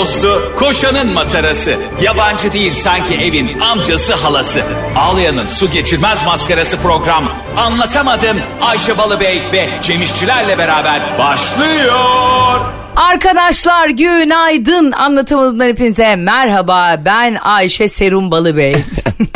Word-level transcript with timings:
dostu, 0.00 0.52
koşanın 0.56 1.12
matarası. 1.12 1.74
Yabancı 2.02 2.52
değil 2.52 2.72
sanki 2.72 3.14
evin 3.14 3.60
amcası 3.60 4.14
halası. 4.14 4.62
Ağlayan'ın 4.96 5.46
su 5.46 5.70
geçirmez 5.70 6.24
maskarası 6.24 6.76
program. 6.76 7.24
Anlatamadım 7.56 8.36
Ayşe 8.60 8.98
Balıbey 8.98 9.42
ve 9.52 9.68
Cemişçilerle 9.82 10.58
beraber 10.58 11.00
başlıyor. 11.18 12.60
Arkadaşlar 12.96 13.88
günaydın. 13.88 14.92
Anlatamadığımdan 14.92 15.66
hepinize 15.66 16.16
merhaba. 16.16 17.00
Ben 17.04 17.34
Ayşe 17.34 17.88
Serum 17.88 18.30
Balıbey. 18.30 18.74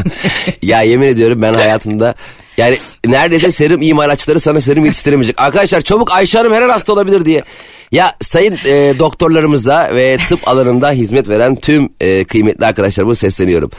ya 0.62 0.82
yemin 0.82 1.08
ediyorum 1.08 1.42
ben 1.42 1.54
hayatımda 1.54 2.14
yani 2.56 2.76
neredeyse 3.06 3.50
serum 3.50 3.82
imalatçıları 3.82 4.40
sana 4.40 4.60
serum 4.60 4.84
yetiştiremeyecek. 4.84 5.40
Arkadaşlar 5.40 5.80
çabuk 5.80 6.12
Ayşe 6.12 6.38
Hanım 6.38 6.52
her 6.52 6.62
an 6.62 6.68
hasta 6.68 6.92
olabilir 6.92 7.24
diye. 7.24 7.42
Ya 7.92 8.14
sayın 8.20 8.58
e, 8.66 8.98
doktorlarımıza 8.98 9.90
ve 9.94 10.16
tıp 10.28 10.48
alanında 10.48 10.90
hizmet 10.90 11.28
veren 11.28 11.56
tüm 11.56 11.88
e, 12.00 12.24
kıymetli 12.24 12.66
arkadaşlarıma 12.66 13.14
sesleniyorum. 13.14 13.70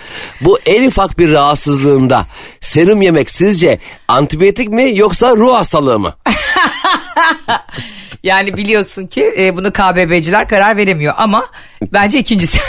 Bu 0.41 0.59
en 0.65 0.87
ufak 0.87 1.19
bir 1.19 1.31
rahatsızlığında 1.31 2.25
serum 2.61 3.01
yemek 3.01 3.29
sizce 3.29 3.79
antibiyotik 4.07 4.69
mi 4.69 4.91
yoksa 4.95 5.35
ruh 5.35 5.53
hastalığı 5.53 5.99
mı? 5.99 6.13
yani 8.23 8.57
biliyorsun 8.57 9.07
ki 9.07 9.33
e, 9.39 9.57
bunu 9.57 9.73
KBB'ciler 9.73 10.47
karar 10.47 10.77
veremiyor 10.77 11.13
ama 11.17 11.45
bence 11.93 12.19
ikincisi. 12.19 12.59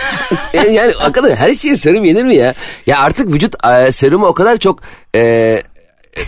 E, 0.54 0.58
yani 0.58 0.92
hakikaten 0.98 1.36
her 1.36 1.54
şeye 1.54 1.76
serum 1.76 2.04
yenir 2.04 2.24
mi 2.24 2.36
ya? 2.36 2.54
Ya 2.86 2.98
artık 2.98 3.32
vücut 3.32 3.54
e, 3.66 3.92
serumu 3.92 4.26
o 4.26 4.34
kadar 4.34 4.56
çok 4.56 4.80
e, 5.14 5.62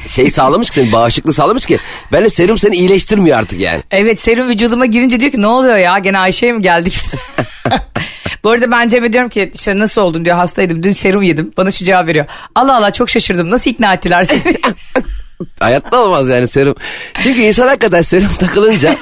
şey 0.09 0.31
sağlamış 0.31 0.69
ki 0.69 0.75
senin 0.75 0.93
bağışıklığı 0.93 1.33
sağlamış 1.33 1.67
ki. 1.67 1.79
Bence 2.13 2.29
serum 2.29 2.59
seni 2.59 2.77
iyileştirmiyor 2.77 3.39
artık 3.39 3.61
yani. 3.61 3.83
Evet 3.91 4.21
serum 4.21 4.49
vücuduma 4.49 4.87
girince 4.87 5.21
diyor 5.21 5.33
ki 5.33 5.43
ne 5.43 5.47
oluyor 5.47 5.77
ya 5.77 5.99
gene 5.99 6.19
Ayşe'ye 6.19 6.53
mi 6.53 6.63
geldik? 6.63 7.01
Bu 8.45 8.51
arada 8.51 8.71
ben 8.71 8.89
Cem'e 8.89 9.13
diyorum 9.13 9.31
ki 9.31 9.51
işte 9.55 9.79
nasıl 9.79 10.03
oldun 10.03 10.25
diyor 10.25 10.37
hastaydım 10.37 10.83
dün 10.83 10.93
serum 10.93 11.23
yedim. 11.23 11.51
Bana 11.57 11.71
şu 11.71 11.85
cevap 11.85 12.07
veriyor. 12.07 12.27
Allah 12.55 12.77
Allah 12.77 12.91
çok 12.91 13.11
şaşırdım 13.11 13.51
nasıl 13.51 13.71
ikna 13.71 13.95
ettiler 13.95 14.25
seni? 14.25 14.43
Hayatta 15.61 16.05
olmaz 16.05 16.29
yani 16.29 16.49
serum. 16.49 16.75
Çünkü 17.19 17.41
insan 17.41 17.69
hakikaten 17.69 18.03
serum 18.03 18.29
takılınca 18.39 18.97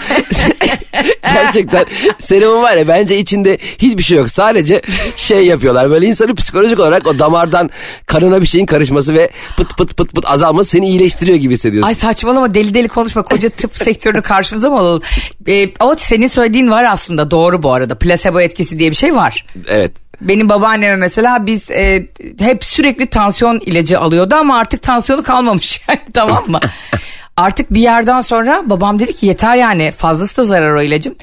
gerçekten 1.35 1.85
serumun 2.19 2.63
var 2.63 2.77
ya 2.77 2.89
bence 2.89 3.19
içinde 3.19 3.59
hiçbir 3.79 4.03
şey 4.03 4.19
yok. 4.19 4.31
Sadece 4.31 4.83
şey 5.17 5.47
yapıyorlar 5.47 5.91
böyle 5.91 6.07
insanı 6.07 6.35
psikolojik 6.35 6.81
olarak 6.81 7.07
o 7.07 7.19
damardan 7.19 7.71
kanına 8.07 8.43
bir 8.43 8.47
şeyin 8.47 8.67
karışması 8.67 9.15
ve 9.15 9.31
pıt 9.57 9.77
pıt 9.77 9.97
pıt 9.97 10.15
pıt 10.15 10.31
azalması 10.31 10.71
seni 10.71 10.89
iyileştiriyor 10.89 11.39
gibi 11.39 11.55
hissediyorsun. 11.55 11.89
Ay 11.89 11.95
saçmalama 11.95 12.55
deli 12.55 12.75
deli 12.75 12.89
konuşma 12.89 13.23
koca 13.23 13.49
tıp 13.49 13.77
sektörünü 13.77 14.23
karşımıza 14.23 14.71
mı 14.71 14.79
alalım? 14.79 15.03
Ee, 15.49 15.67
o 15.81 15.95
senin 15.99 16.27
söylediğin 16.27 16.71
var 16.71 16.85
aslında 16.85 17.31
doğru 17.31 17.63
bu 17.63 17.73
arada 17.73 17.95
plasebo 17.99 18.41
etkisi 18.41 18.79
diye 18.79 18.91
bir 18.91 18.97
şey 18.97 19.17
var. 19.17 19.47
Evet. 19.69 19.93
Benim 20.21 20.49
babaanneme 20.49 20.97
mesela 20.97 21.47
biz 21.47 21.71
e, 21.71 22.09
hep 22.39 22.65
sürekli 22.65 23.07
tansiyon 23.07 23.61
ilacı 23.67 24.01
alıyordu 24.01 24.35
ama 24.35 24.59
artık 24.59 24.83
tansiyonu 24.83 25.23
kalmamış 25.23 25.81
yani 25.89 26.01
tamam 26.15 26.45
mı? 26.47 26.61
artık 27.37 27.75
bir 27.75 27.81
yerden 27.81 28.21
sonra 28.21 28.63
babam 28.67 28.99
dedi 28.99 29.13
ki 29.13 29.27
yeter 29.27 29.57
yani 29.57 29.91
fazlası 29.91 30.37
da 30.37 30.45
zarar 30.45 30.75
o 30.75 30.83
ilacın. 30.83 31.17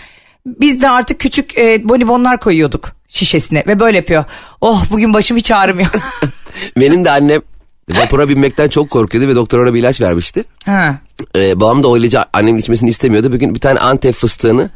Biz 0.45 0.81
de 0.81 0.89
artık 0.89 1.19
küçük 1.19 1.57
e, 1.57 1.89
bonibonlar 1.89 2.39
koyuyorduk 2.39 2.91
şişesine 3.07 3.63
ve 3.67 3.79
böyle 3.79 3.97
yapıyor. 3.97 4.23
Oh 4.61 4.85
bugün 4.91 5.13
başım 5.13 5.37
hiç 5.37 5.51
ağrımıyor. 5.51 5.89
Benim 6.77 7.05
de 7.05 7.11
annem 7.11 7.41
vapura 7.89 8.29
binmekten 8.29 8.67
çok 8.67 8.89
korkuyordu 8.89 9.29
ve 9.29 9.35
doktor 9.35 9.59
ona 9.59 9.73
bir 9.73 9.79
ilaç 9.79 10.01
vermişti. 10.01 10.43
Ha. 10.65 10.97
Ee, 11.35 11.59
babam 11.59 11.83
da 11.83 11.87
o 11.87 11.97
ilacı 11.97 12.19
annemin 12.33 12.59
içmesini 12.59 12.89
istemiyordu. 12.89 13.33
Bugün 13.33 13.55
bir 13.55 13.59
tane 13.59 13.79
antep 13.79 14.15
fıstığını 14.15 14.69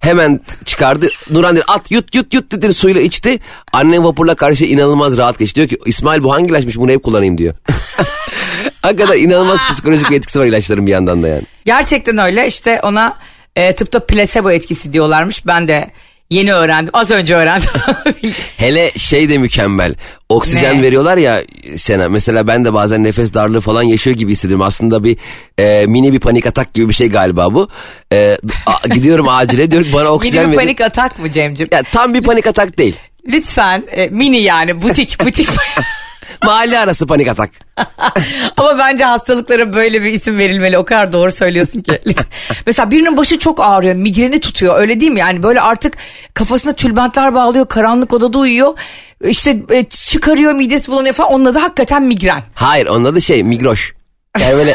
hemen 0.00 0.40
çıkardı. 0.64 1.08
Nuran 1.30 1.56
dedi 1.56 1.64
at 1.68 1.90
yut 1.90 2.14
yut 2.14 2.34
yut 2.34 2.52
dedi 2.52 2.74
suyla 2.74 3.00
içti. 3.00 3.38
Annem 3.72 4.04
vapurla 4.04 4.34
karşı 4.34 4.64
inanılmaz 4.64 5.16
rahat 5.16 5.38
geçti. 5.38 5.56
Diyor 5.56 5.68
ki 5.68 5.78
İsmail 5.86 6.22
bu 6.22 6.32
hangi 6.32 6.50
ilaçmış 6.50 6.76
bunu 6.76 6.90
hep 6.90 7.02
kullanayım 7.02 7.38
diyor. 7.38 7.54
Hakikaten 8.82 9.18
inanılmaz 9.18 9.60
psikolojik 9.70 10.10
bir 10.10 10.16
etkisi 10.16 10.38
var 10.38 10.46
ilaçların 10.46 10.86
bir 10.86 10.90
yandan 10.90 11.22
da 11.22 11.28
yani. 11.28 11.42
Gerçekten 11.64 12.18
öyle 12.18 12.46
işte 12.46 12.80
ona 12.82 13.18
e, 13.56 13.74
tıpta 13.74 14.06
plasebo 14.06 14.50
etkisi 14.50 14.92
diyorlarmış. 14.92 15.46
Ben 15.46 15.68
de 15.68 15.90
yeni 16.30 16.52
öğrendim 16.52 16.90
az 16.92 17.10
önce 17.10 17.34
öğrendim. 17.34 17.70
Hele 18.56 18.90
şey 18.90 19.30
de 19.30 19.38
mükemmel. 19.38 19.94
Oksijen 20.28 20.78
ne? 20.78 20.82
veriyorlar 20.82 21.16
ya 21.16 21.38
sana. 21.76 22.08
Mesela 22.08 22.46
ben 22.46 22.64
de 22.64 22.74
bazen 22.74 23.04
nefes 23.04 23.34
darlığı 23.34 23.60
falan 23.60 23.82
yaşıyor 23.82 24.16
gibi 24.16 24.32
hissediyorum. 24.32 24.66
Aslında 24.66 25.04
bir 25.04 25.16
e, 25.58 25.86
mini 25.86 26.12
bir 26.12 26.20
panik 26.20 26.46
atak 26.46 26.74
gibi 26.74 26.88
bir 26.88 26.94
şey 26.94 27.08
galiba 27.08 27.54
bu. 27.54 27.68
E, 28.12 28.38
a, 28.66 28.88
gidiyorum 28.88 29.28
acile 29.28 29.70
diyor 29.70 29.86
bana 29.92 30.08
oksijen 30.08 30.44
Mini 30.44 30.52
bir 30.52 30.56
panik 30.56 30.80
atak 30.80 31.18
mı 31.18 31.30
Cem'ciğim? 31.30 31.68
Ya, 31.72 31.82
tam 31.82 32.14
bir 32.14 32.22
panik 32.22 32.46
atak 32.46 32.78
değil. 32.78 32.96
Lütfen 33.26 33.84
e, 33.90 34.06
mini 34.06 34.42
yani 34.42 34.82
butik 34.82 35.24
butik. 35.24 35.48
Mahalle 36.44 36.78
arası 36.78 37.06
panik 37.06 37.28
atak. 37.28 37.50
Ama 38.56 38.78
bence 38.78 39.04
hastalıklara 39.04 39.72
böyle 39.72 40.02
bir 40.02 40.12
isim 40.12 40.38
verilmeli. 40.38 40.78
O 40.78 40.84
kadar 40.84 41.12
doğru 41.12 41.32
söylüyorsun 41.32 41.80
ki. 41.80 41.98
Mesela 42.66 42.90
birinin 42.90 43.16
başı 43.16 43.38
çok 43.38 43.60
ağrıyor. 43.60 43.94
Migreni 43.94 44.40
tutuyor. 44.40 44.80
Öyle 44.80 45.00
değil 45.00 45.12
mi? 45.12 45.20
Yani 45.20 45.42
böyle 45.42 45.60
artık 45.60 45.94
kafasına 46.34 46.72
tülbentler 46.72 47.34
bağlıyor. 47.34 47.68
Karanlık 47.68 48.12
odada 48.12 48.38
uyuyor. 48.38 48.78
İşte 49.24 49.56
e, 49.70 49.84
çıkarıyor 49.84 50.52
midesi 50.52 50.90
bulanıyor 50.90 51.14
falan. 51.14 51.32
Onun 51.32 51.44
adı 51.44 51.58
hakikaten 51.58 52.02
migren. 52.02 52.42
Hayır 52.54 52.86
onun 52.86 53.04
adı 53.04 53.22
şey 53.22 53.42
migroş. 53.42 53.94
Yani 54.40 54.56
böyle 54.56 54.74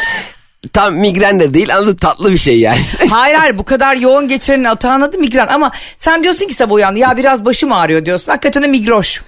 tam 0.72 0.94
migren 0.94 1.40
de 1.40 1.54
değil 1.54 1.76
anladın 1.76 1.96
tatlı 1.96 2.32
bir 2.32 2.38
şey 2.38 2.60
yani. 2.60 2.80
hayır 3.10 3.34
hayır 3.34 3.58
bu 3.58 3.64
kadar 3.64 3.96
yoğun 3.96 4.28
geçirenin 4.28 4.64
atağın 4.64 5.00
adı 5.00 5.18
migren 5.18 5.46
ama 5.46 5.72
sen 5.96 6.22
diyorsun 6.22 6.46
ki 6.46 6.54
sabah 6.54 6.74
uyandı 6.74 6.98
ya 6.98 7.16
biraz 7.16 7.44
başım 7.44 7.72
ağrıyor 7.72 8.06
diyorsun. 8.06 8.26
Hakikaten 8.32 8.70
migroş. 8.70 9.22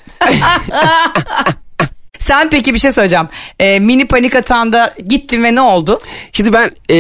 Sen 2.29 2.51
peki 2.51 2.75
bir 2.75 2.79
şey 2.79 2.93
söyleyeceğim. 2.93 3.29
Ee, 3.59 3.81
mini 3.81 4.07
panik 4.07 4.37
atağında 4.37 4.95
gittin 5.09 5.45
ve 5.45 5.55
ne 5.55 5.61
oldu? 5.61 6.01
Şimdi 6.33 6.53
ben 6.53 6.71
e, 6.91 6.95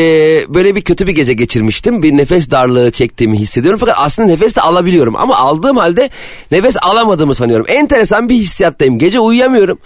böyle 0.54 0.76
bir 0.76 0.80
kötü 0.80 1.06
bir 1.06 1.12
gece 1.12 1.32
geçirmiştim. 1.32 2.02
Bir 2.02 2.16
nefes 2.16 2.50
darlığı 2.50 2.90
çektiğimi 2.90 3.38
hissediyorum. 3.38 3.80
Fakat 3.80 3.94
aslında 3.98 4.28
nefes 4.28 4.56
de 4.56 4.60
alabiliyorum. 4.60 5.16
Ama 5.16 5.36
aldığım 5.36 5.76
halde 5.76 6.10
nefes 6.52 6.76
alamadığımı 6.82 7.34
sanıyorum. 7.34 7.66
Enteresan 7.68 8.28
bir 8.28 8.34
hissiyattayım. 8.34 8.98
Gece 8.98 9.20
uyuyamıyorum. 9.20 9.78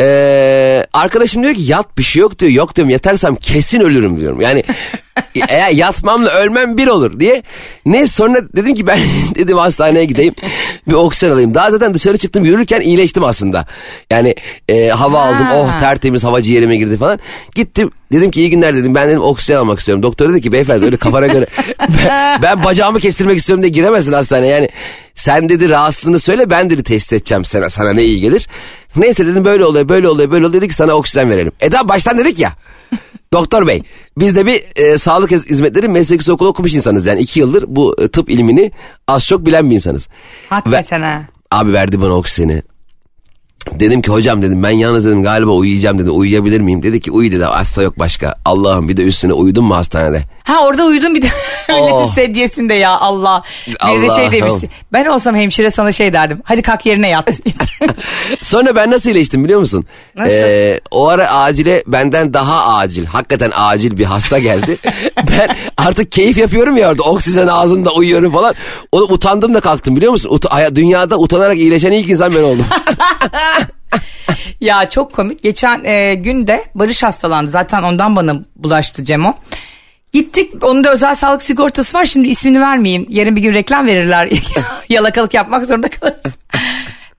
Ee, 0.00 0.84
arkadaşım 0.92 1.42
diyor 1.42 1.54
ki 1.54 1.62
yat 1.62 1.98
bir 1.98 2.02
şey 2.02 2.20
yok 2.20 2.38
diyor. 2.38 2.52
Yok 2.52 2.76
diyorum 2.76 2.90
yatarsam 2.90 3.36
kesin 3.36 3.80
ölürüm 3.80 4.20
diyorum. 4.20 4.40
Yani 4.40 4.64
eğer 5.48 5.70
yatmamla 5.70 6.30
ölmem 6.30 6.76
bir 6.76 6.86
olur 6.86 7.20
diye. 7.20 7.42
Ne 7.86 8.06
sonra 8.06 8.38
dedim 8.56 8.74
ki 8.74 8.86
ben 8.86 8.98
dedim 9.34 9.58
hastaneye 9.58 10.04
gideyim 10.04 10.34
bir 10.88 10.92
oksijen 10.92 11.30
alayım. 11.30 11.54
Daha 11.54 11.70
zaten 11.70 11.94
dışarı 11.94 12.18
çıktım 12.18 12.44
yürürken 12.44 12.80
iyileştim 12.80 13.24
aslında. 13.24 13.66
Yani 14.10 14.34
e, 14.68 14.88
hava 14.88 15.20
ha. 15.20 15.24
aldım 15.24 15.46
oh 15.54 15.78
tertemiz 15.80 16.24
hava 16.24 16.42
ciğerime 16.42 16.76
girdi 16.76 16.96
falan. 16.96 17.18
Gittim 17.54 17.90
dedim 18.12 18.30
ki 18.30 18.40
iyi 18.40 18.50
günler 18.50 18.76
dedim 18.76 18.94
ben 18.94 19.08
dedim 19.08 19.22
oksijen 19.22 19.56
almak 19.56 19.78
istiyorum. 19.78 20.02
Doktor 20.02 20.28
dedi 20.28 20.40
ki 20.40 20.52
beyefendi 20.52 20.84
öyle 20.84 20.96
kafana 20.96 21.26
göre 21.26 21.46
ben, 21.78 22.38
ben 22.42 22.64
bacağımı 22.64 23.00
kestirmek 23.00 23.38
istiyorum 23.38 23.62
diye 23.62 23.70
giremezsin 23.70 24.12
hastaneye. 24.12 24.52
Yani 24.52 24.68
sen 25.14 25.48
dedi 25.48 25.68
rahatsızlığını 25.68 26.20
söyle 26.20 26.50
ben 26.50 26.70
dedi 26.70 26.82
test 26.82 27.12
edeceğim 27.12 27.44
sana, 27.44 27.70
sana 27.70 27.92
ne 27.92 28.04
iyi 28.04 28.20
gelir. 28.20 28.48
Neyse 28.96 29.26
dedim 29.26 29.44
böyle 29.44 29.64
oluyor 29.64 29.88
böyle 29.88 30.08
oluyor 30.08 30.30
böyle 30.30 30.46
oluyor 30.46 30.62
dedi 30.62 30.68
ki 30.68 30.74
sana 30.74 30.92
oksijen 30.92 31.30
verelim. 31.30 31.52
E 31.60 31.72
daha 31.72 31.88
baştan 31.88 32.18
dedik 32.18 32.38
ya. 32.38 32.52
Doktor 33.32 33.66
bey 33.66 33.82
biz 34.18 34.36
de 34.36 34.46
bir 34.46 34.64
e, 34.76 34.98
sağlık 34.98 35.30
hizmetleri 35.30 35.88
meslek 35.88 36.30
okulu 36.30 36.48
okumuş 36.48 36.74
insanız 36.74 37.06
yani 37.06 37.20
iki 37.20 37.40
yıldır 37.40 37.64
bu 37.68 37.96
e, 37.98 38.08
tıp 38.08 38.30
ilmini 38.30 38.72
az 39.08 39.26
çok 39.26 39.46
bilen 39.46 39.70
bir 39.70 39.74
insanız. 39.74 40.08
Hakikaten 40.50 41.02
ha. 41.02 41.22
Abi 41.50 41.72
verdi 41.72 42.00
bana 42.00 42.16
oksijeni. 42.16 42.62
Dedim 43.72 44.02
ki 44.02 44.10
hocam 44.10 44.42
dedim 44.42 44.62
ben 44.62 44.70
yalnız 44.70 45.04
dedim 45.04 45.22
galiba 45.22 45.50
uyuyacağım 45.50 45.98
dedi 45.98 46.10
uyuyabilir 46.10 46.60
miyim? 46.60 46.82
Dedi 46.82 47.00
ki 47.00 47.10
uyu 47.10 47.32
dedi 47.32 47.44
hasta 47.44 47.82
yok 47.82 47.98
başka. 47.98 48.34
Allah'ım 48.44 48.88
bir 48.88 48.96
de 48.96 49.02
üstüne 49.02 49.32
uyudun 49.32 49.64
mu 49.64 49.76
hastanede? 49.76 50.22
Ha 50.44 50.66
orada 50.66 50.84
uyudun 50.84 51.14
bir 51.14 51.22
de 51.22 51.26
milletin 51.68 51.92
oh. 51.92 52.14
sedyesinde 52.14 52.74
ya 52.74 52.90
Allah. 52.90 53.42
Bir 53.66 54.02
de 54.02 54.14
şey 54.14 54.32
demişti. 54.32 54.68
Ben 54.92 55.04
olsam 55.04 55.36
hemşire 55.36 55.70
sana 55.70 55.92
şey 55.92 56.12
derdim. 56.12 56.40
Hadi 56.44 56.62
kalk 56.62 56.86
yerine 56.86 57.08
yat. 57.08 57.30
Sonra 58.42 58.76
ben 58.76 58.90
nasıl 58.90 59.10
iyileştim 59.10 59.44
biliyor 59.44 59.60
musun? 59.60 59.86
Nasıl? 60.16 60.32
Ee, 60.32 60.80
o 60.90 61.08
ara 61.08 61.32
acile 61.32 61.82
benden 61.86 62.34
daha 62.34 62.76
acil 62.76 63.06
hakikaten 63.06 63.50
acil 63.54 63.98
bir 63.98 64.04
hasta 64.04 64.38
geldi. 64.38 64.78
ben 65.16 65.56
artık 65.76 66.12
keyif 66.12 66.38
yapıyorum 66.38 66.76
ya 66.76 66.90
orada 66.90 67.02
oksijen 67.02 67.46
ağzımda 67.46 67.90
uyuyorum 67.92 68.32
falan. 68.32 68.54
Onu 68.92 69.04
utandım 69.04 69.54
da 69.54 69.60
kalktım 69.60 69.96
biliyor 69.96 70.12
musun? 70.12 70.28
Ut- 70.28 70.74
dünyada 70.74 71.18
utanarak 71.18 71.56
iyileşen 71.56 71.92
ilk 71.92 72.08
insan 72.08 72.34
ben 72.34 72.42
oldum. 72.42 72.66
Ya 74.60 74.88
çok 74.88 75.12
komik. 75.12 75.42
Geçen 75.42 75.84
e, 75.84 76.14
gün 76.14 76.46
de 76.46 76.64
Barış 76.74 77.02
hastalandı. 77.02 77.50
Zaten 77.50 77.82
ondan 77.82 78.16
bana 78.16 78.34
bulaştı 78.56 79.04
Cemo. 79.04 79.34
Gittik 80.12 80.64
onun 80.64 80.84
da 80.84 80.92
özel 80.92 81.14
sağlık 81.14 81.42
sigortası 81.42 81.98
var 81.98 82.04
şimdi 82.04 82.28
ismini 82.28 82.60
vermeyeyim. 82.60 83.06
Yarın 83.08 83.36
bir 83.36 83.42
gün 83.42 83.54
reklam 83.54 83.86
verirler. 83.86 84.30
Yalakalık 84.88 85.34
yapmak 85.34 85.66
zorunda 85.66 85.88
kalırız. 85.88 86.24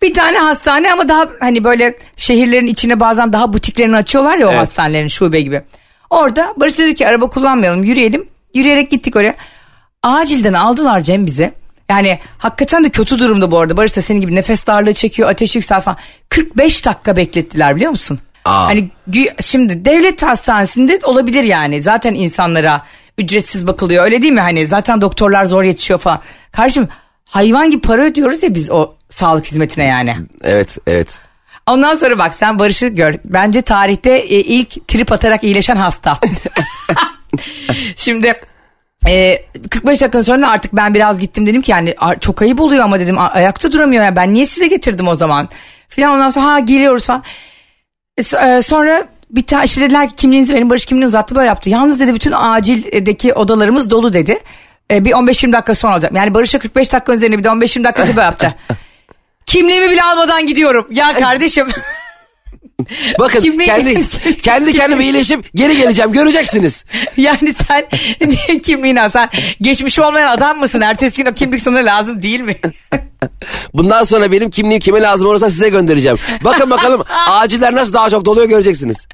bir 0.02 0.14
tane 0.14 0.38
hastane 0.38 0.94
ama 0.94 1.08
daha 1.08 1.30
hani 1.40 1.64
böyle 1.64 1.98
şehirlerin 2.18 2.68
içine 2.68 3.00
bazen 3.00 3.34
daha 3.34 3.54
butiklerini 3.54 3.96
açıyorlar 3.96 4.38
ya 4.38 4.48
o 4.48 4.50
evet. 4.50 4.60
hastanelerin 4.62 5.08
şube 5.08 5.42
gibi. 5.42 5.62
Orada 6.10 6.54
Barış 6.58 6.80
dedi 6.80 6.94
ki 6.94 7.08
araba 7.08 7.30
kullanmayalım 7.30 7.84
yürüyelim. 7.84 8.30
Yürüyerek 8.54 8.92
gittik 8.92 9.16
oraya. 9.16 9.36
Acilden 10.04 10.54
aldılar 10.54 11.02
Cem 11.02 11.26
bize. 11.26 11.54
Yani 11.90 12.20
hakikaten 12.38 12.84
de 12.84 12.90
kötü 12.90 13.20
durumda 13.20 13.52
bu 13.52 13.60
arada. 13.60 13.78
Barış 13.78 13.96
da 13.96 14.02
senin 14.02 14.22
gibi 14.22 14.36
nefes 14.36 14.68
darlığı 14.68 14.94
çekiyor, 14.94 15.30
ateş 15.30 15.56
yüksel 15.56 15.82
falan. 15.82 15.98
45 16.30 16.86
dakika 16.86 17.18
beklettiler 17.18 17.76
biliyor 17.76 17.92
musun? 17.92 18.20
Aa. 18.46 18.68
Hani 18.68 18.90
şimdi 19.42 19.86
devlet 19.86 20.24
hastanesinde 20.24 21.00
olabilir 21.04 21.44
yani. 21.44 21.82
Zaten 21.82 22.14
insanlara 22.14 22.84
ücretsiz 23.18 23.68
bakılıyor 23.68 24.06
öyle 24.06 24.22
değil 24.22 24.34
mi? 24.34 24.42
Hani 24.42 24.68
zaten 24.68 25.02
doktorlar 25.02 25.46
zor 25.46 25.64
yetişiyor 25.64 26.00
falan. 26.00 26.20
Kardeşim 26.52 26.88
hayvan 27.30 27.70
gibi 27.70 27.82
para 27.82 28.06
ödüyoruz 28.06 28.44
ya 28.44 28.56
biz 28.56 28.72
o 28.72 28.94
sağlık 29.10 29.46
hizmetine 29.46 29.86
yani. 29.86 30.16
Evet 30.44 30.78
evet. 30.88 31.20
Ondan 31.68 31.94
sonra 31.94 32.18
bak 32.18 32.36
sen 32.36 32.60
Barış'ı 32.60 32.88
gör. 32.88 33.16
Bence 33.26 33.62
tarihte 33.62 34.12
e, 34.12 34.40
ilk 34.40 34.88
trip 34.88 35.12
atarak 35.12 35.44
iyileşen 35.44 35.76
hasta. 35.76 36.20
Şimdi 37.96 38.34
e, 39.08 39.46
45 39.70 40.02
dakika 40.02 40.24
sonra 40.24 40.50
artık 40.50 40.74
ben 40.74 40.94
biraz 40.94 41.20
gittim 41.20 41.46
dedim 41.46 41.62
ki 41.62 41.72
yani 41.72 41.96
"Aa, 41.98 42.16
çok 42.20 42.42
ayıp 42.42 42.60
oluyor 42.62 42.84
ama 42.84 43.00
dedim 43.00 43.20
"A- 43.20 43.30
ayakta 43.32 43.72
duramıyor 43.72 44.06
ya 44.06 44.16
ben 44.16 44.34
niye 44.34 44.46
size 44.46 44.68
getirdim 44.68 45.08
o 45.08 45.16
zaman 45.16 45.50
filan 45.88 46.16
ondan 46.16 46.30
sonra 46.30 46.46
ha 46.46 46.60
geliyoruz 46.60 47.06
falan. 47.06 47.24
E, 48.18 48.22
e, 48.48 48.62
sonra 48.62 49.08
bir 49.30 49.44
tane 49.44 49.66
işte 49.66 49.82
dediler 49.82 50.10
ki 50.10 50.16
kimliğinizi 50.16 50.54
verin 50.54 50.70
Barış 50.70 50.86
kimliğini 50.86 51.08
uzattı 51.08 51.36
böyle 51.36 51.48
yaptı. 51.48 51.70
Yalnız 51.70 52.00
dedi 52.00 52.14
bütün 52.16 52.32
acildeki 52.32 53.34
odalarımız 53.34 53.90
dolu 53.90 54.14
dedi. 54.14 54.40
E, 54.92 55.06
bir 55.06 55.12
15-20 55.12 55.54
dakika 55.54 55.76
sonra 55.76 55.94
olacak. 55.94 56.12
Yani 56.16 56.34
Barış'a 56.34 56.60
45 56.60 56.94
dakika 56.94 57.14
üzerine 57.14 57.38
bir 57.38 57.44
de 57.44 57.48
15-20 57.48 57.84
dakika 57.84 58.08
böyle 58.08 58.22
yaptı. 58.22 58.56
Kimliğimi 59.46 59.90
bile 59.90 60.04
almadan 60.04 60.46
gidiyorum. 60.46 60.88
Ya 60.92 61.14
kardeşim. 61.14 61.68
Bakın 63.20 63.40
Kimliği- 63.40 63.66
kendi 63.66 64.08
kendi 64.42 64.74
kendime 64.74 65.04
iyileşip 65.04 65.54
geri 65.56 65.78
geleceğim 65.78 66.12
göreceksiniz. 66.12 66.86
Yani 67.18 67.54
sen 67.68 68.96
al? 68.98 69.10
Sen 69.10 69.30
geçmiş 69.62 70.00
olmayan 70.00 70.30
adam 70.38 70.60
mısın? 70.60 70.82
Ertesi 70.82 71.24
gün 71.24 71.32
o 71.32 71.34
kimlik 71.34 71.62
sana 71.62 71.78
lazım 71.78 72.22
değil 72.22 72.40
mi? 72.40 72.56
Bundan 73.74 74.04
sonra 74.04 74.32
benim 74.32 74.50
kimliğim 74.50 74.80
kime 74.82 75.02
lazım 75.02 75.28
olursa 75.30 75.50
size 75.50 75.70
göndereceğim. 75.70 76.18
Bakın 76.44 76.70
bakalım 76.70 77.04
aciller 77.30 77.76
nasıl 77.76 77.94
daha 77.94 78.10
çok 78.10 78.26
doluyor 78.26 78.48
göreceksiniz. 78.50 79.08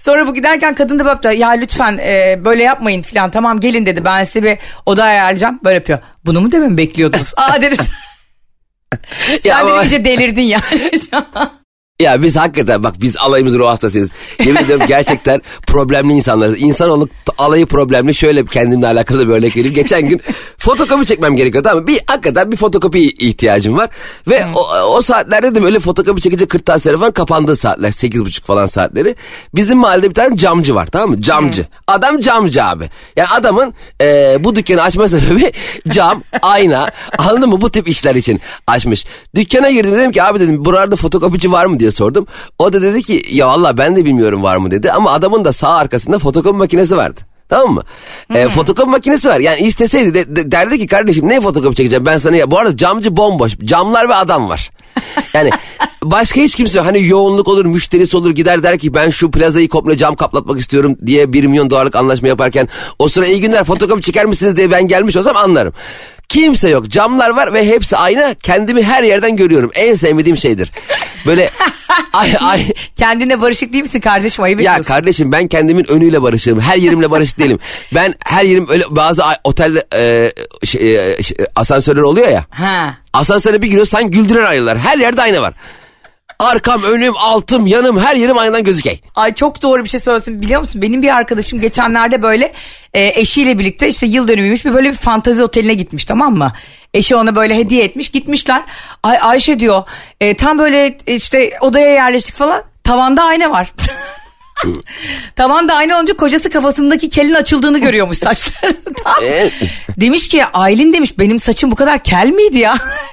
Sonra 0.00 0.26
bu 0.26 0.34
giderken 0.34 0.74
kadın 0.74 0.98
da 0.98 1.20
böyle 1.24 1.36
ya 1.38 1.48
lütfen 1.50 1.98
e, 1.98 2.44
böyle 2.44 2.62
yapmayın 2.62 3.02
filan 3.02 3.30
tamam 3.30 3.60
gelin 3.60 3.86
dedi. 3.86 4.04
Ben 4.04 4.24
size 4.24 4.42
bir 4.42 4.58
oda 4.86 5.04
ayarlayacağım. 5.04 5.60
Böyle 5.64 5.74
yapıyor. 5.74 5.98
Bunu 6.26 6.40
mu 6.40 6.52
dememi 6.52 6.78
bekliyordunuz? 6.78 7.32
Aa 7.36 7.60
dedi. 7.60 7.76
Sen 7.76 9.38
Ya 9.44 9.58
ama- 9.58 9.82
iyice 9.84 10.04
delirdin 10.04 10.42
yani. 10.42 10.62
Ya 12.00 12.22
biz 12.22 12.36
hakikaten 12.36 12.82
bak 12.82 12.94
biz 13.00 13.16
alayımızın 13.16 13.58
ruh 13.58 13.66
hastasıyız. 13.66 14.10
Yemin 14.44 14.60
ediyorum 14.60 14.86
gerçekten 14.88 15.42
problemli 15.66 16.12
insanlarız. 16.12 16.62
İnsanoğlu 16.62 17.08
alayı 17.38 17.66
problemli. 17.66 18.14
Şöyle 18.14 18.44
kendimle 18.44 18.86
alakalı 18.86 19.28
bir 19.28 19.32
örnek 19.32 19.56
vereyim. 19.56 19.74
Geçen 19.74 20.08
gün 20.08 20.20
fotokopi 20.64 21.06
çekmem 21.06 21.36
gerekiyor 21.36 21.64
tamam 21.64 21.80
mı? 21.80 21.86
Bir, 21.86 22.00
hakikaten 22.06 22.52
bir 22.52 22.56
fotokopi 22.56 23.00
ihtiyacım 23.00 23.76
var. 23.76 23.90
Ve 24.28 24.46
o, 24.54 24.86
o 24.96 25.02
saatlerde 25.02 25.50
dedim 25.50 25.64
öyle 25.64 25.80
fotokopi 25.80 26.20
çekince 26.20 26.46
kırtasiye 26.46 26.96
falan 26.96 27.12
kapandığı 27.12 27.56
saatler. 27.56 27.90
Sekiz 27.90 28.24
buçuk 28.24 28.46
falan 28.46 28.66
saatleri. 28.66 29.16
Bizim 29.54 29.78
mahallede 29.78 30.10
bir 30.10 30.14
tane 30.14 30.36
camcı 30.36 30.74
var 30.74 30.86
tamam 30.86 31.10
mı? 31.10 31.20
Camcı. 31.20 31.66
Adam 31.86 32.20
camcı 32.20 32.64
abi. 32.64 32.90
Yani 33.16 33.28
adamın 33.28 33.74
e, 34.00 34.36
bu 34.40 34.56
dükkanı 34.56 34.82
açma 34.82 35.08
sebebi 35.08 35.52
cam, 35.88 36.22
ayna 36.42 36.90
anladın 37.18 37.48
mı? 37.48 37.60
Bu 37.60 37.70
tip 37.70 37.88
işler 37.88 38.14
için 38.14 38.40
açmış. 38.66 39.06
Dükkana 39.34 39.70
girdim 39.70 39.94
dedim 39.96 40.12
ki 40.12 40.22
abi 40.22 40.40
dedim 40.40 40.64
buralarda 40.64 40.96
fotokopici 40.96 41.52
var 41.52 41.66
mı 41.66 41.80
diye 41.80 41.90
sordum. 41.90 42.26
O 42.58 42.72
da 42.72 42.82
dedi 42.82 43.02
ki 43.02 43.22
ya 43.30 43.48
valla 43.48 43.78
ben 43.78 43.96
de 43.96 44.04
bilmiyorum 44.04 44.42
var 44.42 44.56
mı 44.56 44.70
dedi. 44.70 44.92
Ama 44.92 45.10
adamın 45.10 45.44
da 45.44 45.52
sağ 45.52 45.74
arkasında 45.74 46.18
fotokopi 46.18 46.56
makinesi 46.56 46.96
vardı. 46.96 47.20
Tamam 47.54 47.74
mı? 47.74 47.82
E, 48.34 48.48
fotokopi 48.48 48.90
makinesi 48.90 49.28
var. 49.28 49.40
Yani 49.40 49.60
isteseydi 49.60 50.14
de, 50.14 50.36
de- 50.36 50.52
derdi 50.52 50.78
ki 50.78 50.86
kardeşim 50.86 51.28
ne 51.28 51.40
fotokopi 51.40 51.76
çekeceğim 51.76 52.06
ben 52.06 52.18
sana 52.18 52.36
ya. 52.36 52.50
Bu 52.50 52.58
arada 52.58 52.76
camcı 52.76 53.16
bomboş. 53.16 53.58
Camlar 53.64 54.08
ve 54.08 54.14
adam 54.14 54.48
var. 54.48 54.70
Yani 55.34 55.50
başka 56.02 56.40
hiç 56.40 56.54
kimse. 56.54 56.80
Hani 56.80 57.06
yoğunluk 57.06 57.48
olur, 57.48 57.64
müşterisi 57.64 58.16
olur 58.16 58.30
gider 58.30 58.62
der 58.62 58.78
ki 58.78 58.94
ben 58.94 59.10
şu 59.10 59.30
plazayı 59.30 59.68
komple 59.68 59.96
cam 59.96 60.16
kaplatmak 60.16 60.60
istiyorum 60.60 60.96
diye 61.06 61.32
1 61.32 61.44
milyon 61.44 61.70
dolarlık 61.70 61.96
anlaşma 61.96 62.28
yaparken 62.28 62.68
o 62.98 63.08
sıra 63.08 63.26
iyi 63.26 63.40
günler 63.40 63.64
fotokopi 63.64 64.02
çeker 64.02 64.26
misiniz 64.26 64.56
diye 64.56 64.70
ben 64.70 64.88
gelmiş 64.88 65.16
olsam 65.16 65.36
anlarım. 65.36 65.72
Kimse 66.28 66.68
yok. 66.68 66.88
Camlar 66.88 67.30
var 67.30 67.52
ve 67.54 67.66
hepsi 67.66 67.96
ayna. 67.96 68.34
Kendimi 68.34 68.82
her 68.82 69.02
yerden 69.02 69.36
görüyorum. 69.36 69.70
En 69.74 69.94
sevmediğim 69.94 70.36
şeydir. 70.36 70.72
Böyle 71.26 71.50
ay 72.12 72.34
ay 72.40 72.66
Kendine 72.96 73.40
barışık 73.40 73.72
değil 73.72 73.84
misin 73.84 74.00
kardeşim? 74.00 74.44
Ayıp 74.44 74.60
ya 74.60 74.72
ediyorsun. 74.72 74.94
kardeşim 74.94 75.32
ben 75.32 75.48
kendimin 75.48 75.90
önüyle 75.90 76.22
barışığım. 76.22 76.60
Her 76.60 76.76
yerimle 76.76 77.10
barışık 77.10 77.38
değilim. 77.38 77.58
Ben 77.94 78.14
her 78.24 78.44
yerim 78.44 78.66
öyle 78.70 78.84
bazı 78.90 79.24
ay- 79.24 79.36
otelde 79.44 79.84
e, 79.96 80.32
şey, 80.66 81.12
e, 81.14 81.22
şey, 81.22 81.36
asansörler 81.56 82.02
oluyor 82.02 82.28
ya. 82.28 82.44
Ha. 82.50 82.94
Asansöre 83.12 83.62
bir 83.62 83.66
giriyor 83.68 83.86
sanki 83.86 84.10
güldüren 84.10 84.44
aynalar. 84.46 84.78
Her 84.78 84.98
yerde 84.98 85.22
ayna 85.22 85.42
var. 85.42 85.54
Arkam, 86.38 86.82
önüm, 86.82 87.12
altım, 87.16 87.66
yanım 87.66 87.98
her 87.98 88.16
yerim 88.16 88.38
aynadan 88.38 88.64
gözükey. 88.64 89.00
Ay 89.14 89.34
çok 89.34 89.62
doğru 89.62 89.84
bir 89.84 89.88
şey 89.88 90.00
söylüyorsun 90.00 90.40
biliyor 90.40 90.60
musun? 90.60 90.82
Benim 90.82 91.02
bir 91.02 91.16
arkadaşım 91.16 91.60
geçenlerde 91.60 92.22
böyle 92.22 92.52
e, 92.94 93.20
eşiyle 93.20 93.58
birlikte 93.58 93.88
işte 93.88 94.06
yıl 94.06 94.28
dönümüymüş 94.28 94.64
bir 94.64 94.74
böyle 94.74 94.88
bir 94.90 94.96
fantezi 94.96 95.42
oteline 95.42 95.74
gitmiş 95.74 96.04
tamam 96.04 96.36
mı? 96.36 96.52
Eşi 96.94 97.16
ona 97.16 97.36
böyle 97.36 97.56
hediye 97.56 97.84
etmiş 97.84 98.08
gitmişler. 98.10 98.62
Ay 99.02 99.18
Ayşe 99.20 99.60
diyor 99.60 99.82
e, 100.20 100.36
tam 100.36 100.58
böyle 100.58 100.96
işte 101.06 101.50
odaya 101.60 101.92
yerleştik 101.92 102.34
falan 102.34 102.62
tavanda 102.84 103.22
ayna 103.22 103.50
var. 103.50 103.72
Tavanda 105.36 105.74
ayna 105.74 105.96
olunca 105.96 106.16
kocası 106.16 106.50
kafasındaki 106.50 107.08
kelin 107.08 107.34
açıldığını 107.34 107.78
görüyormuş 107.78 108.18
saçları. 108.18 108.76
Tamam. 109.04 109.20
E, 109.24 109.50
Demiş 110.00 110.28
ki 110.28 110.44
Aylin 110.44 110.92
demiş 110.92 111.18
benim 111.18 111.40
saçım 111.40 111.70
bu 111.70 111.74
kadar 111.74 111.98
kel 111.98 112.26
miydi 112.28 112.58
ya? 112.58 112.74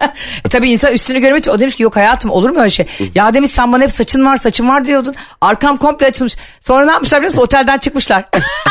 e 0.44 0.48
tabii 0.50 0.70
insan 0.70 0.92
üstünü 0.92 1.18
görmek 1.18 1.38
için 1.38 1.50
o 1.50 1.60
demiş 1.60 1.74
ki 1.74 1.82
yok 1.82 1.96
hayatım 1.96 2.30
olur 2.30 2.50
mu 2.50 2.60
öyle 2.60 2.70
şey? 2.70 2.86
Ya 3.14 3.34
demiş 3.34 3.50
sen 3.50 3.72
bana 3.72 3.82
hep 3.82 3.92
saçın 3.92 4.26
var 4.26 4.36
saçın 4.36 4.68
var 4.68 4.84
diyordun. 4.84 5.14
Arkam 5.40 5.76
komple 5.76 6.06
açılmış. 6.06 6.36
Sonra 6.60 6.86
ne 6.86 6.92
yapmışlar 6.92 7.20
biliyor 7.20 7.32
musun? 7.32 7.42
Otelden 7.42 7.78
çıkmışlar. 7.78 8.24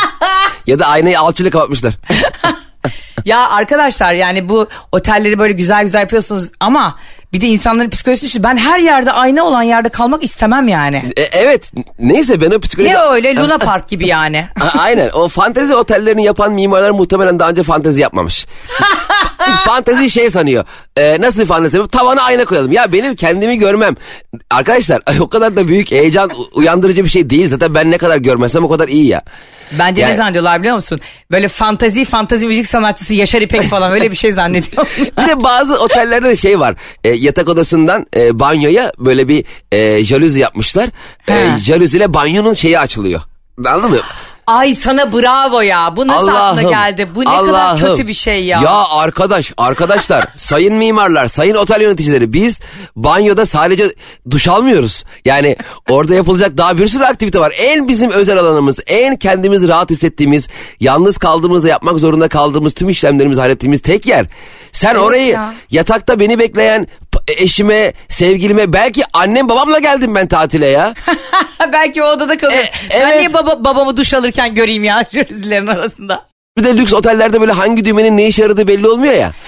ya 0.67 0.79
da 0.79 0.87
aynayı 0.87 1.19
alçıyla 1.19 1.51
kapatmışlar. 1.51 1.93
ya 3.25 3.49
arkadaşlar 3.49 4.13
yani 4.13 4.49
bu 4.49 4.67
otelleri 4.91 5.39
böyle 5.39 5.53
güzel 5.53 5.83
güzel 5.83 5.99
yapıyorsunuz 5.99 6.49
ama 6.59 6.97
bir 7.33 7.41
de 7.41 7.47
insanların 7.47 7.89
psikolojisi 7.89 8.25
düşün. 8.25 8.43
Ben 8.43 8.57
her 8.57 8.79
yerde 8.79 9.11
ayna 9.11 9.43
olan 9.43 9.61
yerde 9.63 9.89
kalmak 9.89 10.23
istemem 10.23 10.67
yani. 10.67 11.11
E, 11.17 11.21
evet 11.21 11.71
neyse 11.99 12.41
ben 12.41 12.51
o 12.51 12.59
psikoloji... 12.59 12.93
Ne 12.93 12.99
öyle 12.99 13.35
Luna 13.41 13.57
Park 13.57 13.89
gibi 13.89 14.07
yani. 14.07 14.45
A- 14.61 14.79
Aynen 14.79 15.09
o 15.09 15.27
fantezi 15.27 15.75
otellerini 15.75 16.23
yapan 16.23 16.53
mimarlar 16.53 16.89
muhtemelen 16.89 17.39
daha 17.39 17.49
önce 17.49 17.63
fantezi 17.63 18.01
yapmamış. 18.01 18.47
fantezi 19.65 20.09
şey 20.09 20.29
sanıyor. 20.29 20.65
Ee, 20.97 21.21
nasıl 21.21 21.45
fantezi 21.45 21.87
tavana 21.87 22.21
ayna 22.21 22.45
koyalım. 22.45 22.71
Ya 22.71 22.91
benim 22.93 23.15
kendimi 23.15 23.57
görmem. 23.57 23.95
Arkadaşlar 24.51 25.01
o 25.19 25.27
kadar 25.27 25.55
da 25.55 25.67
büyük 25.67 25.91
heyecan 25.91 26.31
uyandırıcı 26.53 27.03
bir 27.03 27.09
şey 27.09 27.29
değil. 27.29 27.47
Zaten 27.47 27.75
ben 27.75 27.91
ne 27.91 27.97
kadar 27.97 28.17
görmesem 28.17 28.63
o 28.63 28.69
kadar 28.69 28.87
iyi 28.87 29.07
ya. 29.07 29.21
Bence 29.71 30.01
Yani- 30.01 30.11
ne 30.11 30.17
zannediyorlar 30.17 30.59
biliyor 30.59 30.75
musun? 30.75 30.99
Böyle 31.31 31.47
fantazi 31.47 32.05
fantazi 32.05 32.47
müzik 32.47 32.67
sanatçısı 32.67 33.13
Yaşar 33.13 33.41
İpek 33.41 33.61
falan 33.61 33.91
öyle 33.91 34.11
bir 34.11 34.15
şey 34.15 34.31
zannediyor. 34.31 34.87
Bir 35.17 35.27
de 35.27 35.43
bazı 35.43 35.79
otellerde 35.79 36.29
de 36.29 36.35
şey 36.35 36.59
var. 36.59 36.75
E, 37.03 37.09
yatak 37.09 37.49
odasından 37.49 38.05
e, 38.15 38.39
banyoya 38.39 38.91
böyle 38.99 39.27
bir 39.27 39.45
e, 39.71 40.03
jalüzi 40.03 40.39
yapmışlar. 40.39 40.89
E, 41.29 41.59
jalüziyle 41.59 42.13
banyonun 42.13 42.53
şeyi 42.53 42.79
açılıyor. 42.79 43.21
Anladın 43.65 43.89
mı? 43.91 43.97
Ay 44.47 44.75
sana 44.75 45.13
bravo 45.13 45.61
ya. 45.61 45.93
Bu 45.95 46.07
nasıl 46.07 46.27
aklına 46.27 46.61
geldi? 46.61 47.07
Bu 47.15 47.21
ne 47.21 47.25
kadar 47.25 47.37
Allah'ım. 47.49 47.79
kötü 47.79 48.07
bir 48.07 48.13
şey 48.13 48.45
ya. 48.45 48.61
Ya 48.61 48.83
arkadaş, 48.89 49.53
arkadaşlar, 49.57 50.25
sayın 50.35 50.73
mimarlar, 50.75 51.27
sayın 51.27 51.55
otel 51.55 51.81
yöneticileri 51.81 52.33
biz 52.33 52.59
banyoda 52.95 53.45
sadece 53.45 53.93
duş 54.31 54.47
almıyoruz. 54.47 55.03
Yani 55.25 55.55
orada 55.89 56.15
yapılacak 56.15 56.57
daha 56.57 56.77
bir 56.77 56.87
sürü 56.87 57.03
aktivite 57.03 57.39
var. 57.39 57.53
En 57.59 57.87
bizim 57.87 58.11
özel 58.11 58.37
alanımız, 58.37 58.79
en 58.87 59.15
kendimizi 59.15 59.67
rahat 59.67 59.89
hissettiğimiz, 59.89 60.47
yalnız 60.79 61.17
kaldığımızda 61.17 61.67
yapmak 61.67 61.99
zorunda 61.99 62.27
kaldığımız 62.27 62.73
tüm 62.73 62.89
işlemlerimizi 62.89 63.41
hallettiğimiz 63.41 63.81
tek 63.81 64.05
yer. 64.05 64.25
Sen 64.71 64.91
Evet 64.91 65.01
orayı 65.03 65.27
ya. 65.27 65.53
yatakta 65.71 66.19
beni 66.19 66.39
bekleyen 66.39 66.87
eşime, 67.31 67.93
sevgilime, 68.09 68.73
belki 68.73 69.03
annem 69.13 69.49
babamla 69.49 69.79
geldim 69.79 70.15
ben 70.15 70.27
tatile 70.27 70.65
ya. 70.65 70.93
Belki 71.73 72.03
o 72.03 72.05
odada 72.05 72.37
kalır. 72.37 72.53
E, 72.53 72.71
Ben 72.93 72.99
evet. 73.01 73.17
niye 73.19 73.33
baba, 73.33 73.63
babamı 73.63 73.97
duş 73.97 74.13
alırken 74.13 74.55
göreyim 74.55 74.83
ya 74.83 75.05
jürizilerin 75.11 75.67
arasında? 75.67 76.25
Bir 76.57 76.63
de 76.63 76.77
lüks 76.77 76.93
otellerde 76.93 77.41
böyle 77.41 77.51
hangi 77.51 77.85
düğmenin 77.85 78.17
ne 78.17 78.27
işe 78.27 78.41
yaradığı 78.41 78.67
belli 78.67 78.87
olmuyor 78.87 79.13
ya. 79.13 79.31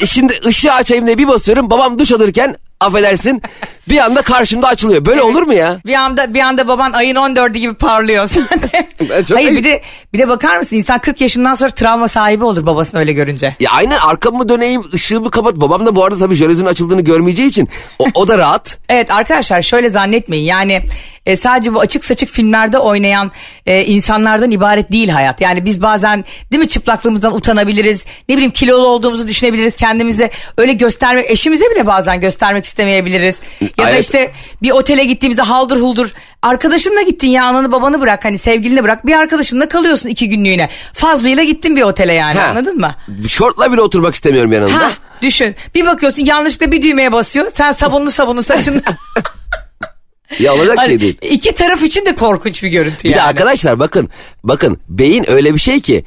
E, 0.00 0.06
Şimdi 0.06 0.40
ışığı 0.46 0.72
açayım 0.72 1.06
diye 1.06 1.18
bir 1.18 1.28
basıyorum. 1.28 1.70
Babam 1.70 1.98
duş 1.98 2.12
alırken 2.12 2.56
affedersin 2.80 3.42
bir 3.88 3.98
anda 3.98 4.22
karşımda 4.22 4.68
açılıyor. 4.68 5.04
Böyle 5.04 5.22
olur 5.22 5.42
mu 5.42 5.54
ya? 5.54 5.78
Bir 5.86 5.94
anda 5.94 6.34
bir 6.34 6.40
anda 6.40 6.68
baban 6.68 6.92
ayın 6.92 7.16
14'ü 7.16 7.58
gibi 7.58 7.74
parlıyor 7.74 8.26
sen 8.30 8.42
de. 8.44 8.88
Ben 9.10 9.24
çok 9.24 9.36
Hayır 9.36 9.48
ayıp. 9.48 9.58
bir 9.58 9.64
de 9.64 9.82
bir 10.12 10.18
de 10.18 10.28
bakar 10.28 10.58
mısın 10.58 10.76
insan 10.76 10.98
40 10.98 11.20
yaşından 11.20 11.54
sonra 11.54 11.70
travma 11.70 12.08
sahibi 12.08 12.44
olur 12.44 12.66
babasını 12.66 13.00
öyle 13.00 13.12
görünce. 13.12 13.56
Ya 13.60 13.70
aynen 13.70 13.98
arkamı 13.98 14.48
döneyim 14.48 14.82
ışığımı 14.94 15.30
kapat. 15.30 15.56
Babam 15.56 15.86
da 15.86 15.96
bu 15.96 16.04
arada 16.04 16.18
tabii 16.18 16.34
jölezin 16.34 16.66
açıldığını 16.66 17.00
görmeyeceği 17.00 17.48
için 17.48 17.68
o, 17.98 18.04
o 18.14 18.28
da 18.28 18.38
rahat. 18.38 18.78
Evet 18.88 19.10
arkadaşlar 19.10 19.62
şöyle 19.62 19.88
zannetmeyin 19.90 20.44
yani 20.44 20.82
e, 21.26 21.36
sadece 21.36 21.74
bu 21.74 21.80
açık 21.80 22.04
saçık 22.04 22.28
filmlerde 22.28 22.78
oynayan 22.78 23.32
e, 23.66 23.84
insanlardan 23.84 24.50
ibaret 24.50 24.92
değil 24.92 25.08
hayat. 25.08 25.40
Yani 25.40 25.64
biz 25.64 25.82
bazen 25.82 26.24
değil 26.52 26.60
mi 26.60 26.68
çıplaklığımızdan 26.68 27.34
utanabiliriz. 27.34 28.04
Ne 28.28 28.34
bileyim 28.34 28.52
kilolu 28.52 28.86
olduğumuzu 28.86 29.28
düşünebiliriz 29.28 29.76
kendimize. 29.76 30.30
Öyle 30.58 30.72
göstermek 30.72 31.30
eşimize 31.30 31.70
bile 31.70 31.86
bazen 31.86 32.20
göstermek 32.20 32.65
istemeyebiliriz. 32.66 33.40
Ya 33.60 33.84
da 33.86 33.90
Evet. 33.90 34.00
işte 34.00 34.32
bir 34.62 34.70
otele 34.70 35.04
gittiğimizde 35.04 35.42
haldır 35.42 35.80
huldur 35.80 36.12
arkadaşınla 36.42 37.02
gittin 37.02 37.28
ya 37.28 37.44
ananı 37.44 37.72
babanı 37.72 38.00
bırak 38.00 38.24
hani 38.24 38.38
sevgilini 38.38 38.82
bırak 38.84 39.06
bir 39.06 39.12
arkadaşınla 39.14 39.68
kalıyorsun 39.68 40.08
iki 40.08 40.28
günlüğüne. 40.28 40.68
Fazlıyla 40.94 41.44
gittin 41.44 41.76
bir 41.76 41.82
otele 41.82 42.14
yani 42.14 42.38
Ha. 42.38 42.46
anladın 42.50 42.78
mı? 42.78 42.94
Şortla 43.28 43.72
bile 43.72 43.80
oturmak 43.80 44.14
istemiyorum 44.14 44.52
yanında. 44.52 44.74
Ha, 44.84 44.92
düşün 45.22 45.54
bir 45.74 45.86
bakıyorsun 45.86 46.24
yanlışlıkla 46.24 46.72
bir 46.72 46.82
düğmeye 46.82 47.12
basıyor 47.12 47.50
sen 47.54 47.72
sabunlu 47.72 48.10
sabunlu 48.10 48.42
saçını 48.42 48.82
Ya 50.38 50.54
olacak 50.54 50.66
şey 50.78 50.86
Hani 50.86 51.00
değil. 51.00 51.18
İki 51.22 51.52
taraf 51.54 51.82
için 51.82 52.06
de 52.06 52.14
korkunç 52.14 52.62
bir 52.62 52.68
görüntü 52.68 53.04
Bir 53.04 53.08
yani. 53.10 53.18
de 53.18 53.22
arkadaşlar 53.22 53.78
bakın 53.78 54.10
bakın 54.44 54.80
beyin 54.88 55.30
öyle 55.30 55.54
bir 55.54 55.58
şey 55.58 55.80
ki 55.80 56.04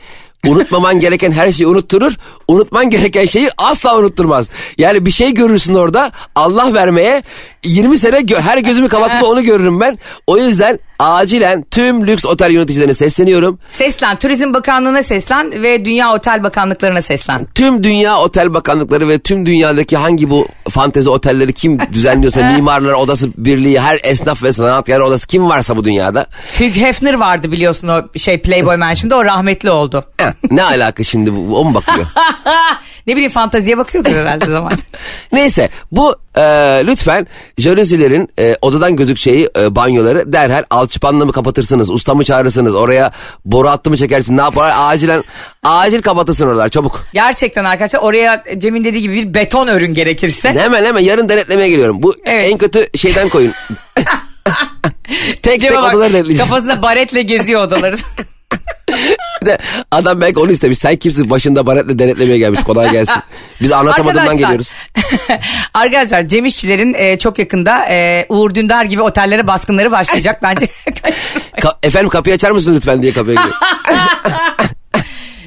unutmaman 0.48 1.00
gereken 1.00 1.31
her 1.31 1.51
şeyi 1.51 1.67
unutturur. 1.67 2.13
Unutman 2.48 2.89
gereken 2.89 3.25
şeyi 3.25 3.50
asla 3.58 3.98
unutturmaz. 3.98 4.50
Yani 4.77 5.05
bir 5.05 5.12
şey 5.12 5.34
görürsün 5.34 5.75
orada 5.75 6.12
Allah 6.36 6.74
vermeye 6.74 7.24
20 7.66 7.98
sene 7.98 8.24
her 8.38 8.58
gözümü 8.58 8.89
kapatıp 8.89 9.24
onu 9.28 9.44
görürüm 9.44 9.80
ben. 9.80 10.00
O 10.28 10.38
yüzden 10.38 10.80
acilen 11.00 11.66
tüm 11.72 12.08
lüks 12.08 12.25
otel 12.25 12.51
yöneticilerine 12.51 12.94
sesleniyorum. 12.94 13.60
Seslen, 13.70 14.18
Turizm 14.20 14.54
Bakanlığı'na 14.54 15.04
seslen 15.04 15.63
ve 15.63 15.86
Dünya 15.86 16.13
Otel 16.13 16.44
Bakanlıklarına 16.44 17.01
seslen. 17.01 17.48
Tüm 17.56 17.84
dünya 17.84 18.20
otel 18.20 18.54
bakanlıkları 18.54 19.08
ve 19.08 19.20
tüm 19.20 19.46
dünyadaki 19.46 19.98
hangi 19.98 20.30
bu 20.30 20.48
fantezi 20.70 21.10
otelleri 21.10 21.54
kim 21.54 21.80
düzenliyorsa 21.94 22.51
mimarlar 22.51 22.94
odası 22.94 23.30
birliği 23.38 23.80
her 23.80 24.00
esnaf 24.04 24.44
ve 24.44 24.54
sanatkar 24.54 25.00
odası 25.00 25.28
kim 25.28 25.50
varsa 25.50 25.78
bu 25.78 25.84
dünyada. 25.86 26.25
Hugh 26.58 26.75
Hefner 26.75 27.13
vardı 27.13 27.51
biliyorsun 27.51 27.88
o 27.88 28.20
şey 28.20 28.42
Playboy 28.42 28.75
Mansion'da 28.75 29.18
o 29.18 29.25
rahmetli 29.25 29.72
oldu. 29.72 30.04
Ne 30.51 30.63
alaka 30.63 31.04
şimdi 31.04 31.36
bu, 31.36 31.60
o 31.60 31.66
mu 31.66 31.74
bakıyor? 31.74 32.08
ne 33.08 33.13
bileyim 33.13 33.32
fanteziye 33.32 33.78
bakıyordur 33.78 34.12
herhalde 34.12 34.46
zaman. 34.46 34.72
Neyse 35.32 35.70
bu 35.92 36.16
e, 36.36 36.42
lütfen 36.86 37.28
jölezilerin 37.60 38.30
e, 38.39 38.56
odadan 38.62 38.96
gözükeceği 38.96 39.50
e, 39.60 39.75
banyoları 39.75 40.34
derhal 40.34 40.63
alçıpanla 40.70 41.25
mı 41.25 41.32
kapatırsınız, 41.32 41.89
usta 41.92 42.13
mı 42.16 42.24
çağırırsınız, 42.24 42.75
oraya 42.75 43.12
boru 43.46 43.70
hattı 43.70 43.89
mı 43.89 43.98
çekersin, 43.98 44.38
ne 44.38 44.42
yapar? 44.42 44.74
Acilen 44.78 45.24
acil 45.63 46.01
kapatırsın 46.01 46.48
oralar 46.48 46.70
çabuk. 46.70 47.06
Gerçekten 47.13 47.63
arkadaşlar 47.63 48.00
oraya 48.00 48.44
Cem'in 48.58 48.84
dediği 48.84 49.01
gibi 49.01 49.13
bir 49.16 49.34
beton 49.34 49.68
örün 49.68 49.94
gerekirse. 49.94 50.50
Hemen 50.50 50.86
hemen 50.86 51.01
yarın 51.01 51.30
denetlemeye 51.30 51.70
geliyorum. 51.70 52.04
Bu 52.04 52.13
Evet. 52.25 52.46
en 52.51 52.58
kötü 52.58 52.88
şeyden 52.98 53.30
koyun. 53.30 53.54
tek 53.96 54.06
tek 55.44 55.62
Cem'e 55.62 55.75
bak, 55.75 55.94
odaları 55.94 56.13
denetleyeceğim. 56.13 56.50
kafasında 56.50 56.82
baretle 56.82 57.22
geziyor 57.22 57.62
odaları. 57.62 57.96
Adam 59.92 60.22
belki 60.22 60.40
onu 60.40 60.52
istemiş. 60.52 60.78
Sen 60.78 60.96
kimsin 60.96 61.30
başında 61.30 61.66
baretle 61.66 62.00
denetlemeye 62.00 62.38
gelmiş. 62.38 62.64
Kolay 62.64 62.92
gelsin. 62.92 63.16
Biz 63.62 63.72
anlatamadığından 63.72 64.22
Arkadaşlar- 64.22 64.40
geliyoruz. 64.44 64.74
Arkadaşlar 65.74 66.28
Cem 66.28 66.46
İşçilerin 66.46 66.94
e, 66.94 67.18
çok 67.20 67.40
yakında 67.40 67.86
e, 67.86 68.26
Uğur 68.30 68.56
Dündar 68.56 68.86
gibi 68.86 69.02
otellere 69.02 69.48
baskınları 69.48 69.92
başlayacak. 69.92 70.44
Bence 70.44 70.68
kaçırmayın. 70.86 71.50
Ka- 71.58 71.78
efendim 71.84 72.10
kapıyı 72.10 72.36
açar 72.36 72.52
mısın 72.52 72.76
lütfen 72.76 73.02
diye 73.02 73.14
kapıya 73.14 73.36
gidiyor. 73.42 73.56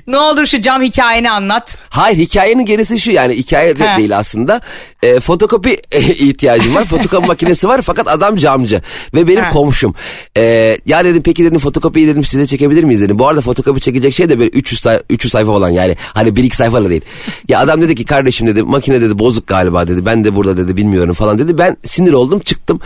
Ne 0.06 0.16
olur 0.18 0.46
şu 0.46 0.60
cam 0.60 0.82
hikayeni 0.82 1.30
anlat. 1.30 1.76
Hayır 1.90 2.18
hikayenin 2.18 2.66
gerisi 2.66 3.00
şu 3.00 3.10
yani 3.10 3.34
hikaye 3.34 3.78
de 3.78 3.92
He. 3.92 3.96
değil 3.98 4.18
aslında. 4.18 4.60
E, 5.02 5.20
fotokopi 5.20 5.70
ihtiyacım 5.98 6.74
var. 6.74 6.84
Fotokopi 6.84 7.26
makinesi 7.26 7.68
var 7.68 7.82
fakat 7.82 8.08
adam 8.08 8.36
camcı 8.36 8.80
ve 9.14 9.28
benim 9.28 9.44
He. 9.44 9.50
komşum. 9.50 9.94
E, 10.36 10.76
ya 10.86 11.04
dedim 11.04 11.22
peki 11.22 11.44
dedim 11.44 11.58
fotokopiyi 11.58 12.06
dedim 12.06 12.24
size 12.24 12.46
çekebilir 12.46 12.84
miyiz 12.84 13.00
dedim. 13.00 13.18
Bu 13.18 13.28
arada 13.28 13.40
fotokopi 13.40 13.80
çekecek 13.80 14.14
şey 14.14 14.28
de 14.28 14.38
böyle 14.38 14.50
300, 14.50 14.80
say- 14.80 15.00
300 15.10 15.32
sayfa 15.32 15.50
olan 15.50 15.70
yani 15.70 15.96
hani 16.14 16.28
1-2 16.36 16.54
sayfalı 16.56 16.90
değil. 16.90 17.02
Ya 17.48 17.60
adam 17.60 17.80
dedi 17.82 17.94
ki 17.94 18.04
kardeşim 18.04 18.46
dedi 18.46 18.62
makine 18.62 19.00
dedi 19.00 19.18
bozuk 19.18 19.46
galiba 19.46 19.86
dedi. 19.88 20.06
Ben 20.06 20.24
de 20.24 20.34
burada 20.34 20.56
dedi 20.56 20.76
bilmiyorum 20.76 21.14
falan 21.14 21.38
dedi. 21.38 21.58
Ben 21.58 21.76
sinir 21.84 22.12
oldum 22.12 22.40
çıktım. 22.40 22.80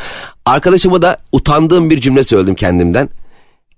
Arkadaşıma 0.47 1.03
da 1.03 1.17
utandığım 1.33 1.91
bir 1.91 2.01
cümle 2.01 2.25
söyledim 2.25 2.55
kendimden. 2.55 3.09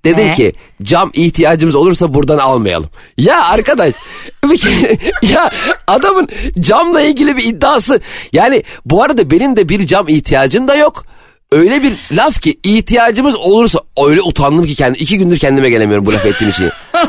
Dedim 0.05 0.27
Ne? 0.27 0.35
ki 0.35 0.53
cam 0.83 1.11
ihtiyacımız 1.15 1.75
olursa 1.75 2.15
buradan 2.15 2.39
almayalım. 2.39 2.91
Ya 3.19 3.45
arkadaş 3.45 3.95
ya 5.23 5.51
adamın 5.87 6.29
camla 6.61 7.01
ilgili 7.01 7.37
bir 7.37 7.45
iddiası. 7.45 8.01
Yani 8.33 8.63
bu 8.85 9.03
arada 9.03 9.31
benim 9.31 9.57
de 9.57 9.69
bir 9.69 9.87
cam 9.87 10.09
ihtiyacım 10.09 10.69
da 10.69 10.75
yok. 10.75 11.05
Öyle 11.53 11.83
bir 11.83 11.93
laf 12.13 12.41
ki 12.41 12.59
ihtiyacımız 12.63 13.35
olursa 13.37 13.79
öyle 14.07 14.23
utandım 14.23 14.67
ki 14.67 14.75
kendi 14.75 14.99
iki 14.99 15.19
gündür 15.19 15.39
kendime 15.39 15.71
gelemiyorum 15.71 16.07
bu 16.07 16.13
laf 16.13 16.27
ettiğim 16.27 16.53
şeyi. 16.53 16.71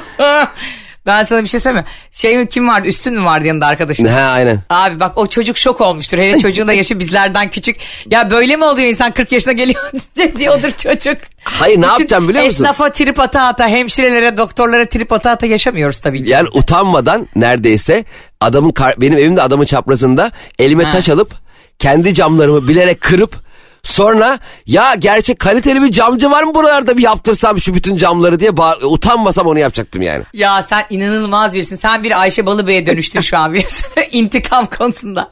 Ben 1.05 1.23
sana 1.23 1.43
bir 1.43 1.47
şey 1.47 1.59
söyleyeyim 1.59 1.85
mi? 1.85 1.91
Şey 2.11 2.37
mi 2.37 2.49
kim 2.49 2.67
vardı 2.67 2.87
üstün 2.87 3.13
mü 3.13 3.23
vardı 3.25 3.47
yanında 3.47 3.65
arkadaşın? 3.65 4.05
ha 4.05 4.19
aynen. 4.19 4.61
Abi 4.69 4.99
bak 4.99 5.11
o 5.17 5.25
çocuk 5.25 5.57
şok 5.57 5.81
olmuştur. 5.81 6.17
Hele 6.17 6.39
çocuğun 6.39 6.67
da 6.67 6.73
yaşı 6.73 6.99
bizlerden 6.99 7.49
küçük. 7.49 7.75
Ya 8.05 8.31
böyle 8.31 8.55
mi 8.55 8.63
oluyor 8.65 8.87
insan 8.87 9.11
40 9.13 9.31
yaşına 9.31 9.53
geliyor 9.53 9.91
diyordur 10.37 10.71
çocuk. 10.71 11.17
Hayır, 11.43 11.81
ne 11.81 11.85
yapacağım 11.85 12.29
biliyor 12.29 12.43
musun? 12.45 12.63
Esnafa 12.63 12.91
trip 12.91 13.19
ata 13.19 13.41
ata, 13.43 13.67
hemşirelere, 13.67 14.37
doktorlara 14.37 14.89
trip 14.89 15.13
ata 15.13 15.31
ata 15.31 15.45
yaşamıyoruz 15.45 15.99
tabii 15.99 16.23
ki. 16.23 16.29
Yani 16.29 16.47
utanmadan 16.53 17.27
neredeyse 17.35 18.03
adamın 18.41 18.73
benim 18.97 19.17
evimde 19.17 19.41
adamın 19.41 19.65
çaprazında 19.65 20.31
elime 20.59 20.83
Ha. 20.83 20.89
taş 20.91 21.09
alıp 21.09 21.31
kendi 21.79 22.13
camlarımı 22.13 22.67
bilerek 22.67 23.01
kırıp 23.01 23.35
sonra 23.83 24.39
ya 24.65 24.95
gerçek 24.95 25.39
kaliteli 25.39 25.81
bir 25.81 25.91
camcı 25.91 26.31
var 26.31 26.43
mı 26.43 26.55
buralarda 26.55 26.97
bir 26.97 27.03
yaptırsam 27.03 27.61
şu 27.61 27.73
bütün 27.73 27.97
camları 27.97 28.39
diye 28.39 28.57
bağır- 28.57 28.81
utanmasam 28.83 29.47
onu 29.47 29.59
yapacaktım 29.59 30.01
yani. 30.01 30.23
Ya 30.33 30.63
sen 30.69 30.85
inanılmaz 30.89 31.53
birisin. 31.53 31.75
Sen 31.75 32.03
bir 32.03 32.21
Ayşe 32.21 32.45
Balıbey'e 32.45 32.85
dönüştün 32.85 33.21
şu 33.21 33.37
an 33.37 33.53
biliyorsun. 33.53 33.85
İntikam 34.11 34.65
konusunda. 34.65 35.31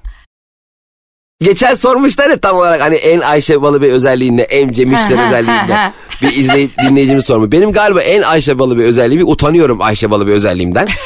Geçen 1.41 1.73
sormuşlar 1.73 2.29
ya 2.29 2.39
tam 2.39 2.55
olarak 2.57 2.81
hani 2.81 2.95
en 2.95 3.19
Ayşe 3.19 3.61
Balıbey 3.61 3.91
özelliğin 3.91 4.37
ne, 4.37 4.41
en 4.41 4.73
Cem 4.73 4.87
İşler 4.93 5.15
Ha, 5.17 5.21
ha, 5.21 5.25
özelliğin 5.27 5.57
ha, 5.57 5.65
ne. 5.67 5.73
ha. 5.73 5.93
Bir 6.21 6.35
izley 6.35 6.69
dinleyicimiz 6.83 7.25
sormuş. 7.25 7.51
Benim 7.51 7.71
galiba 7.71 8.01
en 8.01 8.21
Ayşe 8.21 8.59
Balıbey 8.59 8.85
özelliği 8.85 9.23
utanıyorum 9.23 9.81
Ayşe 9.81 10.11
Balıbey 10.11 10.33
özelliğimden. 10.33 10.87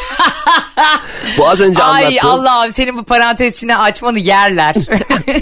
Bu 1.38 1.50
az 1.50 1.62
önce 1.62 1.84
Ay 1.84 2.06
anlattığım. 2.06 2.30
Allah'ım 2.30 2.72
senin 2.72 2.98
bu 2.98 3.04
parantez 3.04 3.54
içine 3.54 3.78
açmanı 3.78 4.20
yerler. 4.20 4.76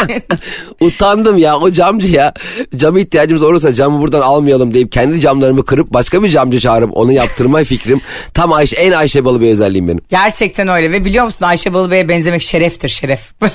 Utandım 0.79 1.37
ya 1.37 1.57
o 1.57 1.71
camcı 1.71 2.07
ya. 2.07 2.33
Cama 2.75 2.99
ihtiyacımız 2.99 3.43
olursa 3.43 3.73
camı 3.73 4.01
buradan 4.01 4.21
almayalım 4.21 4.73
deyip 4.73 4.91
kendi 4.91 5.21
camlarımı 5.21 5.65
kırıp 5.65 5.93
başka 5.93 6.23
bir 6.23 6.29
camcı 6.29 6.59
çağırıp 6.59 6.97
onu 6.97 7.11
yaptırma 7.11 7.63
fikrim. 7.63 8.01
Tam 8.33 8.53
Ayşe, 8.53 8.75
en 8.75 8.91
Ayşe 8.91 9.25
balı 9.25 9.41
bir 9.41 9.49
özelliğim 9.49 9.87
benim. 9.87 10.01
Gerçekten 10.09 10.67
öyle 10.67 10.91
ve 10.91 11.05
biliyor 11.05 11.25
musun 11.25 11.45
Ayşe 11.45 11.73
Balıbey'e 11.73 12.09
benzemek 12.09 12.41
şereftir 12.41 12.89
şeref. 12.89 13.31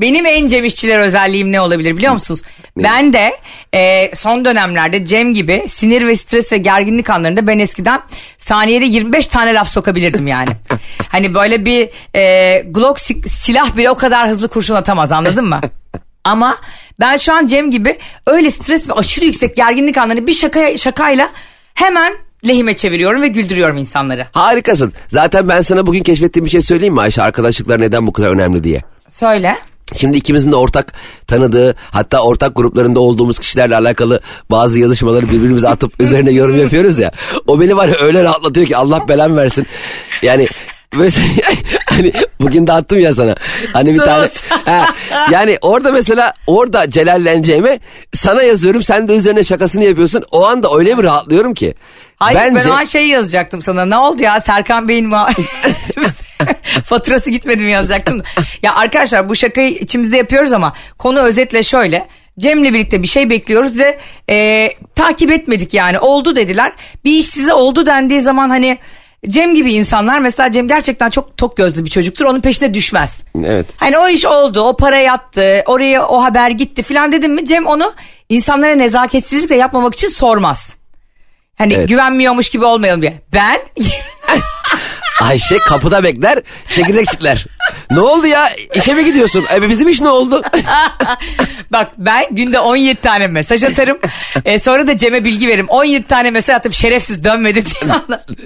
Benim 0.00 0.26
en 0.26 0.48
Cem 0.48 0.64
İşçiler 0.64 0.98
özelliğim 0.98 1.52
ne 1.52 1.60
olabilir 1.60 1.96
biliyor 1.96 2.12
musunuz? 2.12 2.40
Ben 2.76 3.12
de 3.12 3.36
e, 3.74 4.10
son 4.16 4.44
dönemlerde 4.44 5.06
Cem 5.06 5.34
gibi 5.34 5.64
sinir 5.68 6.06
ve 6.06 6.14
stres 6.14 6.52
ve 6.52 6.58
gerginlik 6.58 7.10
anlarında 7.10 7.46
ben 7.46 7.58
eskiden 7.58 8.00
saniyede 8.38 8.84
25 8.84 9.26
tane 9.26 9.54
laf 9.54 9.68
sokabilirdim 9.68 10.26
yani. 10.26 10.48
hani 11.08 11.34
böyle 11.34 11.64
bir 11.64 11.88
e, 12.16 12.62
Glock 12.62 13.00
si- 13.00 13.28
silah 13.28 13.76
bile 13.76 13.90
o 13.90 13.94
kadar 13.94 14.28
hızlı 14.28 14.48
kurşun 14.48 14.74
atamaz 14.74 15.12
anladın 15.12 15.44
mı? 15.44 15.60
Ama 16.24 16.56
ben 17.00 17.16
şu 17.16 17.32
an 17.34 17.46
Cem 17.46 17.70
gibi 17.70 17.98
öyle 18.26 18.50
stres 18.50 18.88
ve 18.88 18.92
aşırı 18.92 19.24
yüksek 19.24 19.56
gerginlik 19.56 19.98
anlarını 19.98 20.26
bir 20.26 20.32
şaka 20.32 20.76
şakayla 20.76 21.30
hemen 21.74 22.14
lehime 22.46 22.76
çeviriyorum 22.76 23.22
ve 23.22 23.28
güldürüyorum 23.28 23.76
insanları. 23.76 24.26
Harikasın. 24.32 24.92
Zaten 25.08 25.48
ben 25.48 25.60
sana 25.60 25.86
bugün 25.86 26.02
keşfettiğim 26.02 26.44
bir 26.44 26.50
şey 26.50 26.60
söyleyeyim 26.60 26.94
mi 26.94 27.00
Ayşe? 27.00 27.22
Arkadaşlıklar 27.22 27.80
neden 27.80 28.06
bu 28.06 28.12
kadar 28.12 28.30
önemli 28.30 28.64
diye. 28.64 28.82
Söyle. 29.08 29.56
Şimdi 29.96 30.16
ikimizin 30.18 30.52
de 30.52 30.56
ortak 30.56 30.92
tanıdığı 31.26 31.76
hatta 31.90 32.20
ortak 32.20 32.56
gruplarında 32.56 33.00
olduğumuz 33.00 33.38
kişilerle 33.38 33.76
alakalı 33.76 34.20
bazı 34.50 34.80
yazışmaları 34.80 35.28
birbirimize 35.28 35.68
atıp 35.68 35.92
üzerine 36.00 36.30
yorum 36.30 36.56
yapıyoruz 36.56 36.98
ya. 36.98 37.10
O 37.46 37.60
beni 37.60 37.76
var 37.76 37.88
ya 37.88 37.94
öyle 37.94 38.22
rahatlatıyor 38.22 38.66
ki 38.66 38.76
Allah 38.76 39.08
belamı 39.08 39.36
versin. 39.36 39.66
Yani 40.22 40.48
mesela 40.96 41.26
hani 41.86 42.12
bugün 42.40 42.66
de 42.66 42.72
attım 42.72 42.98
ya 43.00 43.14
sana. 43.14 43.36
Hani 43.72 43.94
bir 43.94 43.98
tane. 43.98 44.26
Ha, 44.64 44.94
yani 45.30 45.58
orada 45.62 45.92
mesela 45.92 46.34
orada 46.46 46.90
celalleneceğime 46.90 47.80
sana 48.12 48.42
yazıyorum 48.42 48.82
sen 48.82 49.08
de 49.08 49.16
üzerine 49.16 49.44
şakasını 49.44 49.84
yapıyorsun. 49.84 50.24
O 50.32 50.46
anda 50.46 50.68
öyle 50.76 50.98
bir 50.98 51.04
rahatlıyorum 51.04 51.54
ki. 51.54 51.74
Hayır 52.16 52.40
Bence 52.40 52.64
ben 52.64 52.70
o 52.70 52.72
an 52.72 52.84
şey 52.84 53.08
yazacaktım 53.08 53.62
sana. 53.62 53.84
Ne 53.84 53.96
oldu 53.96 54.22
ya 54.22 54.40
Serkan 54.40 54.88
Bey'in 54.88 55.12
Faturası 56.84 57.30
gitmedi 57.30 57.64
mi 57.64 57.70
yazacaktım. 57.72 58.22
ya 58.62 58.74
arkadaşlar 58.74 59.28
bu 59.28 59.34
şakayı 59.34 59.70
içimizde 59.70 60.16
yapıyoruz 60.16 60.52
ama 60.52 60.72
konu 60.98 61.20
özetle 61.20 61.62
şöyle. 61.62 62.06
Cem'le 62.38 62.62
birlikte 62.64 63.02
bir 63.02 63.08
şey 63.08 63.30
bekliyoruz 63.30 63.78
ve 63.78 63.98
e, 64.30 64.68
takip 64.94 65.30
etmedik 65.30 65.74
yani 65.74 65.98
oldu 65.98 66.36
dediler. 66.36 66.72
Bir 67.04 67.12
iş 67.12 67.26
size 67.26 67.52
oldu 67.54 67.86
dendiği 67.86 68.20
zaman 68.20 68.48
hani 68.48 68.78
Cem 69.28 69.54
gibi 69.54 69.74
insanlar 69.74 70.18
mesela 70.18 70.50
Cem 70.50 70.68
gerçekten 70.68 71.10
çok 71.10 71.36
tok 71.36 71.56
gözlü 71.56 71.84
bir 71.84 71.90
çocuktur 71.90 72.24
onun 72.24 72.40
peşine 72.40 72.74
düşmez. 72.74 73.16
Evet. 73.44 73.66
Hani 73.76 73.98
o 73.98 74.08
iş 74.08 74.26
oldu, 74.26 74.60
o 74.60 74.76
para 74.76 75.00
yattı, 75.00 75.62
oraya 75.66 76.06
o 76.06 76.22
haber 76.22 76.50
gitti 76.50 76.82
filan 76.82 77.12
dedim 77.12 77.32
mi 77.34 77.46
Cem 77.46 77.66
onu 77.66 77.92
insanlara 78.28 78.74
nezaketsizlikle 78.74 79.56
yapmamak 79.56 79.94
için 79.94 80.08
sormaz. 80.08 80.76
Hani 81.58 81.74
Evet. 81.74 81.88
güvenmiyormuş 81.88 82.48
gibi 82.48 82.64
olmayalım 82.64 83.02
diye. 83.02 83.14
Ben 83.34 83.56
Ayşe 85.22 85.58
kapıda 85.58 86.04
bekler 86.04 86.42
çekirdek 86.70 87.06
çitler. 87.06 87.46
Ne 87.90 88.00
oldu 88.00 88.26
ya 88.26 88.48
işe 88.74 88.94
mi 88.94 89.04
gidiyorsun? 89.04 89.44
E 89.54 89.68
bizim 89.68 89.88
iş 89.88 90.00
ne 90.00 90.08
oldu? 90.08 90.42
bak 91.72 91.88
ben 91.98 92.24
günde 92.30 92.60
17 92.60 93.00
tane 93.00 93.26
mesaj 93.26 93.64
atarım. 93.64 93.98
E, 94.44 94.58
sonra 94.58 94.86
da 94.86 94.96
Cem'e 94.96 95.24
bilgi 95.24 95.46
veririm. 95.48 95.66
17 95.68 96.06
tane 96.06 96.30
mesaj 96.30 96.56
atıp 96.56 96.72
şerefsiz 96.72 97.24
dönmedi 97.24 97.64
diye 97.66 97.92
anlatırım. 97.92 98.44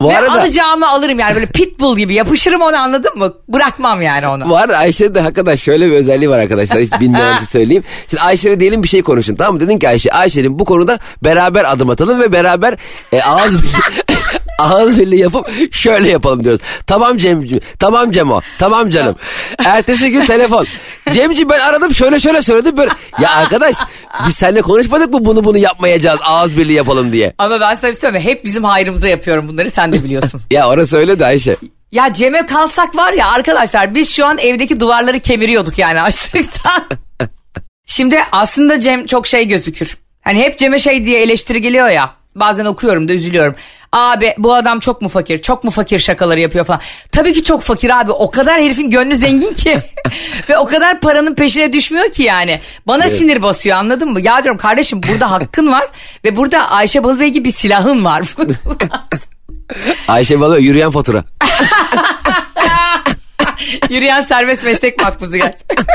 Bu 0.00 0.08
Ve 0.08 0.18
arada- 0.18 0.32
alacağımı 0.32 0.88
alırım 0.88 1.18
yani 1.18 1.34
böyle 1.34 1.46
pitbull 1.46 1.96
gibi 1.96 2.14
yapışırım 2.14 2.60
onu 2.62 2.76
anladın 2.76 3.18
mı? 3.18 3.34
Bırakmam 3.48 4.02
yani 4.02 4.26
onu. 4.28 4.48
Bu 4.48 4.56
arada 4.56 4.76
Ayşe'nin 4.78 5.14
de 5.14 5.20
hakikaten 5.20 5.56
şöyle 5.56 5.86
bir 5.86 5.92
özelliği 5.92 6.30
var 6.30 6.38
arkadaşlar. 6.38 6.78
Hiç 6.78 6.92
bilmeyen 7.00 7.36
için 7.36 7.44
söyleyeyim. 7.58 7.84
Şimdi 8.10 8.22
Ayşe'yle 8.22 8.60
diyelim 8.60 8.82
bir 8.82 8.88
şey 8.88 9.02
konuşun 9.02 9.34
tamam 9.36 9.54
mı? 9.54 9.60
Dedin 9.60 9.78
ki 9.78 9.88
Ayşe, 9.88 10.12
Ayşe'nin 10.12 10.58
bu 10.58 10.64
konuda 10.64 10.98
beraber 11.24 11.72
adım 11.72 11.90
atalım 11.90 12.20
ve 12.20 12.32
beraber 12.32 12.76
e, 13.12 13.22
ağız 13.22 13.56
ağız 14.58 14.98
birliği 14.98 15.20
yapıp 15.20 15.74
şöyle 15.74 16.08
yapalım 16.10 16.44
diyoruz. 16.44 16.60
Tamam 16.86 17.16
Cemciğim, 17.16 17.62
tamam 17.78 18.10
Cemo, 18.10 18.40
tamam 18.58 18.90
canım. 18.90 19.16
Ertesi 19.58 20.10
gün 20.10 20.24
telefon. 20.24 20.66
Cemciğim 21.12 21.48
ben 21.50 21.60
aradım 21.60 21.94
şöyle 21.94 22.20
şöyle 22.20 22.42
söyledim 22.42 22.76
böyle. 22.76 22.90
Ya 23.22 23.30
arkadaş 23.30 23.76
biz 24.26 24.34
seninle 24.34 24.62
konuşmadık 24.62 25.12
mı 25.12 25.24
bunu 25.24 25.44
bunu 25.44 25.58
yapmayacağız 25.58 26.18
ağız 26.24 26.56
birliği 26.58 26.72
yapalım 26.74 27.12
diye. 27.12 27.34
Ama 27.38 27.60
ben 27.60 27.74
sana 27.74 27.90
bir 27.90 27.94
şey 27.96 28.00
söyleyeyim? 28.00 28.28
Hep 28.28 28.44
bizim 28.44 28.64
hayrımıza 28.64 29.08
yapıyorum 29.08 29.48
bunları 29.48 29.70
sen 29.70 29.92
de 29.92 30.04
biliyorsun. 30.04 30.40
Ya 30.50 30.68
orası 30.68 30.96
öyle 30.96 31.18
de 31.18 31.26
Ayşe. 31.26 31.56
Ya 31.92 32.12
Cem'e 32.12 32.46
kalsak 32.46 32.96
var 32.96 33.12
ya 33.12 33.28
arkadaşlar 33.30 33.94
biz 33.94 34.10
şu 34.12 34.26
an 34.26 34.38
evdeki 34.38 34.80
duvarları 34.80 35.20
kemiriyorduk 35.20 35.78
yani 35.78 36.02
açlıktan. 36.02 36.82
Şimdi 37.86 38.18
aslında 38.32 38.80
Cem 38.80 39.06
çok 39.06 39.26
şey 39.26 39.44
gözükür. 39.48 39.98
Hani 40.22 40.42
hep 40.42 40.58
Cem'e 40.58 40.78
şey 40.78 41.04
diye 41.04 41.20
eleştiri 41.22 41.60
geliyor 41.60 41.88
ya. 41.88 42.17
Bazen 42.34 42.64
okuyorum 42.64 43.08
da 43.08 43.12
üzülüyorum. 43.12 43.54
Abi 43.92 44.34
bu 44.38 44.54
adam 44.54 44.80
çok 44.80 45.02
mu 45.02 45.08
fakir? 45.08 45.42
Çok 45.42 45.64
mu 45.64 45.70
fakir 45.70 45.98
şakaları 45.98 46.40
yapıyor 46.40 46.64
falan. 46.64 46.80
Tabii 47.12 47.32
ki 47.32 47.44
çok 47.44 47.62
fakir 47.62 48.00
abi. 48.00 48.12
O 48.12 48.30
kadar 48.30 48.60
herifin 48.60 48.90
gönlü 48.90 49.16
zengin 49.16 49.54
ki. 49.54 49.78
Ve 50.48 50.58
o 50.58 50.66
kadar 50.66 51.00
paranın 51.00 51.34
peşine 51.34 51.72
düşmüyor 51.72 52.10
ki 52.10 52.22
yani. 52.22 52.60
Bana 52.86 53.08
sinir 53.08 53.42
basıyor 53.42 53.76
anladın 53.76 54.12
mı? 54.12 54.20
Ya 54.20 54.42
diyorum 54.42 54.60
kardeşim 54.60 55.00
burada 55.12 55.30
hakkın 55.30 55.72
var. 55.72 55.88
Ve 56.24 56.36
burada 56.36 56.70
Ayşe 56.70 57.04
Balıbey 57.04 57.28
gibi 57.28 57.44
bir 57.44 57.52
silahın 57.52 58.04
var. 58.04 58.22
Ayşe 60.08 60.40
Balı 60.40 60.60
yürüyen 60.60 60.90
fatura. 60.90 61.24
Yürüyen 63.90 64.20
serbest 64.20 64.64
meslek 64.64 65.02
makbuzu 65.02 65.38
gerçekten. 65.38 65.86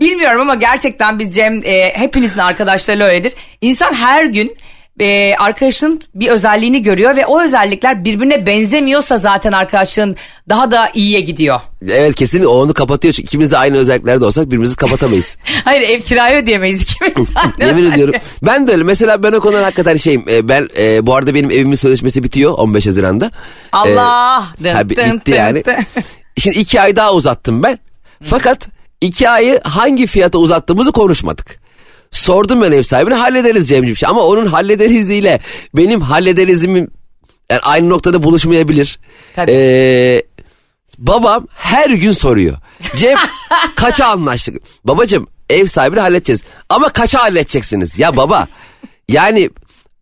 Bilmiyorum 0.00 0.40
ama 0.40 0.54
gerçekten 0.54 1.18
biz 1.18 1.34
Cem 1.34 1.62
e, 1.64 1.92
hepinizin 1.94 2.38
arkadaşlarıyla 2.38 3.06
öyledir. 3.06 3.32
İnsan 3.60 3.92
her 3.92 4.24
gün 4.24 4.56
e, 5.00 5.34
arkadaşının 5.34 6.00
bir 6.14 6.28
özelliğini 6.28 6.82
görüyor 6.82 7.16
ve 7.16 7.26
o 7.26 7.42
özellikler 7.42 8.04
birbirine 8.04 8.46
benzemiyorsa 8.46 9.18
zaten 9.18 9.52
arkadaşlığın 9.52 10.16
daha 10.48 10.70
da 10.70 10.90
iyiye 10.94 11.20
gidiyor. 11.20 11.60
Evet 11.90 12.14
kesin 12.14 12.44
onu 12.44 12.74
kapatıyor. 12.74 13.14
Çünkü 13.14 13.26
ikimiz 13.26 13.50
de 13.52 13.58
aynı 13.58 13.76
özelliklerde 13.76 14.24
olsak 14.24 14.46
birbirimizi 14.46 14.76
kapatamayız. 14.76 15.36
Hayır 15.64 15.82
ev 15.88 16.00
kirayı 16.00 16.42
ödeyemeyiz 16.42 16.82
ikimiz. 16.82 17.28
Yemin 17.60 17.92
ediyorum. 17.92 18.14
Ben 18.42 18.68
de 18.68 18.72
öyle. 18.72 18.82
Mesela 18.84 19.22
ben 19.22 19.32
o 19.32 19.40
konuda 19.40 19.64
hakikaten 19.64 19.96
şeyim. 19.96 20.24
e, 20.30 20.48
ben 20.48 20.68
e, 20.78 21.06
bu 21.06 21.14
arada 21.14 21.34
benim 21.34 21.50
evimin 21.50 21.74
sözleşmesi 21.74 22.22
bitiyor 22.22 22.52
15 22.52 22.86
Haziran'da. 22.86 23.30
Allah. 23.72 24.44
E, 24.60 24.64
Dın 24.64 24.72
ha, 24.74 24.88
bitti 24.88 25.20
dın 25.26 25.32
yani. 25.32 25.64
dın. 25.64 25.74
Şimdi 26.38 26.58
iki 26.58 26.80
ay 26.80 26.96
daha 26.96 27.12
uzattım 27.14 27.62
ben. 27.62 27.78
Fakat 28.22 28.68
iki 29.00 29.28
ayı 29.30 29.60
hangi 29.64 30.06
fiyata 30.06 30.38
uzattığımızı 30.38 30.92
konuşmadık. 30.92 31.63
Sordum 32.14 32.62
ben 32.62 32.72
ev 32.72 32.82
sahibine 32.82 33.14
hallederiz 33.14 33.68
Cemciğim. 33.68 33.96
Ama 34.06 34.22
onun 34.22 34.46
hallederiziyle 34.46 35.40
benim 35.74 36.00
hallederizimim 36.00 36.90
yani 37.50 37.60
aynı 37.60 37.88
noktada 37.88 38.22
buluşmayabilir. 38.22 38.98
Tabii. 39.36 39.52
Ee, 39.52 40.22
babam 40.98 41.46
her 41.56 41.90
gün 41.90 42.12
soruyor. 42.12 42.56
Cem 42.96 43.18
kaça 43.74 44.06
anlaştık? 44.06 44.62
Babacım 44.84 45.26
ev 45.50 45.66
sahibini 45.66 46.00
halledeceğiz. 46.00 46.42
Ama 46.68 46.88
kaça 46.88 47.22
halledeceksiniz? 47.22 47.98
Ya 47.98 48.16
baba 48.16 48.46
yani 49.08 49.50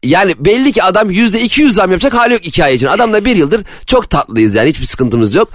yani 0.02 0.34
belli 0.38 0.72
ki 0.72 0.82
adam 0.82 1.10
yüzde 1.10 1.40
iki 1.40 1.60
yüz 1.62 1.74
zam 1.74 1.90
yapacak 1.90 2.14
hali 2.14 2.32
yok 2.32 2.46
iki 2.46 2.64
ay 2.64 2.74
için. 2.74 2.86
Adamla 2.86 3.24
bir 3.24 3.36
yıldır 3.36 3.64
çok 3.86 4.10
tatlıyız 4.10 4.54
yani 4.54 4.68
hiçbir 4.68 4.86
sıkıntımız 4.86 5.34
yok. 5.34 5.48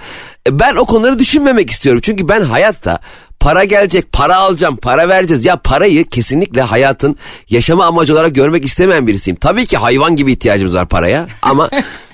E, 0.47 0.59
Ben 0.59 0.75
o 0.75 0.85
konuları 0.85 1.19
düşünmemek 1.19 1.69
istiyorum. 1.69 2.01
Çünkü 2.03 2.27
ben 2.27 2.41
hayatta 2.41 2.99
para 3.39 3.63
gelecek, 3.63 4.11
para 4.11 4.35
alacağım, 4.35 4.75
para 4.75 5.09
vereceğiz. 5.09 5.45
Ya 5.45 5.55
parayı 5.55 6.05
kesinlikle 6.05 6.61
hayatın 6.61 7.15
yaşama 7.49 7.85
amacı 7.85 8.13
olarak 8.13 8.35
görmek 8.35 8.65
istemeyen 8.65 9.07
birisiyim. 9.07 9.37
Tabii 9.39 9.65
ki 9.65 9.77
hayvan 9.77 10.15
gibi 10.15 10.31
ihtiyacımız 10.31 10.75
var 10.75 10.87
paraya 10.87 11.27
ama 11.41 11.69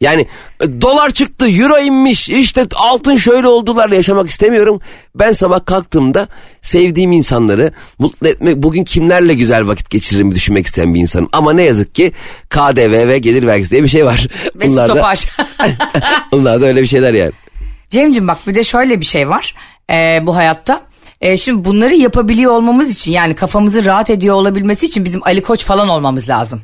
yani 0.00 0.26
e, 0.60 0.80
dolar 0.80 1.10
çıktı, 1.10 1.48
euro 1.48 1.78
inmiş, 1.78 2.28
işte 2.28 2.66
altın 2.74 3.16
şöyle 3.16 3.46
oldularla 3.46 3.94
yaşamak 3.94 4.30
istemiyorum. 4.30 4.80
Ben 5.14 5.32
sabah 5.32 5.66
kalktığımda 5.66 6.28
sevdiğim 6.62 7.12
insanları 7.12 7.72
mutlu 7.98 8.28
etmek, 8.28 8.56
bugün 8.56 8.84
kimlerle 8.84 9.34
güzel 9.34 9.66
vakit 9.68 9.90
geçiririm 9.90 10.34
düşünmek 10.34 10.66
isteyen 10.66 10.94
bir 10.94 11.00
insanım. 11.00 11.28
Ama 11.32 11.52
ne 11.52 11.62
yazık 11.62 11.94
ki 11.94 12.12
KDV 12.48 13.08
ve 13.08 13.18
gelir 13.18 13.46
vergisi 13.46 13.70
diye 13.70 13.82
bir 13.82 13.88
şey 13.88 14.06
var. 14.06 14.28
Mesut 14.54 14.72
Bunlar 14.72 14.88
da, 14.88 15.14
bunlar 16.32 16.60
da 16.60 16.66
öyle 16.66 16.82
bir 16.82 16.86
şeyler 16.86 17.14
yani. 17.14 17.32
Cemcim 17.90 18.28
bak 18.28 18.38
bir 18.46 18.54
de 18.54 18.64
şöyle 18.64 19.00
bir 19.00 19.06
şey 19.06 19.28
var 19.28 19.54
e, 19.90 20.20
bu 20.22 20.36
hayatta. 20.36 20.82
E, 21.20 21.38
şimdi 21.38 21.64
bunları 21.64 21.94
yapabiliyor 21.94 22.52
olmamız 22.52 22.90
için 22.90 23.12
yani 23.12 23.34
kafamızın 23.34 23.84
rahat 23.84 24.10
ediyor 24.10 24.34
olabilmesi 24.34 24.86
için 24.86 25.04
bizim 25.04 25.20
Ali 25.24 25.42
Koç 25.42 25.64
falan 25.64 25.88
olmamız 25.88 26.28
lazım. 26.28 26.62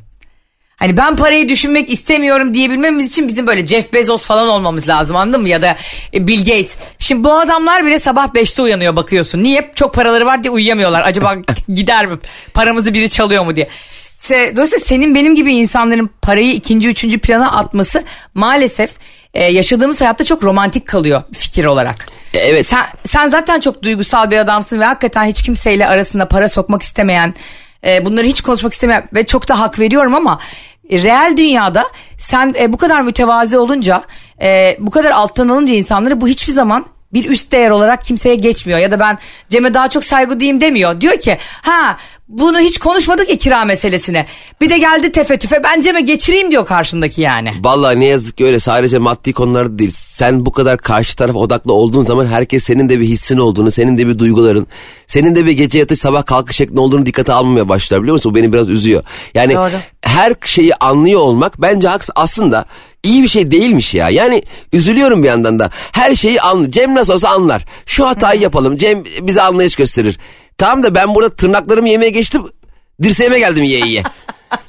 Hani 0.81 0.97
ben 0.97 1.15
parayı 1.15 1.49
düşünmek 1.49 1.89
istemiyorum 1.89 2.53
diyebilmemiz 2.53 3.05
için 3.05 3.27
bizim 3.27 3.47
böyle 3.47 3.67
Jeff 3.67 3.93
Bezos 3.93 4.21
falan 4.21 4.47
olmamız 4.47 4.87
lazım 4.87 5.15
anladın 5.15 5.41
mı? 5.41 5.49
Ya 5.49 5.61
da 5.61 5.77
e, 6.13 6.27
Bill 6.27 6.39
Gates. 6.39 6.77
Şimdi 6.99 7.23
bu 7.23 7.33
adamlar 7.33 7.85
bile 7.85 7.99
sabah 7.99 8.27
5'te 8.27 8.61
uyanıyor 8.61 8.95
bakıyorsun. 8.95 9.43
Niye? 9.43 9.71
Çok 9.75 9.93
paraları 9.93 10.25
var 10.25 10.43
diye 10.43 10.51
uyuyamıyorlar. 10.51 11.01
Acaba 11.05 11.35
gider 11.67 12.05
mi? 12.05 12.17
Paramızı 12.53 12.93
biri 12.93 13.09
çalıyor 13.09 13.45
mu 13.45 13.55
diye. 13.55 13.67
Dolayısıyla 14.29 14.85
senin 14.85 15.15
benim 15.15 15.35
gibi 15.35 15.55
insanların 15.55 16.09
parayı 16.21 16.51
ikinci, 16.51 16.89
üçüncü 16.89 17.19
plana 17.19 17.51
atması 17.51 18.03
maalesef 18.33 18.91
e, 19.33 19.43
yaşadığımız 19.43 20.01
hayatta 20.01 20.23
çok 20.23 20.43
romantik 20.43 20.87
kalıyor 20.87 21.23
fikir 21.33 21.65
olarak. 21.65 22.07
Evet. 22.33 22.67
Sen, 22.67 22.85
sen 23.05 23.27
zaten 23.27 23.59
çok 23.59 23.83
duygusal 23.83 24.31
bir 24.31 24.37
adamsın 24.37 24.79
ve 24.79 24.85
hakikaten 24.85 25.25
hiç 25.25 25.43
kimseyle 25.43 25.87
arasında 25.87 26.27
para 26.27 26.49
sokmak 26.49 26.81
istemeyen, 26.81 27.33
e, 27.85 28.05
bunları 28.05 28.27
hiç 28.27 28.41
konuşmak 28.41 28.73
istemeyen 28.73 29.07
ve 29.13 29.25
çok 29.25 29.49
da 29.49 29.59
hak 29.59 29.79
veriyorum 29.79 30.15
ama 30.15 30.39
e, 30.89 31.03
reel 31.03 31.37
dünyada 31.37 31.87
sen 32.17 32.55
e, 32.59 32.73
bu 32.73 32.77
kadar 32.77 33.01
mütevazi 33.01 33.57
olunca, 33.57 34.03
e, 34.41 34.77
bu 34.79 34.91
kadar 34.91 35.11
alttan 35.11 35.47
alınca 35.47 35.75
insanları 35.75 36.21
bu 36.21 36.27
hiçbir 36.27 36.53
zaman 36.53 36.85
bir 37.13 37.29
üst 37.29 37.51
değer 37.51 37.69
olarak 37.69 38.03
kimseye 38.03 38.35
geçmiyor. 38.35 38.79
Ya 38.79 38.91
da 38.91 38.99
ben 38.99 39.17
Cem'e 39.49 39.73
daha 39.73 39.87
çok 39.87 40.03
saygı 40.03 40.39
duyayım 40.39 40.61
demiyor. 40.61 41.01
Diyor 41.01 41.17
ki 41.19 41.37
ha 41.61 41.97
bunu 42.31 42.59
hiç 42.59 42.77
konuşmadık 42.77 43.29
ya 43.29 43.37
kira 43.37 43.65
meselesine. 43.65 44.25
Bir 44.61 44.69
de 44.69 44.77
geldi 44.77 45.11
tefe 45.11 45.37
tüfe 45.37 45.63
ben 45.63 45.81
Cem'e 45.81 46.01
geçireyim 46.01 46.51
diyor 46.51 46.65
karşındaki 46.65 47.21
yani. 47.21 47.53
Vallahi 47.63 47.99
ne 47.99 48.05
yazık 48.05 48.37
ki 48.37 48.45
öyle 48.45 48.59
sadece 48.59 48.97
maddi 48.97 49.33
konularda 49.33 49.79
değil. 49.79 49.91
Sen 49.95 50.45
bu 50.45 50.51
kadar 50.51 50.77
karşı 50.77 51.15
taraf 51.15 51.35
odaklı 51.35 51.73
olduğun 51.73 52.03
zaman 52.03 52.25
herkes 52.25 52.63
senin 52.63 52.89
de 52.89 52.99
bir 52.99 53.05
hissin 53.05 53.37
olduğunu, 53.37 53.71
senin 53.71 53.97
de 53.97 54.07
bir 54.07 54.19
duyguların, 54.19 54.67
senin 55.07 55.35
de 55.35 55.45
bir 55.45 55.51
gece 55.51 55.79
yatış 55.79 55.99
sabah 55.99 56.25
kalkış 56.25 56.55
şeklinde 56.55 56.79
olduğunu 56.79 57.05
dikkate 57.05 57.33
almamaya 57.33 57.69
başlar 57.69 58.01
biliyor 58.01 58.13
musun? 58.13 58.31
Bu 58.31 58.35
beni 58.35 58.53
biraz 58.53 58.69
üzüyor. 58.69 59.03
Yani 59.33 59.55
Doğru. 59.55 59.71
her 60.01 60.33
şeyi 60.45 60.75
anlıyor 60.75 61.19
olmak 61.19 61.61
bence 61.61 61.89
aslında 62.15 62.65
iyi 63.03 63.23
bir 63.23 63.27
şey 63.27 63.51
değilmiş 63.51 63.93
ya. 63.93 64.09
Yani 64.09 64.43
üzülüyorum 64.73 65.23
bir 65.23 65.27
yandan 65.27 65.59
da. 65.59 65.69
Her 65.91 66.15
şeyi 66.15 66.41
anlıyor. 66.41 66.71
Cem 66.71 66.95
nasıl 66.95 67.13
olsa 67.13 67.29
anlar. 67.29 67.65
Şu 67.85 68.07
hatayı 68.07 68.41
yapalım. 68.41 68.77
Cem 68.77 69.03
bize 69.21 69.41
anlayış 69.41 69.75
gösterir. 69.75 70.17
Tamam 70.61 70.83
da 70.83 70.95
ben 70.95 71.15
burada 71.15 71.29
tırnaklarımı 71.29 71.89
yemeye 71.89 72.11
geçtim. 72.11 72.43
Dirseğime 73.03 73.39
geldim 73.39 73.63
yiye 73.63 73.79
yiye. 73.79 74.03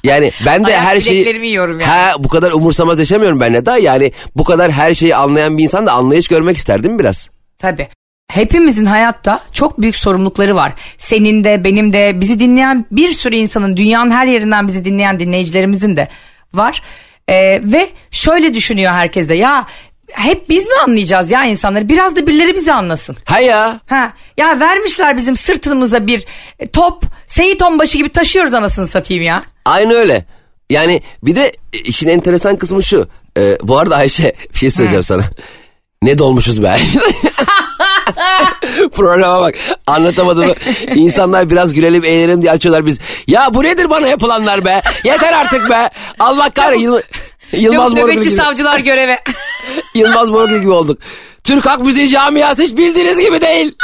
Yani 0.05 0.31
ben 0.47 0.65
de 0.65 0.67
Ayak 0.67 0.83
her 0.83 1.01
şeyi... 1.01 1.47
yiyorum 1.47 1.81
yani. 1.81 1.91
Ha, 1.91 2.13
bu 2.19 2.29
kadar 2.29 2.53
umursamaz 2.53 2.99
yaşamıyorum 2.99 3.41
ben 3.41 3.55
de 3.55 3.67
daha. 3.67 3.79
Yani 3.79 4.13
bu 4.37 4.45
kadar 4.45 4.73
her 4.73 4.95
şeyi 4.95 5.17
anlayan 5.17 5.59
bir 5.59 5.63
insan 5.63 5.87
da 5.87 5.93
anlayış 5.93 6.29
görmek 6.29 6.57
ister 6.57 6.83
değil 6.83 6.95
mi 6.95 6.99
biraz? 6.99 7.31
Tabii. 7.59 7.89
Hepimizin 8.31 8.85
hayatta 8.85 9.41
çok 9.53 9.81
büyük 9.81 9.97
sorumlulukları 9.97 10.55
var. 10.55 10.73
Senin 10.99 11.45
de 11.45 11.65
benim 11.65 11.93
de 11.93 12.21
bizi 12.21 12.41
dinleyen 12.41 12.87
bir 12.91 13.09
sürü 13.09 13.37
insanın 13.37 13.77
dünyanın 13.77 14.11
her 14.11 14.27
yerinden 14.27 14.69
bizi 14.69 14.85
dinleyen 14.85 15.19
dinleyicilerimizin 15.19 15.97
de 15.97 16.09
var. 16.55 16.83
Ee, 17.29 17.61
ve 17.65 17.89
şöyle 18.11 18.55
düşünüyor 18.55 18.93
herkes 18.93 19.29
de 19.29 19.35
ya 19.35 19.67
hep 20.13 20.49
biz 20.49 20.67
mi 20.67 20.75
anlayacağız 20.85 21.31
ya 21.31 21.45
insanları? 21.45 21.89
Biraz 21.89 22.17
da 22.17 22.27
birileri 22.27 22.55
bizi 22.55 22.73
anlasın. 22.73 23.17
Ha 23.25 23.41
ya. 23.41 23.81
Ha 23.87 24.13
ya 24.37 24.61
vermişler 24.61 25.17
bizim 25.17 25.37
sırtımıza 25.37 26.07
bir 26.07 26.25
e, 26.59 26.71
top. 26.71 27.03
Seyit 27.27 27.63
onbaşı 27.63 27.99
gibi 27.99 28.09
taşıyoruz 28.09 28.55
anasını 28.55 28.89
satayım 28.89 29.23
ya. 29.23 29.43
Aynı 29.65 29.95
öyle. 29.95 30.25
Yani 30.71 31.03
bir 31.23 31.37
de 31.37 31.53
işin 31.85 32.09
enteresan 32.09 32.57
kısmı 32.57 32.83
şu. 32.83 33.09
Ee, 33.39 33.59
bu 33.63 33.79
arada 33.79 33.97
Ayşe 33.97 34.33
bir 34.55 34.59
şey 34.59 34.71
söyleyeceğim 34.71 35.05
sana. 35.05 35.23
Ne 36.03 36.19
dolmuşuz 36.19 36.63
be. 36.63 36.73
Programa 38.93 39.41
bak 39.41 39.55
anlatamadım. 39.87 40.55
İnsanlar 40.95 41.51
biraz 41.51 41.75
gülelim 41.75 42.05
eğlenelim 42.05 42.43
diye 42.43 42.53
açıyorlar 42.53 42.87
biz. 42.87 43.01
Ya 43.27 43.55
bu 43.55 43.63
nedir 43.63 43.91
bana 43.91 44.09
yapılanlar 44.09 44.65
be? 44.65 44.83
Yeter 45.05 45.33
artık 45.33 45.71
be. 45.71 45.91
Allah 46.19 46.51
kahretsin. 46.51 47.03
Yıl, 47.53 47.73
Yılmaz 47.73 47.93
Çabuk 47.93 48.05
nöbetçi 48.05 48.29
gibi. 48.31 48.41
savcılar 48.41 48.79
göreve. 48.79 49.19
Yılmaz 49.95 50.31
Morgül 50.31 50.61
gibi 50.61 50.71
olduk. 50.71 50.99
Türk 51.45 51.67
Halk 51.67 51.81
Müziği 51.81 52.09
camiası 52.09 52.63
hiç 52.63 52.77
bildiğiniz 52.77 53.21
gibi 53.21 53.41
değil. 53.41 53.75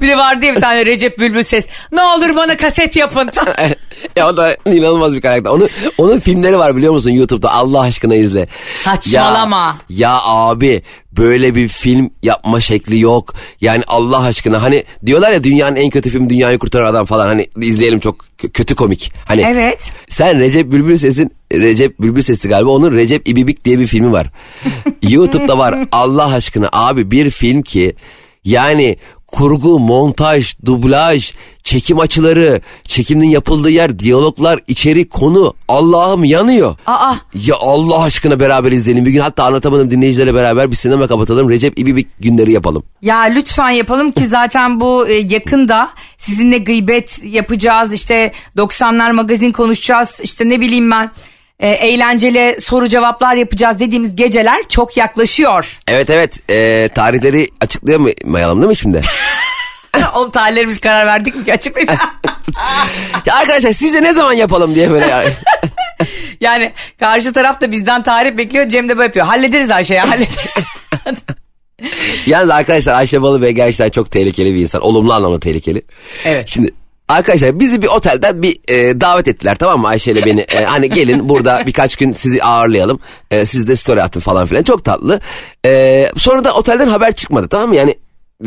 bir 0.00 0.08
de 0.08 0.16
vardı 0.16 0.46
ya 0.46 0.56
bir 0.56 0.60
tane 0.60 0.86
Recep 0.86 1.18
Bülbül 1.18 1.42
ses. 1.42 1.66
Ne 1.92 2.02
olur 2.02 2.36
bana 2.36 2.56
kaset 2.56 2.96
yapın. 2.96 3.30
ya 4.16 4.28
o 4.28 4.36
da 4.36 4.56
inanılmaz 4.66 5.14
bir 5.14 5.20
karakter. 5.20 5.50
Onu, 5.50 5.68
onun 5.98 6.20
filmleri 6.20 6.58
var 6.58 6.76
biliyor 6.76 6.92
musun 6.92 7.10
YouTube'da 7.10 7.50
Allah 7.52 7.80
aşkına 7.80 8.14
izle. 8.14 8.48
Saçmalama. 8.84 9.76
Ya, 9.88 10.08
ya 10.08 10.20
abi 10.22 10.82
böyle 11.18 11.54
bir 11.54 11.68
film 11.68 12.10
yapma 12.22 12.60
şekli 12.60 13.00
yok. 13.00 13.34
Yani 13.60 13.82
Allah 13.86 14.22
aşkına 14.22 14.62
hani 14.62 14.84
diyorlar 15.06 15.32
ya 15.32 15.44
dünyanın 15.44 15.76
en 15.76 15.90
kötü 15.90 16.10
filmi 16.10 16.30
dünyayı 16.30 16.58
kurtaran 16.58 16.86
adam 16.90 17.06
falan 17.06 17.26
hani 17.26 17.46
izleyelim 17.62 18.00
çok 18.00 18.16
kö- 18.38 18.50
kötü 18.50 18.74
komik. 18.74 19.12
Hani 19.24 19.42
Evet. 19.48 19.90
sen 20.08 20.38
Recep 20.38 20.72
Bülbül 20.72 20.96
Ses'in 20.96 21.32
Recep 21.52 22.00
Bülbül 22.00 22.22
Sesi 22.22 22.48
galiba 22.48 22.70
onun 22.70 22.92
Recep 22.92 23.28
İbibik 23.28 23.64
diye 23.64 23.78
bir 23.78 23.86
filmi 23.86 24.12
var. 24.12 24.30
YouTube'da 25.08 25.58
var 25.58 25.74
Allah 25.92 26.32
aşkına 26.34 26.68
abi 26.72 27.10
bir 27.10 27.30
film 27.30 27.62
ki 27.62 27.94
yani 28.44 28.96
kurgu, 29.32 29.78
montaj, 29.78 30.54
dublaj, 30.66 31.32
çekim 31.62 32.00
açıları, 32.00 32.60
çekimin 32.84 33.30
yapıldığı 33.30 33.70
yer, 33.70 33.98
diyaloglar, 33.98 34.60
içerik, 34.68 35.10
konu 35.10 35.54
Allah'ım 35.68 36.24
yanıyor. 36.24 36.76
Aa. 36.86 37.14
Ya 37.34 37.54
Allah 37.60 38.02
aşkına 38.02 38.40
beraber 38.40 38.72
izleyelim. 38.72 39.06
Bir 39.06 39.10
gün 39.10 39.20
hatta 39.20 39.44
anlatamadım 39.44 39.90
dinleyicilerle 39.90 40.34
beraber 40.34 40.70
bir 40.70 40.76
sinema 40.76 41.06
kapatalım. 41.06 41.50
Recep 41.50 41.78
İbibik 41.78 42.08
günleri 42.20 42.52
yapalım. 42.52 42.82
Ya 43.02 43.18
lütfen 43.20 43.70
yapalım 43.70 44.12
ki 44.12 44.26
zaten 44.26 44.80
bu 44.80 45.08
e, 45.08 45.14
yakında 45.14 45.90
sizinle 46.18 46.58
gıybet 46.58 47.20
yapacağız. 47.24 47.92
İşte 47.92 48.32
90'lar 48.56 49.12
magazin 49.12 49.52
konuşacağız. 49.52 50.20
İşte 50.22 50.48
ne 50.48 50.60
bileyim 50.60 50.90
ben 50.90 51.10
e, 51.60 51.68
eğlenceli 51.68 52.56
soru 52.60 52.88
cevaplar 52.88 53.34
yapacağız 53.34 53.78
dediğimiz 53.78 54.16
geceler 54.16 54.62
çok 54.68 54.96
yaklaşıyor. 54.96 55.78
Evet 55.88 56.10
evet 56.10 56.50
e, 56.50 56.88
tarihleri 56.94 57.48
açıklayamayalım 57.60 58.60
değil 58.60 58.68
mi 58.68 58.76
şimdi? 58.76 59.00
o 60.14 60.30
tarihlerimiz 60.30 60.80
karar 60.80 61.06
verdik 61.06 61.36
mi 61.36 61.44
ki 61.44 61.52
açıklayın. 61.52 61.88
ya 63.26 63.34
arkadaşlar 63.34 63.72
sizce 63.72 64.02
ne 64.02 64.12
zaman 64.12 64.32
yapalım 64.32 64.74
diye 64.74 64.90
böyle 64.90 65.06
yani. 65.06 65.30
yani 66.40 66.72
karşı 67.00 67.32
taraf 67.32 67.60
da 67.60 67.72
bizden 67.72 68.02
tarih 68.02 68.36
bekliyor. 68.36 68.68
Cem 68.68 68.88
de 68.88 68.96
böyle 68.96 69.06
yapıyor. 69.06 69.26
Hallederiz 69.26 69.70
Ayşe 69.70 69.94
ya 69.94 70.10
hallederiz. 70.10 70.64
Yalnız 72.26 72.50
arkadaşlar 72.50 72.94
Ayşe 72.94 73.22
Balıbey 73.22 73.52
gerçekten 73.52 73.90
çok 73.90 74.10
tehlikeli 74.10 74.54
bir 74.54 74.60
insan. 74.60 74.82
Olumlu 74.82 75.12
anlamda 75.12 75.40
tehlikeli. 75.40 75.82
Evet. 76.24 76.48
Şimdi 76.48 76.70
arkadaşlar 77.08 77.60
bizi 77.60 77.82
bir 77.82 77.88
otelden 77.88 78.42
bir 78.42 78.56
e, 78.68 79.00
davet 79.00 79.28
ettiler 79.28 79.54
tamam 79.54 79.80
mı 79.80 79.88
Ayşe 79.88 80.12
ile 80.12 80.26
beni. 80.26 80.40
E, 80.40 80.64
hani 80.64 80.90
gelin 80.90 81.28
burada 81.28 81.62
birkaç 81.66 81.96
gün 81.96 82.12
sizi 82.12 82.42
ağırlayalım. 82.42 83.00
E, 83.30 83.46
siz 83.46 83.68
de 83.68 83.76
story 83.76 84.02
atın 84.02 84.20
falan 84.20 84.46
filan. 84.46 84.62
Çok 84.62 84.84
tatlı. 84.84 85.20
E, 85.66 86.12
sonra 86.16 86.44
da 86.44 86.54
otelden 86.54 86.88
haber 86.88 87.12
çıkmadı 87.12 87.48
tamam 87.48 87.68
mı? 87.68 87.76
Yani 87.76 87.94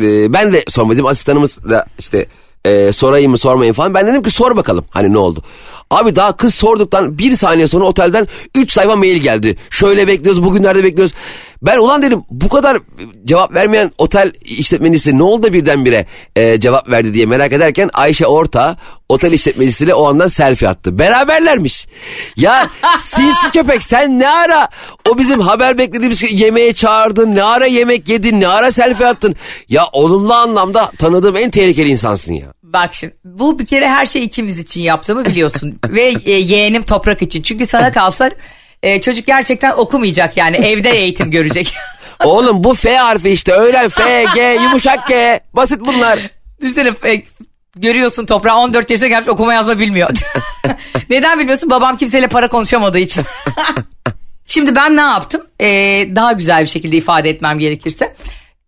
e, 0.02 0.32
ben 0.32 0.52
de 0.52 0.64
sormadım. 0.68 0.90
Bizim 0.90 1.06
asistanımız 1.06 1.58
da 1.70 1.86
işte 1.98 2.26
e, 2.64 2.92
sorayım 2.92 3.30
mı 3.30 3.38
sormayın 3.38 3.72
falan. 3.72 3.94
Ben 3.94 4.06
dedim 4.06 4.22
ki 4.22 4.30
sor 4.30 4.56
bakalım 4.56 4.84
hani 4.90 5.12
ne 5.12 5.18
oldu. 5.18 5.42
Abi 5.90 6.16
daha 6.16 6.36
kız 6.36 6.54
sorduktan 6.54 7.18
bir 7.18 7.36
saniye 7.36 7.68
sonra 7.68 7.84
otelden 7.84 8.28
3 8.54 8.72
sayfa 8.72 8.96
mail 8.96 9.16
geldi. 9.16 9.56
Şöyle 9.70 10.08
bekliyoruz 10.08 10.44
bugünlerde 10.44 10.84
bekliyoruz. 10.84 11.14
Ben 11.62 11.78
ulan 11.78 12.02
dedim 12.02 12.22
bu 12.30 12.48
kadar 12.48 12.78
cevap 13.24 13.54
vermeyen 13.54 13.90
otel 13.98 14.32
işletmenisi 14.44 15.18
ne 15.18 15.22
oldu 15.22 15.42
da 15.42 15.52
birdenbire 15.52 16.06
e, 16.36 16.60
cevap 16.60 16.90
verdi 16.90 17.14
diye 17.14 17.26
merak 17.26 17.52
ederken 17.52 17.90
Ayşe 17.92 18.26
Orta 18.26 18.76
otel 19.08 19.32
işletmecisiyle 19.32 19.94
o 19.94 20.08
andan 20.08 20.28
selfie 20.28 20.68
attı. 20.68 20.98
Beraberlermiş. 20.98 21.86
Ya 22.36 22.68
sinsi 22.98 23.50
köpek 23.52 23.82
sen 23.82 24.18
ne 24.18 24.28
ara 24.28 24.68
o 25.08 25.18
bizim 25.18 25.40
haber 25.40 25.78
beklediğimiz 25.78 26.20
şey 26.20 26.34
yemeğe 26.34 26.72
çağırdın 26.72 27.34
ne 27.34 27.42
ara 27.42 27.66
yemek 27.66 28.08
yedin 28.08 28.40
ne 28.40 28.48
ara 28.48 28.70
selfie 28.70 29.06
attın. 29.06 29.36
Ya 29.68 29.82
olumlu 29.92 30.34
anlamda 30.34 30.90
tanıdığım 30.98 31.36
en 31.36 31.50
tehlikeli 31.50 31.88
insansın 31.88 32.32
ya. 32.32 32.46
Bak 32.74 32.94
şimdi 32.94 33.14
bu 33.24 33.58
bir 33.58 33.66
kere 33.66 33.88
her 33.88 34.06
şey 34.06 34.24
ikimiz 34.24 34.58
için 34.58 34.82
yaptığımı 34.82 35.24
biliyorsun. 35.24 35.78
Ve 35.88 36.14
e, 36.24 36.32
yeğenim 36.32 36.82
toprak 36.82 37.22
için. 37.22 37.42
Çünkü 37.42 37.66
sana 37.66 37.92
kalsa 37.92 38.30
e, 38.82 39.00
çocuk 39.00 39.26
gerçekten 39.26 39.72
okumayacak 39.72 40.36
yani 40.36 40.56
evde 40.56 40.90
eğitim 40.90 41.30
görecek. 41.30 41.74
Oğlum 42.24 42.64
bu 42.64 42.74
F 42.74 42.96
harfi 42.96 43.30
işte 43.30 43.52
öğren 43.52 43.88
F, 43.88 44.24
G, 44.34 44.58
yumuşak 44.62 45.08
G. 45.08 45.40
Basit 45.52 45.80
bunlar. 45.80 46.18
Düşünsene 46.60 46.92
e, 47.04 47.22
görüyorsun 47.76 48.26
toprağı 48.26 48.56
14 48.56 48.90
yaşına 48.90 49.08
gelmiş 49.08 49.28
okuma 49.28 49.54
yazma 49.54 49.78
bilmiyor. 49.78 50.10
Neden 51.10 51.38
bilmiyorsun? 51.38 51.70
Babam 51.70 51.96
kimseyle 51.96 52.28
para 52.28 52.48
konuşamadığı 52.48 52.98
için. 52.98 53.24
Şimdi 54.46 54.76
ben 54.76 54.96
ne 54.96 55.00
yaptım? 55.00 55.46
Ee, 55.60 55.66
daha 56.16 56.32
güzel 56.32 56.60
bir 56.60 56.66
şekilde 56.66 56.96
ifade 56.96 57.30
etmem 57.30 57.58
gerekirse. 57.58 58.14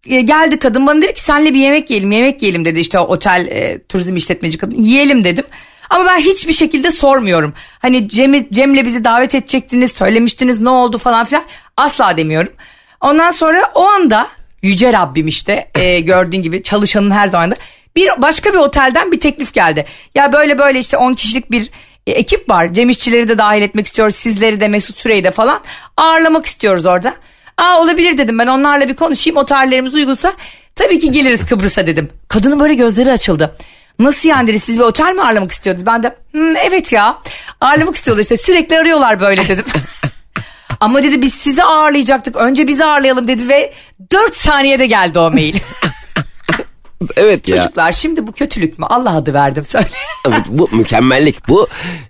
Ee, 0.09 0.21
geldi 0.21 0.59
kadın 0.59 0.87
bana 0.87 1.03
dedi 1.03 1.15
ki 1.15 1.21
senle 1.21 1.55
bir 1.55 1.59
yemek 1.59 1.91
yiyelim 1.91 2.13
yemek 2.13 2.43
yiyelim 2.43 2.65
dedi 2.65 2.81
işte 2.81 2.99
otel 2.99 3.47
e, 3.51 3.79
turizm 3.89 4.17
işletmeci 4.17 4.59
kadın 4.59 4.77
yiyelim 4.77 5.25
dedim. 5.25 5.45
Ama 5.91 6.07
ben 6.07 6.19
hiçbir 6.19 6.53
şekilde 6.53 6.91
sormuyorum. 6.91 7.55
Hani 7.79 8.09
Cem, 8.09 8.51
Cem'le 8.51 8.85
bizi 8.85 9.05
davet 9.05 9.35
edecektiniz 9.35 9.93
söylemiştiniz 9.93 10.61
ne 10.61 10.71
oldu 10.71 10.99
falan 10.99 11.25
filan 11.25 11.45
asla 11.77 12.17
demiyorum. 12.17 12.53
Ondan 13.01 13.31
sonra 13.31 13.73
o 13.75 13.87
anda 13.87 14.29
yüce 14.63 14.93
Rabbim 14.93 15.29
işte 15.29 15.71
e, 15.75 16.01
gördüğün 16.01 16.43
gibi 16.43 16.63
çalışanın 16.63 17.11
her 17.11 17.27
zaman 17.27 17.51
da 17.51 17.57
bir 17.97 18.11
başka 18.19 18.53
bir 18.53 18.59
otelden 18.59 19.13
bir 19.13 19.21
teklif 19.21 19.55
geldi. 19.55 19.85
Ya 20.15 20.33
böyle 20.33 20.59
böyle 20.59 20.79
işte 20.79 20.97
10 20.97 21.15
kişilik 21.15 21.51
bir 21.51 21.71
e, 22.07 22.13
ekip 22.13 22.51
var. 22.51 22.73
Cem 22.73 22.91
işçileri 22.91 23.29
de 23.29 23.39
dahil 23.39 23.63
etmek 23.63 23.87
istiyoruz. 23.87 24.15
Sizleri 24.15 24.61
de 24.61 24.69
Mesut 24.69 24.99
Süreyi 24.99 25.25
de 25.25 25.31
falan 25.31 25.61
ağırlamak 25.97 26.47
istiyoruz 26.47 26.87
orada. 26.87 27.15
Aa 27.59 27.81
olabilir 27.81 28.19
dedim 28.19 28.39
ben 28.39 28.47
onlarla 28.47 28.89
bir 28.89 28.97
konuşayım. 28.97 29.37
Otellerimiz 29.37 29.95
uygunsa 29.95 30.33
tabii 30.75 30.99
ki 30.99 31.11
geliriz 31.11 31.47
Kıbrıs'a 31.47 31.87
dedim. 31.87 32.09
Kadının 32.29 32.61
böyle 32.61 32.75
gözleri 32.75 33.13
açıldı. 33.13 33.57
Nasıl 33.99 34.29
yani 34.29 34.47
dedi 34.49 34.59
siz 34.59 34.79
bir 34.79 34.83
otel 34.85 35.13
mi 35.13 35.23
ağırlamak 35.23 35.51
istiyordu? 35.53 35.81
Ben 35.87 36.03
de 36.03 36.17
"Hmm, 36.33 36.57
evet 36.57 36.93
ya 36.93 37.19
ağırlamak 37.61 37.97
istiyordu 37.97 38.21
işte 38.21 38.37
sürekli 38.37 38.79
arıyorlar 38.79 39.21
böyle 39.21 39.49
dedim. 39.49 39.65
Ama 40.81 41.03
dedi 41.03 41.23
biz 41.23 41.35
sizi 41.35 41.63
ağırlayacaktık 41.63 42.37
önce 42.37 42.67
bizi 42.67 42.85
ağırlayalım 42.85 43.29
dedi 43.29 43.49
ve 43.49 43.73
4 44.13 44.35
saniyede 44.35 44.87
geldi 44.87 45.19
o 45.19 45.31
mail. 45.31 45.55
Evet 47.17 47.49
ya. 47.49 47.57
Çocuklar 47.57 47.93
şimdi 47.93 48.27
bu 48.27 48.33
kötülük 48.33 48.79
mü? 48.79 48.87
Allah 48.89 49.17
adı 49.17 49.35
verdim 49.35 49.67
söyle. 49.67 49.89
Evet, 50.29 50.43
bu 50.49 50.69
mükemmellik. 50.73 51.49
Bu 51.49 51.69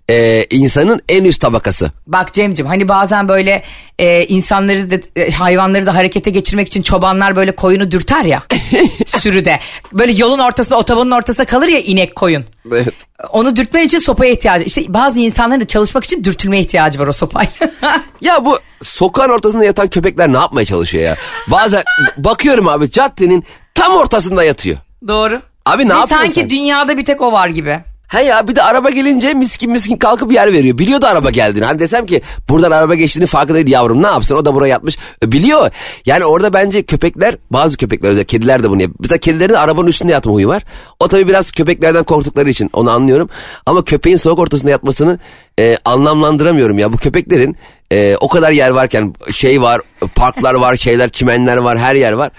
e, 0.09 0.45
insanın 0.51 1.01
en 1.09 1.25
üst 1.25 1.41
tabakası. 1.41 1.91
Bak 2.07 2.33
Cem'cim 2.35 2.67
hani 2.67 2.89
bazen 2.89 3.29
böyle 3.29 3.63
e, 3.99 4.25
insanları 4.25 4.91
da 4.91 5.21
e, 5.21 5.31
hayvanları 5.31 5.87
da 5.87 5.95
harekete 5.95 6.31
geçirmek 6.31 6.69
için 6.69 6.83
çobanlar 6.83 7.37
böyle 7.37 7.57
koyunu 7.57 7.91
dürter 7.91 8.25
ya 8.25 8.43
sürüde. 9.07 9.61
Böyle 9.93 10.13
yolun 10.13 10.39
ortasında 10.39 10.79
otobanın 10.79 11.11
ortasında 11.11 11.47
kalır 11.47 11.69
ya 11.69 11.79
inek 11.79 12.17
koyun. 12.17 12.45
Evet. 12.73 12.95
Onu 13.31 13.57
dürtmen 13.57 13.85
için 13.85 13.99
sopaya 13.99 14.33
ihtiyacı. 14.33 14.65
İşte 14.65 14.83
bazı 14.89 15.19
insanların 15.19 15.61
da 15.61 15.67
çalışmak 15.67 16.05
için 16.05 16.25
dürtülmeye 16.25 16.63
ihtiyacı 16.63 17.01
var 17.01 17.07
o 17.07 17.13
sopayla. 17.13 17.51
Ya 18.21 18.45
bu 18.45 18.59
sokağın 18.83 19.31
ortasında 19.31 19.65
yatan 19.65 19.89
köpekler 19.89 20.33
ne 20.33 20.37
yapmaya 20.37 20.65
çalışıyor 20.65 21.05
ya? 21.05 21.17
Bazen 21.49 21.83
bakıyorum 22.17 22.69
abi 22.69 22.91
caddenin 22.91 23.45
tam 23.77 23.97
ortasında 23.97 24.45
yatıyor. 24.45 24.77
Doğru. 25.09 25.41
Abi 25.67 25.85
ne 25.85 25.89
Ve 25.89 25.93
yapıyorsun 25.95 26.17
sanki 26.17 26.41
sen? 26.41 26.51
dünyada 26.51 26.99
bir 26.99 27.05
tek 27.05 27.21
o 27.21 27.33
var 27.33 27.49
gibi. 27.49 27.81
He 28.09 28.23
ya 28.23 28.49
bir 28.49 28.57
de 28.57 28.63
araba 28.63 28.91
gelince 28.91 29.35
miskin 29.35 29.71
miskin 29.71 29.97
kalkıp 29.97 30.33
yer 30.33 30.53
veriyor. 30.53 30.79
Biliyor 30.79 31.01
da 31.03 31.09
araba 31.09 31.31
geldiğini. 31.31 31.65
Hani 31.65 31.79
desem 31.79 32.07
ki 32.07 32.23
buradan 32.49 32.71
araba 32.71 32.95
geçtiğini 32.95 33.27
farkındaydı 33.27 33.71
yavrum 33.71 34.03
ne 34.03 34.07
yapsın 34.07 34.37
o 34.37 34.45
da 34.45 34.55
buraya 34.55 34.69
yatmış. 34.69 34.99
E, 35.25 35.33
Biliyor. 35.33 35.71
Yani 36.07 36.25
orada 36.25 36.53
bence 36.53 36.83
köpekler 36.83 37.37
bazı 37.51 37.77
köpekler 37.77 38.09
özellikle 38.11 38.37
kediler 38.39 38.63
de 38.63 38.71
bunu 38.71 38.83
yapıyor. 38.83 38.99
Mesela 39.01 39.19
kedilerin 39.19 39.55
arabanın 39.55 39.87
üstünde 39.87 40.13
yatma 40.13 40.33
huyu 40.33 40.49
var. 40.49 40.63
O 41.01 41.09
tabii 41.09 41.29
biraz 41.29 41.51
köpeklerden 41.51 42.05
korktukları 42.05 42.51
için 42.51 42.71
onu 42.73 42.91
anlıyorum. 42.91 43.29
Ama 43.67 43.85
köpeğin 43.85 44.17
sokak 44.17 44.39
ortasında 44.39 44.71
yatmasını 44.71 45.19
e, 45.61 45.77
anlamlandıramıyorum 45.85 46.79
ya. 46.79 46.93
Bu 46.93 46.97
köpeklerin 46.97 47.57
e, 47.93 48.17
o 48.21 48.29
kadar 48.29 48.53
yer 48.53 48.71
varken 48.71 49.15
şey 49.33 49.63
var 49.63 49.81
parklar 50.15 50.55
var 50.55 50.77
şeyler 50.77 51.09
çimenler 51.11 51.57
var 51.57 51.79
her 51.79 51.95
yer 51.95 52.13
var. 52.13 52.31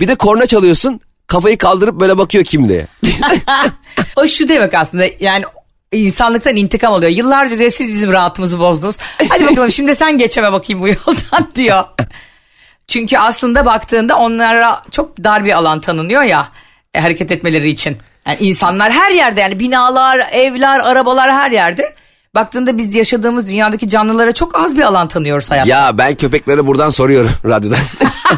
Bir 0.00 0.08
de 0.08 0.14
korna 0.14 0.46
çalıyorsun 0.46 1.00
kafayı 1.26 1.58
kaldırıp 1.58 2.00
böyle 2.00 2.18
bakıyor 2.18 2.44
kim 2.44 2.68
diye. 2.68 2.86
O 4.16 4.26
şu 4.26 4.48
demek 4.48 4.74
aslında 4.74 5.04
yani 5.20 5.44
insanlıktan 5.92 6.56
intikam 6.56 6.92
alıyor. 6.92 7.12
Yıllarca 7.12 7.58
diyor 7.58 7.70
siz 7.70 7.88
bizim 7.88 8.12
rahatımızı 8.12 8.58
bozdunuz. 8.58 8.96
Hadi 9.28 9.46
bakalım 9.46 9.72
şimdi 9.72 9.94
sen 9.94 10.18
geçeme 10.18 10.52
bakayım 10.52 10.82
bu 10.82 10.88
yoldan 10.88 11.48
diyor. 11.54 11.84
Çünkü 12.88 13.18
aslında 13.18 13.66
baktığında 13.66 14.16
onlara 14.16 14.82
çok 14.90 15.24
dar 15.24 15.44
bir 15.44 15.52
alan 15.52 15.80
tanınıyor 15.80 16.22
ya 16.22 16.48
e, 16.94 17.00
hareket 17.00 17.32
etmeleri 17.32 17.68
için. 17.68 17.96
Yani 18.26 18.38
insanlar 18.40 18.92
her 18.92 19.10
yerde 19.10 19.40
yani 19.40 19.60
binalar, 19.60 20.18
evler, 20.32 20.80
arabalar 20.80 21.32
her 21.32 21.50
yerde. 21.50 21.94
Baktığında 22.34 22.78
biz 22.78 22.96
yaşadığımız 22.96 23.48
dünyadaki 23.48 23.88
canlılara 23.88 24.32
çok 24.32 24.58
az 24.58 24.76
bir 24.76 24.82
alan 24.82 25.08
tanıyoruz 25.08 25.50
hayatta. 25.50 25.68
Ya 25.68 25.98
ben 25.98 26.14
köpeklere 26.14 26.66
buradan 26.66 26.90
soruyorum 26.90 27.30
radyodan. 27.44 27.78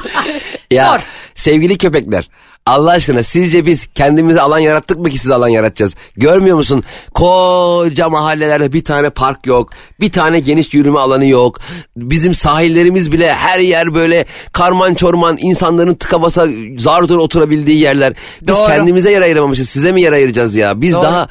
ya 0.70 0.86
Sor. 0.92 1.00
Sevgili 1.34 1.78
köpekler 1.78 2.28
Allah 2.66 2.90
aşkına 2.90 3.22
sizce 3.22 3.66
biz 3.66 3.86
kendimize 3.86 4.40
alan 4.40 4.58
yarattık 4.58 4.98
mı 4.98 5.10
ki 5.10 5.18
siz 5.18 5.30
alan 5.30 5.48
yaratacağız? 5.48 5.94
Görmüyor 6.16 6.56
musun? 6.56 6.84
Koca 7.14 8.08
mahallelerde 8.08 8.72
bir 8.72 8.84
tane 8.84 9.10
park 9.10 9.46
yok. 9.46 9.70
Bir 10.00 10.12
tane 10.12 10.40
geniş 10.40 10.74
yürüme 10.74 10.98
alanı 10.98 11.26
yok. 11.26 11.60
Bizim 11.96 12.34
sahillerimiz 12.34 13.12
bile 13.12 13.32
her 13.32 13.58
yer 13.58 13.94
böyle 13.94 14.26
karman 14.52 14.94
çorman 14.94 15.36
insanların 15.40 15.94
tıka 15.94 16.22
basa 16.22 16.48
zar 16.78 17.02
zor 17.02 17.18
oturabildiği 17.18 17.80
yerler. 17.80 18.12
Biz 18.42 18.56
Doğru. 18.56 18.66
kendimize 18.66 19.10
yer 19.10 19.22
ayıramamışız. 19.22 19.68
Size 19.68 19.92
mi 19.92 20.02
yer 20.02 20.12
ayıracağız 20.12 20.54
ya? 20.54 20.80
Biz 20.80 20.94
Doğru. 20.94 21.02
daha 21.02 21.28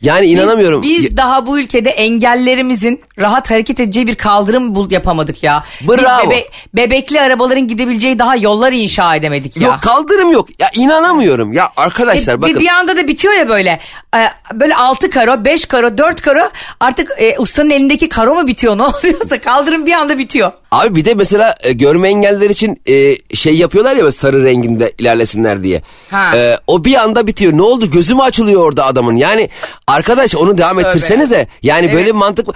yani 0.00 0.26
inanamıyorum. 0.26 0.82
Biz, 0.82 1.04
biz 1.04 1.16
daha 1.16 1.46
bu 1.46 1.60
ülkede 1.60 1.90
engellerimizin 1.90 3.00
rahat 3.20 3.50
hareket 3.50 3.80
edeceği 3.80 4.06
bir 4.06 4.14
kaldırım 4.14 4.74
bul 4.74 4.90
yapamadık 4.90 5.42
ya. 5.42 5.64
Bravo. 5.88 6.30
Biz 6.30 6.36
bebe- 6.36 6.44
bebekli 6.74 7.20
arabaların 7.20 7.68
gidebileceği 7.68 8.18
daha 8.18 8.36
yollar 8.36 8.72
inşa 8.72 9.16
edemedik 9.16 9.56
ya. 9.56 9.62
Yok 9.68 9.82
kaldırım 9.82 10.32
yok. 10.32 10.48
Ya 10.60 10.70
inanamıyorum. 10.74 11.52
Ya 11.52 11.70
arkadaşlar 11.76 12.34
E, 12.34 12.42
bakın. 12.42 12.54
Bir, 12.54 12.60
bir 12.60 12.68
anda 12.68 12.96
da 12.96 13.08
bitiyor 13.08 13.34
ya 13.34 13.48
böyle. 13.48 13.80
E, 14.16 14.18
böyle 14.54 14.74
6 14.76 15.10
karo, 15.10 15.44
5 15.44 15.64
karo, 15.66 15.98
4 15.98 16.20
karo. 16.20 16.50
Artık 16.80 17.10
e, 17.18 17.38
ustanın 17.38 17.70
elindeki 17.70 18.08
karo 18.08 18.34
mu 18.34 18.46
bitiyor 18.46 18.78
ne 18.78 18.82
oluyorsa 18.82 19.40
kaldırım 19.40 19.86
bir 19.86 19.92
anda 19.92 20.18
bitiyor. 20.18 20.52
Abi 20.72 20.94
bir 20.94 21.04
de 21.04 21.14
mesela 21.14 21.54
e, 21.62 21.72
görme 21.72 22.08
engelliler 22.08 22.50
için 22.50 22.82
e, 22.88 23.14
şey 23.36 23.56
yapıyorlar 23.56 23.92
ya 23.96 23.98
böyle 24.02 24.12
sarı 24.12 24.44
renginde 24.44 24.92
ilerlesinler 24.98 25.62
diye. 25.62 25.82
Ha. 26.10 26.30
E, 26.36 26.56
o 26.66 26.84
bir 26.84 26.94
anda 26.94 27.26
bitiyor. 27.26 27.52
Ne 27.52 27.62
oldu? 27.62 27.90
Gözü 27.90 28.14
mü 28.14 28.22
açılıyor 28.22 28.62
orada 28.66 28.86
adamın? 28.86 29.16
Yani 29.16 29.48
arkadaş 29.86 30.34
onu 30.34 30.58
devam 30.58 30.76
Tövbe. 30.76 30.88
ettirsenize. 30.88 31.46
Yani 31.62 31.86
böyle 31.86 31.96
Evet. 31.96 32.06
bir 32.06 32.18
mantık 32.18 32.48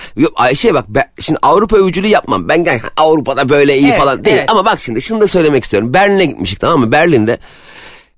Ayşe 0.55 0.75
bak 0.75 0.85
ben, 0.89 1.05
şimdi 1.21 1.39
Avrupa 1.43 1.77
övücülüğü 1.77 2.07
yapmam. 2.07 2.49
Ben 2.49 2.65
gel 2.65 2.81
Avrupa'da 2.97 3.49
böyle 3.49 3.79
iyi 3.79 3.89
Evet, 3.89 3.99
falan 3.99 4.25
değil. 4.25 4.37
evet. 4.37 4.51
Ama 4.51 4.65
bak 4.65 4.81
şimdi 4.81 5.03
şunu 5.03 5.21
da 5.21 5.27
söylemek 5.29 5.65
istiyorum. 5.65 5.95
Berlin'e 5.95 6.27
gitmiştik 6.27 6.61
tamam 6.61 6.81
mı? 6.81 6.93
Berlin'de 6.93 7.39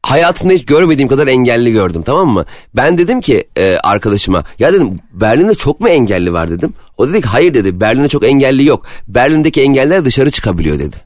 hayatımda 0.02 0.52
hiç 0.52 0.64
görmediğim 0.66 1.08
kadar 1.08 1.26
engelli 1.26 1.72
gördüm 1.72 2.02
tamam 2.02 2.28
mı? 2.28 2.44
Ben 2.74 2.98
dedim 2.98 3.20
ki 3.20 3.44
e, 3.58 3.76
arkadaşıma 3.84 4.44
ya 4.58 4.72
dedim 4.72 4.98
Berlin'de 5.12 5.54
çok 5.54 5.80
mu 5.80 5.88
engelli 5.88 6.32
var 6.32 6.50
dedim. 6.50 6.74
O 6.96 7.08
dedi 7.08 7.20
ki 7.20 7.28
hayır 7.28 7.54
dedi 7.54 7.80
Berlin'de 7.80 8.08
çok 8.08 8.24
engelli 8.24 8.64
yok. 8.66 8.86
Berlin'deki 9.08 9.62
engelliler 9.62 10.04
dışarı 10.04 10.30
çıkabiliyor 10.30 10.78
dedi. 10.78 10.96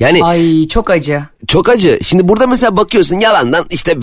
Yani 0.00 0.24
Ay 0.24 0.68
çok 0.68 0.90
acı. 0.90 1.22
çok 1.46 1.68
acı. 1.68 1.98
Şimdi 2.02 2.28
burada 2.28 2.46
mesela 2.46 2.76
bakıyorsun 2.76 3.20
yalandan 3.20 3.66
işte 3.70 3.94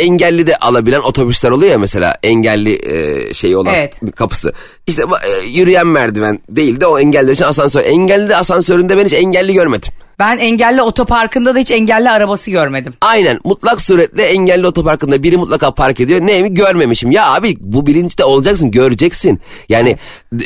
engelli 0.00 0.46
de 0.46 0.56
alabilen 0.56 1.00
otobüsler 1.00 1.50
oluyor 1.50 1.72
ya 1.72 1.78
mesela 1.78 2.16
engelli 2.22 2.72
e, 2.92 3.34
şey 3.34 3.56
olan 3.56 3.74
Evet. 3.74 3.94
kapısı. 4.16 4.52
İşte 4.86 5.02
e, 5.02 5.46
yürüyen 5.48 5.86
merdiven 5.86 6.40
değil 6.50 6.80
de 6.80 6.86
o 6.86 6.98
engelliler 6.98 7.32
için 7.32 7.44
asansör. 7.44 7.84
Engelli 7.84 8.36
asansöründe 8.36 8.98
ben 8.98 9.04
hiç 9.04 9.12
engelli 9.12 9.52
görmedim. 9.52 9.92
Ben 10.18 10.38
engelli 10.38 10.82
otoparkında 10.82 11.54
da 11.54 11.58
hiç 11.58 11.70
engelli 11.70 12.10
arabası 12.10 12.50
görmedim. 12.50 12.94
Aynen 13.00 13.38
mutlak 13.44 13.80
suretle 13.80 14.22
engelli 14.22 14.66
otoparkında 14.66 15.22
biri 15.22 15.36
mutlaka 15.36 15.74
park 15.74 16.00
ediyor. 16.00 16.20
Ne 16.20 16.42
mi 16.42 16.54
görmemişim. 16.54 17.10
Ya 17.10 17.34
abi 17.34 17.56
bu 17.60 17.86
bilinçte 17.86 18.24
olacaksın 18.24 18.70
göreceksin. 18.70 19.40
Yani 19.68 19.96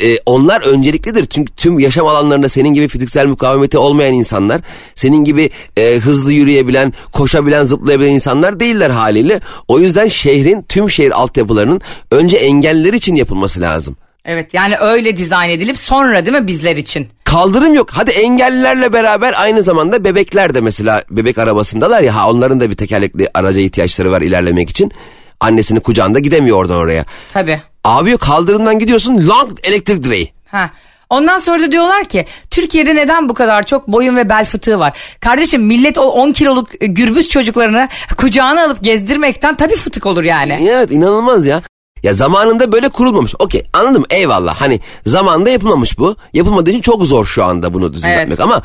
e, 0.01 0.17
onlar 0.25 0.61
önceliklidir. 0.61 1.25
Çünkü 1.25 1.53
tüm 1.55 1.79
yaşam 1.79 2.07
alanlarında 2.07 2.49
senin 2.49 2.73
gibi 2.73 2.87
fiziksel 2.87 3.27
mukavemeti 3.27 3.77
olmayan 3.77 4.13
insanlar. 4.13 4.61
Senin 4.95 5.23
gibi 5.23 5.49
e, 5.77 5.97
hızlı 5.97 6.33
yürüyebilen, 6.33 6.93
koşabilen, 7.11 7.63
zıplayabilen 7.63 8.11
insanlar 8.11 8.59
değiller 8.59 8.89
haliyle. 8.89 9.41
O 9.67 9.79
yüzden 9.79 10.07
şehrin 10.07 10.61
tüm 10.61 10.89
şehir 10.89 11.11
altyapılarının 11.11 11.81
önce 12.11 12.37
engelliler 12.37 12.93
için 12.93 13.15
yapılması 13.15 13.61
lazım. 13.61 13.97
Evet 14.25 14.53
yani 14.53 14.77
öyle 14.77 15.17
dizayn 15.17 15.49
edilip 15.49 15.77
sonra 15.77 16.25
değil 16.25 16.37
mi 16.37 16.47
bizler 16.47 16.75
için? 16.75 17.07
Kaldırım 17.23 17.73
yok. 17.73 17.89
Hadi 17.91 18.11
engellilerle 18.11 18.93
beraber 18.93 19.33
aynı 19.37 19.61
zamanda 19.63 20.03
bebekler 20.03 20.53
de 20.53 20.61
mesela 20.61 21.03
bebek 21.09 21.37
arabasındalar 21.37 22.01
ya 22.01 22.15
ha 22.15 22.29
onların 22.29 22.59
da 22.59 22.69
bir 22.69 22.75
tekerlekli 22.75 23.27
araca 23.33 23.61
ihtiyaçları 23.61 24.11
var 24.11 24.21
ilerlemek 24.21 24.69
için. 24.69 24.91
Annesini 25.39 25.79
kucağında 25.79 26.19
gidemiyor 26.19 26.57
oradan 26.57 26.77
oraya. 26.77 27.05
Tabii. 27.33 27.61
Abi 27.83 28.17
kaldırımdan 28.17 28.79
gidiyorsun 28.79 29.27
long 29.27 29.51
elektrik 29.63 30.03
direği. 30.03 30.31
Ha. 30.47 30.69
Ondan 31.09 31.37
sonra 31.37 31.61
da 31.61 31.71
diyorlar 31.71 32.05
ki 32.05 32.25
Türkiye'de 32.51 32.95
neden 32.95 33.29
bu 33.29 33.33
kadar 33.33 33.63
çok 33.63 33.87
boyun 33.87 34.15
ve 34.15 34.29
bel 34.29 34.45
fıtığı 34.45 34.79
var? 34.79 34.97
Kardeşim 35.19 35.63
millet 35.63 35.97
o 35.97 36.01
10 36.01 36.31
kiloluk 36.31 36.69
gürbüz 36.81 37.29
çocuklarını 37.29 37.87
kucağına 38.17 38.63
alıp 38.63 38.83
gezdirmekten 38.83 39.55
tabii 39.55 39.75
fıtık 39.75 40.05
olur 40.05 40.23
yani. 40.23 40.67
Evet 40.71 40.91
inanılmaz 40.91 41.45
ya. 41.45 41.61
Ya 42.03 42.13
zamanında 42.13 42.71
böyle 42.71 42.89
kurulmamış. 42.89 43.33
Okey 43.39 43.63
anladım 43.73 44.03
eyvallah. 44.09 44.61
Hani 44.61 44.79
zamanında 45.05 45.49
yapılmamış 45.49 45.97
bu. 45.99 46.15
Yapılmadığı 46.33 46.69
için 46.69 46.81
çok 46.81 47.05
zor 47.05 47.25
şu 47.25 47.43
anda 47.43 47.73
bunu 47.73 47.93
düzeltmek 47.93 48.27
Evet. 48.27 48.39
ama 48.39 48.61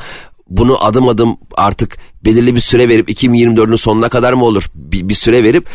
bunu 0.49 0.85
adım 0.85 1.09
adım 1.09 1.37
artık 1.57 1.97
belirli 2.25 2.55
bir 2.55 2.61
süre 2.61 2.89
verip 2.89 3.11
2024'ün 3.11 3.77
sonuna 3.77 4.09
kadar 4.09 4.33
mı 4.33 4.45
olur? 4.45 4.71
Bir, 4.75 5.09
bir 5.09 5.15
süre 5.15 5.45
verip 5.45 5.67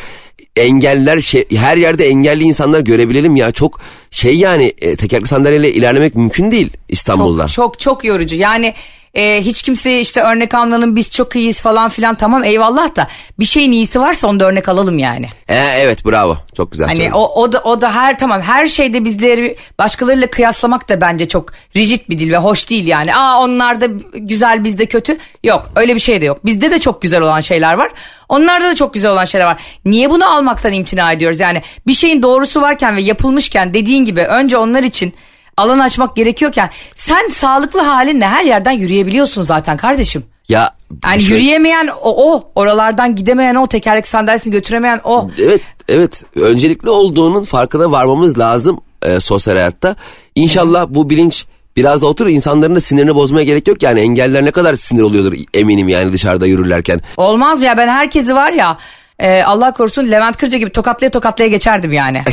engeller 0.56 1.22
şey, 1.22 1.46
her 1.56 1.78
yerde 1.78 2.08
engelli 2.08 2.44
insanlar 2.44 2.80
görebilelim 2.80 3.36
ya 3.36 3.52
çok 3.52 3.80
şey 4.12 4.36
yani 4.36 4.74
e, 4.82 4.96
tekerlekli 4.96 5.28
sandalyeyle 5.28 5.74
ilerlemek 5.74 6.16
mümkün 6.16 6.52
değil 6.52 6.70
İstanbul'da. 6.90 7.48
Çok 7.48 7.54
çok 7.74 7.80
çok 7.80 8.04
yorucu. 8.04 8.36
Yani 8.36 8.74
e, 9.14 9.42
hiç 9.42 9.62
kimseye 9.62 10.00
işte 10.02 10.22
örnek 10.22 10.54
almayalım 10.54 10.96
biz 10.96 11.12
çok 11.12 11.36
iyiyiz 11.36 11.62
falan 11.62 11.90
filan 11.90 12.16
tamam 12.16 12.44
eyvallah 12.44 12.96
da 12.96 13.08
bir 13.40 13.46
şeyin 13.46 13.72
iyisi 13.72 14.00
varsa 14.00 14.28
onda 14.28 14.46
örnek 14.46 14.70
alalım 14.70 15.00
yani. 15.00 15.26
E, 15.48 15.56
evet 15.56 16.06
bravo 16.06 16.38
çok 16.58 16.72
güzel 16.72 16.88
Hani 16.88 16.96
söyledin. 16.96 17.14
o, 17.16 17.42
o 17.42 17.52
da 17.54 17.62
o 17.64 17.82
da 17.82 17.96
her 17.96 18.20
tamam 18.20 18.42
her 18.42 18.68
şeyde 18.68 19.06
bizleri 19.06 19.56
başkalarıyla 19.80 20.28
kıyaslamak 20.28 20.90
da 20.90 21.02
bence 21.02 21.28
çok 21.28 21.46
rigid 21.76 22.02
bir 22.10 22.18
dil 22.18 22.32
ve 22.32 22.38
hoş 22.38 22.70
değil 22.70 22.88
yani. 22.88 23.16
Aa 23.16 23.40
onlar 23.42 23.82
da 23.82 23.88
güzel 24.14 24.64
bizde 24.64 24.86
kötü. 24.86 25.18
Yok 25.44 25.70
öyle 25.76 25.96
bir 25.96 26.00
şey 26.00 26.22
de 26.22 26.26
yok. 26.26 26.46
Bizde 26.46 26.72
de 26.72 26.80
çok 26.80 27.02
güzel 27.02 27.22
olan 27.22 27.40
şeyler 27.42 27.74
var. 27.74 27.92
Onlarda 28.30 28.66
da 28.66 28.76
çok 28.76 28.94
güzel 28.94 29.12
olan 29.12 29.26
şeyler 29.26 29.46
var. 29.46 29.62
Niye 29.86 30.10
bunu 30.10 30.36
almaktan 30.36 30.74
imtina 30.74 31.12
ediyoruz? 31.14 31.40
Yani 31.40 31.62
bir 31.88 31.94
şeyin 31.94 32.24
doğrusu 32.24 32.62
varken 32.62 32.96
ve 32.98 33.02
yapılmışken 33.02 33.74
dediğin 33.74 34.06
gibi 34.06 34.22
önce 34.22 34.58
onlar 34.58 34.84
için 34.84 35.14
alan 35.58 35.80
açmak 35.80 36.16
gerekiyorken 36.16 36.70
sen 36.96 37.30
sağlıklı 37.30 37.82
halinle 37.82 38.28
her 38.28 38.44
yerden 38.44 38.72
yürüyebiliyorsun 38.72 39.42
zaten 39.44 39.78
kardeşim. 39.78 40.24
Ya 40.50 40.76
Yani 41.06 41.22
şöyle- 41.22 41.36
yürüyemeyen 41.40 41.88
o, 42.02 42.34
o 42.34 42.52
oralardan 42.56 43.16
gidemeyen 43.16 43.56
o 43.56 43.68
tekerlek 43.68 44.08
sandalyesini 44.08 44.52
götüremeyen 44.54 45.02
o. 45.04 45.30
Evet 45.40 45.62
evet 45.90 46.24
öncelikli 46.36 46.90
olduğunun 46.90 47.44
farkına 47.44 47.92
varmamız 47.92 48.40
lazım 48.40 48.80
e, 49.02 49.20
sosyal 49.20 49.54
hayatta. 49.56 49.96
İnşallah 50.36 50.86
bu 50.90 51.10
bilinç 51.10 51.46
biraz 51.78 52.02
da 52.02 52.06
oturur 52.06 52.30
insanların 52.30 52.76
da 52.76 52.82
sinirini 52.82 53.16
bozmaya 53.16 53.44
gerek 53.44 53.68
yok 53.68 53.84
yani 53.84 54.00
engeller 54.00 54.46
ne 54.46 54.52
kadar 54.52 54.74
sinir 54.76 55.02
oluyordur 55.02 55.34
eminim 55.54 55.90
yani 55.90 56.14
dışarıda 56.14 56.46
yürürlerken. 56.48 57.02
Olmaz 57.18 57.60
mı 57.60 57.66
ya 57.66 57.78
ben 57.78 57.88
herkesi 57.88 58.36
var 58.36 58.52
ya 58.52 58.78
e, 59.22 59.44
Allah 59.44 59.74
korusun 59.74 60.12
Levent 60.12 60.38
Kırca 60.38 60.58
gibi 60.58 60.70
tokatlaya 60.72 61.12
tokatlaya 61.12 61.50
geçerdim 61.50 61.94
yani. 61.94 62.24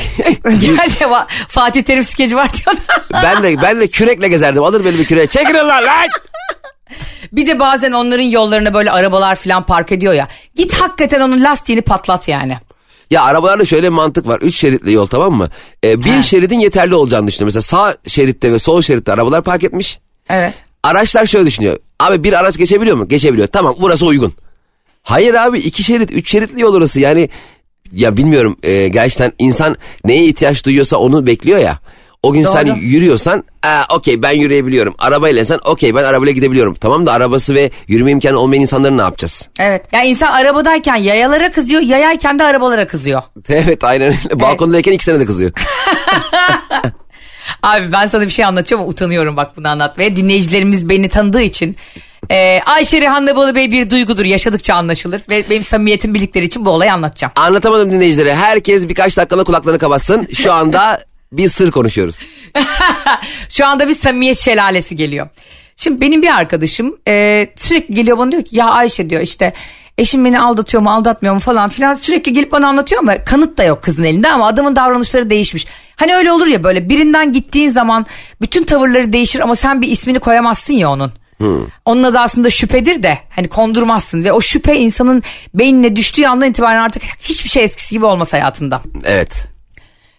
Gerçi 0.45 1.05
Fatih 1.49 1.83
Terim 1.83 2.05
skeci 2.05 2.37
var 2.37 2.51
diyorlar. 2.55 2.85
Ben 3.23 3.43
de 3.43 3.63
ben 3.63 3.81
de 3.81 3.89
kürekle 3.89 4.29
gezerdim 4.29 4.63
alır 4.63 4.85
böyle 4.85 4.99
bir 4.99 5.05
küreğe 5.05 5.27
çekilin 5.27 5.55
lan 5.59 5.85
lan. 5.85 6.09
bir 7.33 7.47
de 7.47 7.61
bazen 7.61 7.93
onların 7.93 8.25
yollarına 8.25 8.75
böyle 8.75 8.91
arabalar 8.91 9.35
falan 9.35 9.67
park 9.67 9.93
ediyor 9.93 10.13
ya. 10.13 10.29
Git 10.55 10.75
hakikaten 10.75 11.21
onun 11.21 11.45
lastiğini 11.45 11.83
patlat 11.83 12.29
yani. 12.29 12.57
Ya 13.11 13.23
arabalarda 13.23 13.65
şöyle 13.65 13.83
bir 13.83 13.93
mantık 13.93 14.29
var. 14.29 14.41
Üç 14.41 14.57
şeritli 14.57 14.93
yol 14.93 15.07
tamam 15.07 15.33
mı? 15.33 15.49
E, 15.85 16.05
bir 16.05 16.13
He. 16.13 16.23
şeridin 16.23 16.59
yeterli 16.59 16.95
olacağını 16.95 17.27
düşünüyor. 17.27 17.47
Mesela 17.47 17.63
sağ 17.63 17.97
şeritte 18.07 18.53
ve 18.53 18.59
sol 18.59 18.83
şeritte 18.83 19.13
arabalar 19.13 19.43
park 19.43 19.65
etmiş. 19.65 19.99
Evet. 20.31 20.55
Araçlar 20.83 21.27
şöyle 21.27 21.47
düşünüyor. 21.47 21.79
Abi 22.01 22.25
bir 22.25 22.33
araç 22.33 22.57
geçebiliyor 22.57 22.97
mu? 22.97 23.09
Geçebiliyor. 23.09 23.49
Tamam 23.49 23.75
burası 23.81 24.07
uygun. 24.07 24.35
Hayır 25.03 25.35
abi 25.35 25.59
iki 25.59 25.83
şerit, 25.83 26.11
üç 26.13 26.31
şeritli 26.31 26.61
yol 26.61 26.75
orası. 26.75 27.01
Yani 27.01 27.29
ya 27.93 28.17
bilmiyorum 28.17 28.57
e, 28.63 28.89
gerçekten 28.89 29.33
insan 29.39 29.77
neye 30.05 30.25
ihtiyaç 30.25 30.65
duyuyorsa 30.65 30.97
onu 30.97 31.27
bekliyor 31.27 31.59
ya. 31.59 31.79
O 32.23 32.33
gün 32.33 32.45
sen 32.45 32.67
Doğru. 32.67 32.79
yürüyorsan 32.79 33.45
"Aa, 33.63 33.97
okey 33.97 34.23
ben 34.23 34.33
yürüyebiliyorum. 34.33 34.95
Arabayla 34.99 35.45
sen 35.45 35.59
okey 35.65 35.95
ben 35.95 36.05
arabayla 36.05 36.33
gidebiliyorum. 36.33 36.75
Tamam 36.75 37.07
da 37.07 37.13
arabası 37.13 37.55
ve 37.55 37.71
yürüme 37.89 38.11
imkanı 38.11 38.39
olmayan 38.39 38.63
insanları 38.63 38.97
ne 38.99 39.03
yapacağız? 39.03 39.49
Evet. 39.59 39.85
Ya 39.93 40.05
insan 40.05 40.27
arabadayken 40.33 40.97
yayalara 40.97 41.51
kızıyor, 41.53 41.81
yayayken 41.83 42.39
de 42.39 42.45
arabalara 42.45 42.87
kızıyor. 42.87 43.23
Evet 43.49 43.85
aynen 43.85 44.09
öyle. 44.09 44.41
Balkondayken 44.41 44.93
ikisine 44.93 45.21
de 45.21 45.25
kızıyor. 45.27 45.51
Abi 47.63 47.93
ben 47.93 48.07
sana 48.07 48.23
bir 48.25 48.31
şey 48.31 48.45
anlatacağım 48.45 48.89
utanıyorum 48.89 49.37
bak 49.37 49.57
bunu 49.57 49.69
anlatmaya. 49.69 50.17
Dinleyicilerimiz 50.17 50.89
beni 50.89 51.09
tanıdığı 51.09 51.43
için. 51.43 51.77
Ee, 52.31 52.61
Ayşe 52.67 53.01
Rihanna 53.01 53.37
Balı 53.37 53.55
Bey 53.55 53.73
bir 53.73 53.91
duygudur 53.91 54.25
yaşadıkça 54.25 54.75
anlaşılır. 54.75 55.23
Ve 55.31 55.45
benim 55.51 55.63
samimiyetim 55.63 56.15
bildikleri 56.15 56.45
için 56.45 56.65
bu 56.65 56.71
olayı 56.71 56.93
anlatacağım. 56.93 57.33
Anlatamadım 57.37 57.93
dinleyicilere. 57.93 58.35
Herkes 58.35 58.89
birkaç 58.89 59.17
dakikada 59.17 59.45
kulaklarını 59.45 59.79
kapatsın. 59.79 60.29
Şu 60.35 60.53
anda 60.53 61.05
bir 61.33 61.49
sır 61.49 61.71
konuşuyoruz. 61.71 62.17
Şu 63.49 63.67
anda 63.67 63.89
bir 63.89 63.95
samimiyet 63.95 64.39
şelalesi 64.39 64.97
geliyor. 64.97 65.29
Şimdi 65.77 66.01
benim 66.01 66.23
bir 66.23 66.35
arkadaşım 66.35 66.97
e, 67.09 67.47
sürekli 67.57 67.95
geliyor 67.95 68.19
bana 68.19 68.33
diyor 68.33 68.43
ki 68.43 68.57
ya 68.57 68.67
Ayşe 68.67 69.11
diyor 69.11 69.23
işte 69.23 69.53
eşim 69.99 70.25
beni 70.25 70.41
aldatıyor 70.41 70.83
mu 70.83 70.91
aldatmıyor 70.91 71.35
mu 71.35 71.41
falan 71.41 71.69
filan 71.69 71.95
sürekli 71.95 72.33
gelip 72.33 72.53
bana 72.53 72.69
anlatıyor 72.69 73.03
ama 73.03 73.25
kanıt 73.25 73.59
da 73.59 73.65
yok 73.65 73.83
kızın 73.83 74.05
elinde 74.05 74.29
ama 74.29 74.47
adamın 74.47 74.77
davranışları 74.77 75.31
değişmiş. 75.31 75.67
Hani 75.97 76.17
öyle 76.17 76.33
olur 76.33 76.47
ya 76.47 76.65
böyle 76.65 76.89
birinden 76.89 77.33
gittiğin 77.33 77.71
zaman 77.71 78.07
bütün 78.41 78.65
tavırları 78.65 79.13
değişir 79.13 79.41
ama 79.41 79.55
sen 79.55 79.83
bir 79.83 79.89
ismini 79.89 80.19
koyamazsın 80.19 80.75
ya 80.75 80.91
onun. 80.91 81.13
Onun 81.85 82.03
adı 82.03 82.19
aslında 82.19 82.51
şüphedir 82.51 83.03
de 83.03 83.19
hani 83.31 83.49
kondurmazsın 83.49 84.25
ve 84.25 84.33
o 84.33 84.41
şüphe 84.41 84.77
insanın 84.77 85.23
beynine 85.55 85.97
düştüğü 85.97 86.27
andan 86.27 86.51
itibaren 86.51 86.83
artık 86.83 87.03
hiçbir 87.21 87.51
şey 87.51 87.65
eskisi 87.65 87.95
gibi 87.95 88.05
olmaz 88.05 88.33
hayatında. 88.33 88.83
Evet. 89.05 89.49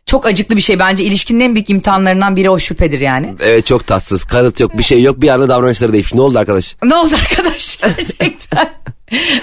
Çok 0.06 0.26
acıklı 0.26 0.56
bir 0.56 0.62
şey 0.62 0.80
bence 0.80 1.04
ilişkinin 1.04 1.40
en 1.40 1.56
büyük 1.56 1.70
imtihanlarından 1.70 2.36
biri 2.36 2.50
o 2.50 2.60
şüphedir 2.60 3.00
yani. 3.00 3.34
Evet 3.44 3.66
çok 3.66 3.88
tatsız. 3.88 4.24
Kanıt 4.24 4.60
yok 4.60 4.78
bir 4.78 4.84
şey 4.84 5.02
yok. 5.02 5.22
Bir 5.22 5.30
anda 5.30 5.50
davranışları 5.50 5.94
değişmiş. 5.94 6.14
Ne 6.14 6.22
oldu 6.22 6.40
arkadaş? 6.40 6.76
Ne 6.84 6.96
oldu 6.96 7.16
arkadaş 7.22 7.80
gerçekten? 7.98 8.70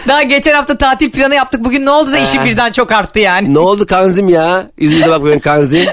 Daha 0.08 0.22
geçen 0.22 0.54
hafta 0.54 0.78
tatil 0.78 1.10
planı 1.10 1.34
yaptık. 1.34 1.64
Bugün 1.64 1.86
ne 1.86 1.90
oldu 1.90 2.12
da 2.12 2.18
işim 2.18 2.44
birden 2.44 2.72
çok 2.72 2.92
arttı 2.92 3.18
yani. 3.18 3.54
Ne 3.54 3.58
oldu 3.58 3.86
kanzim 3.86 4.28
ya? 4.28 4.66
Yüzümüze 4.78 5.10
bakmayın 5.10 5.40
kanzim. 5.40 5.86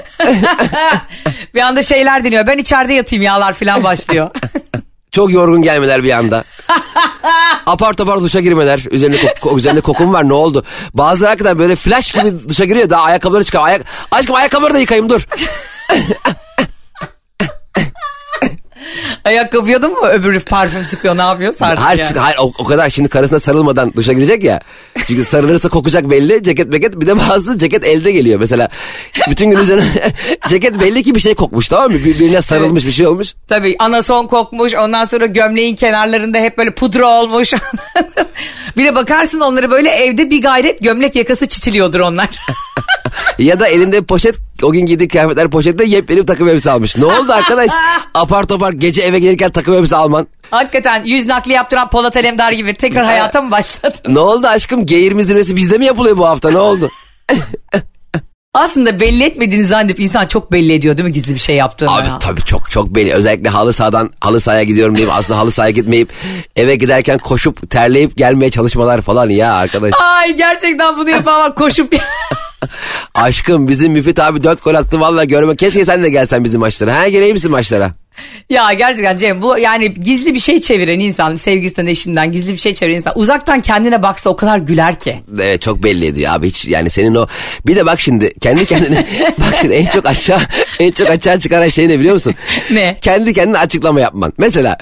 bir 1.54 1.60
anda 1.60 1.82
şeyler 1.82 2.24
deniyor. 2.24 2.46
Ben 2.46 2.58
içeride 2.58 2.94
yatayım 2.94 3.22
yağlar 3.22 3.52
falan 3.52 3.84
başlıyor. 3.84 4.30
Çok 5.14 5.32
yorgun 5.32 5.62
gelmeler 5.62 6.04
bir 6.04 6.10
anda. 6.10 6.44
apar 7.66 7.92
topar 7.92 8.22
duşa 8.22 8.40
girmeler. 8.40 8.84
Üzerinde, 8.90 9.34
kok- 9.40 9.58
üzerinde 9.58 9.80
kokum 9.80 10.12
var 10.12 10.28
ne 10.28 10.32
oldu? 10.32 10.64
Bazıları 10.94 11.28
hakikaten 11.28 11.58
böyle 11.58 11.76
flash 11.76 12.12
gibi 12.12 12.48
duşa 12.48 12.64
giriyor. 12.64 12.90
Daha 12.90 13.02
ayakkabıları 13.02 13.44
çıkar. 13.44 13.60
Ayak... 13.64 13.82
Aşkım 14.10 14.34
ayakkabıları 14.34 14.74
da 14.74 14.78
yıkayayım 14.78 15.10
dur. 15.10 15.26
Ayakkabıya 19.24 19.78
mu 19.78 20.06
öbürü 20.06 20.40
parfüm 20.40 20.84
sıkıyor 20.84 21.16
ne 21.16 21.22
yapıyor? 21.22 21.52
Sarsın 21.52 21.82
Hayır, 21.82 21.98
yani. 21.98 22.18
hayır 22.18 22.36
o, 22.40 22.52
o 22.58 22.64
kadar 22.64 22.90
şimdi 22.90 23.08
karısına 23.08 23.38
sarılmadan 23.38 23.94
duşa 23.94 24.12
girecek 24.12 24.44
ya. 24.44 24.60
Çünkü 25.06 25.24
sarılırsa 25.24 25.68
kokacak 25.68 26.10
belli. 26.10 26.42
Ceket 26.42 26.68
meket 26.68 27.00
bir 27.00 27.06
de 27.06 27.18
bazı 27.18 27.58
ceket 27.58 27.86
elde 27.86 28.12
geliyor. 28.12 28.40
Mesela 28.40 28.68
bütün 29.30 29.50
gün 29.50 29.58
üzerine 29.58 29.84
ceket 30.48 30.80
belli 30.80 31.02
ki 31.02 31.14
bir 31.14 31.20
şey 31.20 31.34
kokmuş 31.34 31.68
tamam 31.68 31.92
mı? 31.92 31.98
Birbirine 31.98 32.40
sarılmış 32.40 32.86
bir 32.86 32.90
şey 32.92 33.06
olmuş. 33.06 33.34
Tabii 33.48 33.76
anason 33.78 34.26
kokmuş 34.26 34.74
ondan 34.74 35.04
sonra 35.04 35.26
gömleğin 35.26 35.76
kenarlarında 35.76 36.38
hep 36.38 36.58
böyle 36.58 36.74
pudra 36.74 37.06
olmuş. 37.06 37.52
bir 38.76 38.84
de 38.84 38.94
bakarsın 38.94 39.40
onları 39.40 39.70
böyle 39.70 39.90
evde 39.90 40.30
bir 40.30 40.42
gayret 40.42 40.82
gömlek 40.82 41.16
yakası 41.16 41.48
çitiliyordur 41.48 42.00
onlar. 42.00 42.28
Ya 43.38 43.60
da 43.60 43.68
elinde 43.68 44.02
poşet 44.02 44.36
o 44.62 44.72
gün 44.72 44.86
giydiği 44.86 45.08
kıyafetler 45.08 45.50
poşette 45.50 45.84
yepyeni 45.84 46.20
bir 46.20 46.26
takım 46.26 46.48
elbise 46.48 46.70
almış. 46.70 46.96
Ne 46.96 47.04
oldu 47.04 47.32
arkadaş? 47.32 47.70
Apar 48.14 48.44
topar 48.44 48.72
gece 48.72 49.02
eve 49.02 49.18
gelirken 49.18 49.50
takım 49.50 49.74
elbise 49.74 49.96
alman. 49.96 50.26
Hakikaten 50.50 51.04
yüz 51.04 51.26
nakli 51.26 51.52
yaptıran 51.52 51.90
Polat 51.90 52.16
Alemdar 52.16 52.52
gibi 52.52 52.74
tekrar 52.74 53.04
hayata 53.04 53.42
mı 53.42 53.50
başladı? 53.50 53.94
Ne 54.08 54.18
oldu 54.18 54.46
aşkım? 54.46 54.84
G20 54.84 55.22
zirvesi 55.22 55.56
bizde 55.56 55.78
mi 55.78 55.84
yapılıyor 55.84 56.16
bu 56.16 56.26
hafta? 56.26 56.50
Ne 56.50 56.58
oldu? 56.58 56.90
Aslında 58.54 59.00
belli 59.00 59.24
etmediğini 59.24 59.64
zannedip 59.64 60.00
insan 60.00 60.26
çok 60.26 60.52
belli 60.52 60.72
ediyor 60.74 60.96
değil 60.96 61.08
mi 61.08 61.12
gizli 61.12 61.34
bir 61.34 61.40
şey 61.40 61.56
yaptığını? 61.56 61.90
Abi 61.90 62.08
ya? 62.08 62.18
tabii 62.18 62.40
çok 62.40 62.70
çok 62.70 62.94
belli. 62.94 63.12
Özellikle 63.12 63.48
halı 63.48 63.72
sahadan 63.72 64.10
halı 64.20 64.40
sahaya 64.40 64.62
gidiyorum 64.62 64.96
diyeyim. 64.96 65.14
Aslında 65.18 65.38
halı 65.38 65.50
sahaya 65.50 65.70
gitmeyip 65.70 66.12
eve 66.56 66.76
giderken 66.76 67.18
koşup 67.18 67.70
terleyip 67.70 68.16
gelmeye 68.16 68.50
çalışmalar 68.50 69.00
falan 69.00 69.30
ya 69.30 69.54
arkadaş. 69.54 69.92
Ay 70.00 70.36
gerçekten 70.36 70.96
bunu 70.96 71.10
yapan 71.10 71.54
koşup 71.54 71.94
Aşkım 73.14 73.68
bizim 73.68 73.92
Müfit 73.92 74.20
abi 74.20 74.42
dört 74.42 74.64
gol 74.64 74.74
attı 74.74 75.00
valla 75.00 75.24
görme. 75.24 75.56
Keşke 75.56 75.84
sen 75.84 76.04
de 76.04 76.10
gelsen 76.10 76.44
bizim 76.44 76.60
maçlara. 76.60 76.96
Ha 76.96 77.08
geleyim 77.08 77.34
misin 77.34 77.50
maçlara? 77.50 77.90
ya 78.50 78.72
gerçekten 78.72 79.16
Cem 79.16 79.42
bu 79.42 79.58
yani 79.58 79.94
gizli 79.94 80.34
bir 80.34 80.40
şey 80.40 80.60
çeviren 80.60 81.00
insan 81.00 81.36
sevgisinden 81.36 81.86
eşinden 81.86 82.32
gizli 82.32 82.52
bir 82.52 82.58
şey 82.58 82.74
çeviren 82.74 82.96
insan 82.96 83.18
uzaktan 83.18 83.60
kendine 83.60 84.02
baksa 84.02 84.30
o 84.30 84.36
kadar 84.36 84.58
güler 84.58 84.98
ki. 84.98 85.22
Evet 85.40 85.62
çok 85.62 85.82
belli 85.82 86.06
ediyor 86.06 86.32
abi 86.34 86.48
hiç 86.48 86.66
yani 86.66 86.90
senin 86.90 87.14
o 87.14 87.26
bir 87.66 87.76
de 87.76 87.86
bak 87.86 88.00
şimdi 88.00 88.34
kendi 88.40 88.66
kendine 88.66 89.06
bak 89.38 89.56
şimdi 89.60 89.74
en 89.74 89.86
çok 89.86 90.06
açığa 90.06 90.40
en 90.78 90.90
çok 90.90 91.10
açığa 91.10 91.40
çıkaran 91.40 91.68
şey 91.68 91.88
ne 91.88 91.98
biliyor 91.98 92.14
musun? 92.14 92.34
Ne? 92.70 92.98
Kendi 93.00 93.34
kendine 93.34 93.58
açıklama 93.58 94.00
yapman. 94.00 94.32
Mesela 94.38 94.78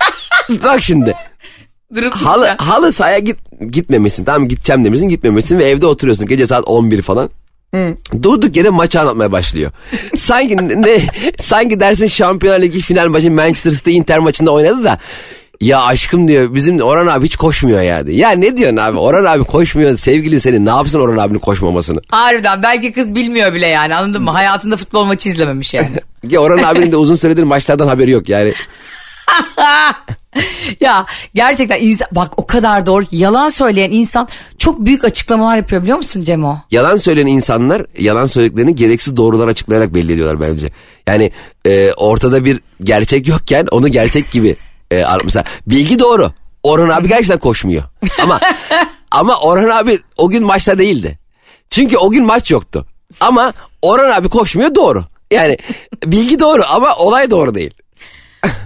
bak 0.48 0.82
şimdi 0.82 1.14
Durup 1.94 2.12
halı 2.12 2.46
dururken. 2.46 2.64
halı 2.64 2.92
sahaya 2.92 3.18
git 3.18 3.36
gitmemişsin 3.70 4.24
tamam 4.24 4.48
gideceğim 4.48 4.84
demişsin 4.84 5.08
gitmemişsin 5.08 5.58
ve 5.58 5.64
evde 5.64 5.86
oturuyorsun 5.86 6.26
gece 6.26 6.46
saat 6.46 6.64
11 6.66 7.02
falan. 7.02 7.30
Durduk 8.22 8.56
yere 8.56 8.68
maçı 8.70 9.00
anlatmaya 9.00 9.32
başlıyor. 9.32 9.70
Sanki 10.16 10.56
ne 10.56 11.00
sanki 11.38 11.80
dersin 11.80 12.06
Şampiyonlar 12.06 12.60
Ligi 12.62 12.80
final 12.80 13.08
maçı 13.08 13.30
Manchester 13.30 13.70
City 13.72 13.96
Inter 13.96 14.18
maçında 14.18 14.50
oynadı 14.50 14.84
da 14.84 14.98
ya 15.60 15.80
aşkım 15.82 16.28
diyor 16.28 16.54
bizim 16.54 16.80
Orhan 16.80 17.06
abi 17.06 17.24
hiç 17.26 17.36
koşmuyor 17.36 17.80
ya 17.80 18.06
diyor. 18.06 18.18
Ya 18.18 18.30
ne 18.30 18.56
diyorsun 18.56 18.76
abi 18.76 18.98
Orhan 18.98 19.24
abi 19.24 19.44
koşmuyor 19.44 19.96
sevgilin 19.96 20.38
senin 20.38 20.66
ne 20.66 20.70
yapsın 20.70 21.00
Orhan 21.00 21.18
abinin 21.18 21.38
koşmamasını. 21.38 22.00
Harbiden 22.08 22.62
belki 22.62 22.92
kız 22.92 23.14
bilmiyor 23.14 23.54
bile 23.54 23.66
yani 23.66 23.94
anladın 23.94 24.22
mı? 24.22 24.30
Hayatında 24.30 24.76
futbol 24.76 25.04
maçı 25.04 25.28
izlememiş 25.28 25.74
yani. 25.74 25.90
Ya 26.30 26.40
Orhan 26.40 26.62
abinin 26.62 26.92
de 26.92 26.96
uzun 26.96 27.14
süredir 27.14 27.42
maçlardan 27.42 27.88
haberi 27.88 28.10
yok 28.10 28.28
yani. 28.28 28.52
ya 30.80 31.06
gerçekten 31.34 31.80
insan, 31.80 32.08
bak 32.12 32.32
o 32.36 32.46
kadar 32.46 32.86
doğru 32.86 33.04
ki 33.04 33.16
yalan 33.16 33.48
söyleyen 33.48 33.90
insan 33.90 34.28
çok 34.58 34.80
büyük 34.86 35.04
açıklamalar 35.04 35.56
yapıyor 35.56 35.82
biliyor 35.82 35.98
musun 35.98 36.22
Cemo? 36.22 36.58
Yalan 36.70 36.96
söyleyen 36.96 37.26
insanlar 37.26 37.86
yalan 37.98 38.26
söylediklerini 38.26 38.74
gereksiz 38.74 39.16
doğrular 39.16 39.48
açıklayarak 39.48 39.94
belli 39.94 40.12
ediyorlar 40.12 40.40
bence. 40.40 40.70
Yani 41.08 41.32
e, 41.66 41.92
ortada 41.92 42.44
bir 42.44 42.60
gerçek 42.82 43.28
yokken 43.28 43.66
onu 43.70 43.88
gerçek 43.88 44.30
gibi 44.30 44.56
e, 44.92 45.04
mesela 45.24 45.44
bilgi 45.66 45.98
doğru. 45.98 46.30
Orhan 46.62 46.88
abi 46.88 47.08
gerçekten 47.08 47.38
koşmuyor. 47.38 47.82
Ama 48.22 48.40
ama 49.10 49.36
Orhan 49.36 49.68
abi 49.68 49.98
o 50.16 50.28
gün 50.28 50.44
maçta 50.46 50.78
değildi. 50.78 51.18
Çünkü 51.70 51.96
o 51.96 52.10
gün 52.10 52.24
maç 52.24 52.50
yoktu. 52.50 52.86
Ama 53.20 53.52
Orhan 53.82 54.10
abi 54.10 54.28
koşmuyor 54.28 54.74
doğru. 54.74 55.04
Yani 55.30 55.56
bilgi 56.04 56.40
doğru 56.40 56.62
ama 56.68 56.94
olay 56.96 57.30
doğru 57.30 57.54
değil. 57.54 57.74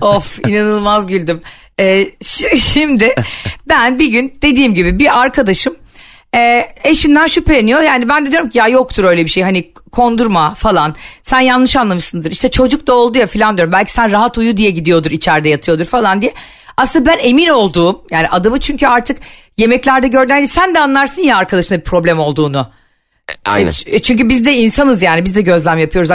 Of 0.01 0.39
inanılmaz 0.49 1.07
güldüm. 1.07 1.41
Ee, 1.81 2.03
şi- 2.23 2.57
şimdi 2.57 3.15
ben 3.69 3.99
bir 3.99 4.07
gün 4.07 4.33
dediğim 4.43 4.75
gibi 4.75 4.99
bir 4.99 5.21
arkadaşım 5.21 5.77
e, 6.35 6.69
eşinden 6.85 7.27
şüpheleniyor. 7.27 7.81
Yani 7.81 8.09
ben 8.09 8.27
de 8.27 8.31
diyorum 8.31 8.49
ki 8.49 8.59
ya 8.59 8.69
yoktur 8.69 9.05
öyle 9.05 9.25
bir 9.25 9.31
şey 9.31 9.43
hani 9.43 9.73
kondurma 9.93 10.55
falan. 10.55 10.95
Sen 11.23 11.41
yanlış 11.41 11.77
anlamışsındır. 11.77 12.31
İşte 12.31 12.51
çocuk 12.51 12.87
da 12.87 12.95
oldu 12.95 13.19
ya 13.19 13.27
falan 13.27 13.57
diyorum. 13.57 13.73
Belki 13.73 13.93
sen 13.93 14.13
rahat 14.13 14.39
uyu 14.39 14.57
diye 14.57 14.71
gidiyordur 14.71 15.11
içeride 15.11 15.49
yatıyordur 15.49 15.85
falan 15.85 16.23
diye. 16.23 16.35
Aslında 16.77 17.07
ben 17.11 17.19
emin 17.23 17.49
olduğum 17.49 18.05
yani 18.11 18.29
adamı 18.29 18.61
çünkü 18.61 18.87
artık 18.87 19.19
yemeklerde 19.57 20.09
gördüğün 20.09 20.35
hani 20.35 20.49
sen 20.49 20.75
de 20.75 20.81
anlarsın 20.81 21.23
ya 21.23 21.37
arkadaşına 21.37 21.79
bir 21.79 21.85
problem 21.85 22.19
olduğunu. 22.19 22.67
Aynen. 23.45 23.73
E, 23.87 23.99
Çünkü 23.99 24.29
biz 24.29 24.45
de 24.47 24.55
insanız 24.55 25.03
yani 25.03 25.25
biz 25.25 25.35
de 25.35 25.43
gözlem 25.43 25.79
yapıyoruz. 25.79 26.11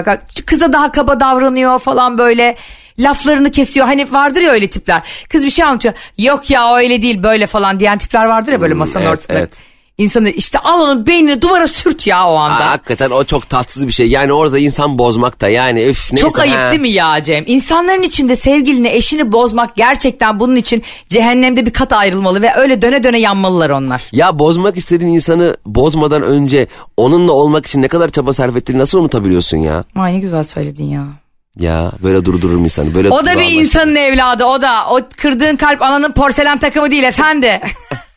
Kıza 0.46 0.74
daha 0.74 0.92
kaba 0.92 1.20
davranıyor 1.20 1.80
falan 1.80 2.18
böyle 2.18 2.56
laflarını 3.00 3.52
kesiyor. 3.52 3.86
Hani 3.86 4.12
vardır 4.12 4.42
ya 4.42 4.52
öyle 4.52 4.70
tipler. 4.70 5.04
Kız 5.30 5.46
bir 5.46 5.50
şey 5.50 5.66
anlatıyor. 5.66 5.94
Yok 6.18 6.50
ya 6.50 6.76
öyle 6.76 7.02
değil 7.02 7.24
böyle 7.24 7.48
falan 7.48 7.80
diyen 7.80 7.98
tipler 7.98 8.26
vardır 8.26 8.52
ya 8.52 8.62
böyle 8.62 8.74
masanın 8.74 9.06
evet, 9.06 9.14
ortasında. 9.14 9.38
evet. 9.38 9.76
İnsanı 9.98 10.30
işte 10.30 10.60
al 10.60 10.82
onun 10.82 11.08
beynini 11.08 11.42
duvara 11.42 11.68
sürt 11.68 12.08
ya 12.08 12.30
o 12.30 12.36
anda. 12.36 12.66
Aa, 12.66 12.72
hakikaten 12.72 13.10
o 13.10 13.24
çok 13.24 13.50
tatsız 13.50 13.88
bir 13.88 13.94
şey. 13.94 14.10
Yani 14.10 14.34
orada 14.34 14.60
insan 14.60 14.98
bozmak 14.98 15.42
da 15.42 15.50
yani 15.50 15.84
üf 15.84 16.14
neyse. 16.14 16.28
Çok 16.28 16.40
ayıp 16.40 16.56
ha. 16.56 16.70
değil 16.70 16.82
mi 16.82 16.90
ya 16.90 17.24
Cem? 17.24 17.44
İnsanların 17.48 18.02
içinde 18.02 18.36
sevgilini, 18.36 18.88
eşini 18.88 19.32
bozmak 19.32 19.76
gerçekten 19.76 20.40
bunun 20.40 20.56
için 20.56 20.84
cehennemde 21.10 21.66
bir 21.66 21.74
kat 21.74 21.94
ayrılmalı 21.94 22.42
ve 22.42 22.56
öyle 22.56 22.82
döne 22.82 23.04
döne 23.04 23.20
yanmalılar 23.20 23.70
onlar. 23.70 24.04
Ya 24.12 24.40
bozmak 24.40 24.78
istediğin 24.78 25.14
insanı 25.14 25.58
bozmadan 25.66 26.24
önce 26.24 26.68
onunla 26.98 27.32
olmak 27.32 27.66
için 27.66 27.82
ne 27.82 27.88
kadar 27.88 28.10
çaba 28.10 28.34
sarf 28.34 28.58
ettiğini 28.58 28.78
nasıl 28.78 29.00
unutabiliyorsun 29.00 29.58
ya? 29.58 29.84
Ay 29.96 30.14
ne 30.14 30.20
güzel 30.20 30.44
söyledin 30.44 30.86
ya. 30.86 31.25
Ya 31.60 31.92
böyle 32.04 32.26
durdururum 32.26 32.64
insanı. 32.64 32.94
Böyle 32.96 33.10
O 33.10 33.26
da 33.26 33.40
bir 33.40 33.52
insanın 33.52 33.96
evladı 33.96 34.46
o 34.46 34.62
da. 34.62 34.90
O 34.90 35.00
kırdığın 35.18 35.56
kalp 35.56 35.82
ananın 35.82 36.12
porselen 36.12 36.58
takımı 36.58 36.92
değil 36.92 37.04
efendi. 37.04 37.62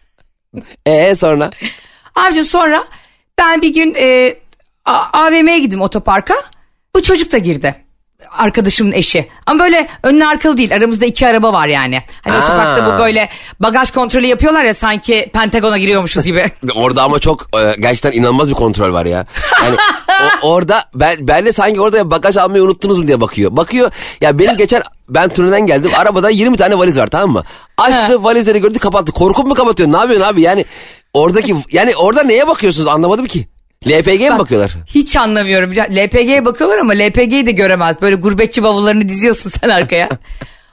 Ee 0.86 1.14
sonra? 1.14 1.50
Abicim 2.14 2.44
sonra 2.44 2.84
ben 3.38 3.62
bir 3.62 3.74
gün 3.74 3.94
e, 3.94 4.36
AVM'ye 5.12 5.58
gittim 5.58 5.80
otoparka. 5.80 6.34
Bu 6.94 7.02
çocuk 7.02 7.32
da 7.32 7.38
girdi. 7.38 7.74
Arkadaşımın 8.30 8.92
eşi. 8.92 9.28
Ama 9.46 9.64
böyle 9.64 9.88
önlü 10.02 10.26
arkalı 10.26 10.56
değil. 10.58 10.74
Aramızda 10.74 11.06
iki 11.06 11.26
araba 11.26 11.52
var 11.52 11.68
yani. 11.68 12.02
Hani 12.24 12.34
Aa. 12.34 12.38
otoparkta 12.38 12.86
bu 12.86 12.98
böyle 12.98 13.28
bagaj 13.60 13.90
kontrolü 13.90 14.26
yapıyorlar 14.26 14.64
ya 14.64 14.74
sanki 14.74 15.30
Pentagon'a 15.32 15.78
giriyormuşuz 15.78 16.24
gibi. 16.24 16.46
Orada 16.74 17.02
ama 17.02 17.18
çok 17.18 17.46
e, 17.60 17.80
gerçekten 17.80 18.12
inanılmaz 18.12 18.48
bir 18.48 18.54
kontrol 18.54 18.92
var 18.92 19.06
ya. 19.06 19.26
Yani 19.64 19.76
o- 20.42 20.48
orada 20.54 20.84
ben, 20.94 21.16
ben 21.20 21.46
de 21.46 21.52
sanki 21.52 21.80
orada 21.80 22.10
bagaj 22.10 22.36
almayı 22.36 22.62
unuttunuz 22.64 22.98
mu 22.98 23.06
diye 23.06 23.20
bakıyor. 23.20 23.56
Bakıyor 23.56 23.90
ya 24.20 24.38
benim 24.38 24.56
geçen 24.56 24.82
ben 25.08 25.28
turneden 25.28 25.66
geldim 25.66 25.90
arabada 25.96 26.30
20 26.30 26.56
tane 26.56 26.78
valiz 26.78 26.98
var 26.98 27.06
tamam 27.06 27.30
mı? 27.30 27.44
Açtı 27.78 28.24
valizleri 28.24 28.60
gördü 28.60 28.78
kapattı. 28.78 29.12
Korkup 29.12 29.46
mu 29.46 29.54
kapatıyor 29.54 29.92
ne 29.92 29.96
yapıyorsun 29.96 30.26
abi 30.26 30.40
yani 30.40 30.64
oradaki 31.14 31.56
yani 31.72 31.92
orada 31.96 32.22
neye 32.22 32.46
bakıyorsunuz 32.46 32.88
anlamadım 32.88 33.26
ki. 33.26 33.48
LPG 33.88 34.20
mi 34.20 34.30
Bak, 34.30 34.38
bakıyorlar? 34.38 34.70
Hiç 34.86 35.16
anlamıyorum. 35.16 35.70
LPG'ye 35.70 36.44
bakıyorlar 36.44 36.78
ama 36.78 36.92
LPG'yi 36.92 37.46
de 37.46 37.50
göremez. 37.52 37.96
Böyle 38.02 38.16
gurbetçi 38.16 38.62
bavullarını 38.62 39.08
diziyorsun 39.08 39.50
sen 39.60 39.68
arkaya. 39.68 40.08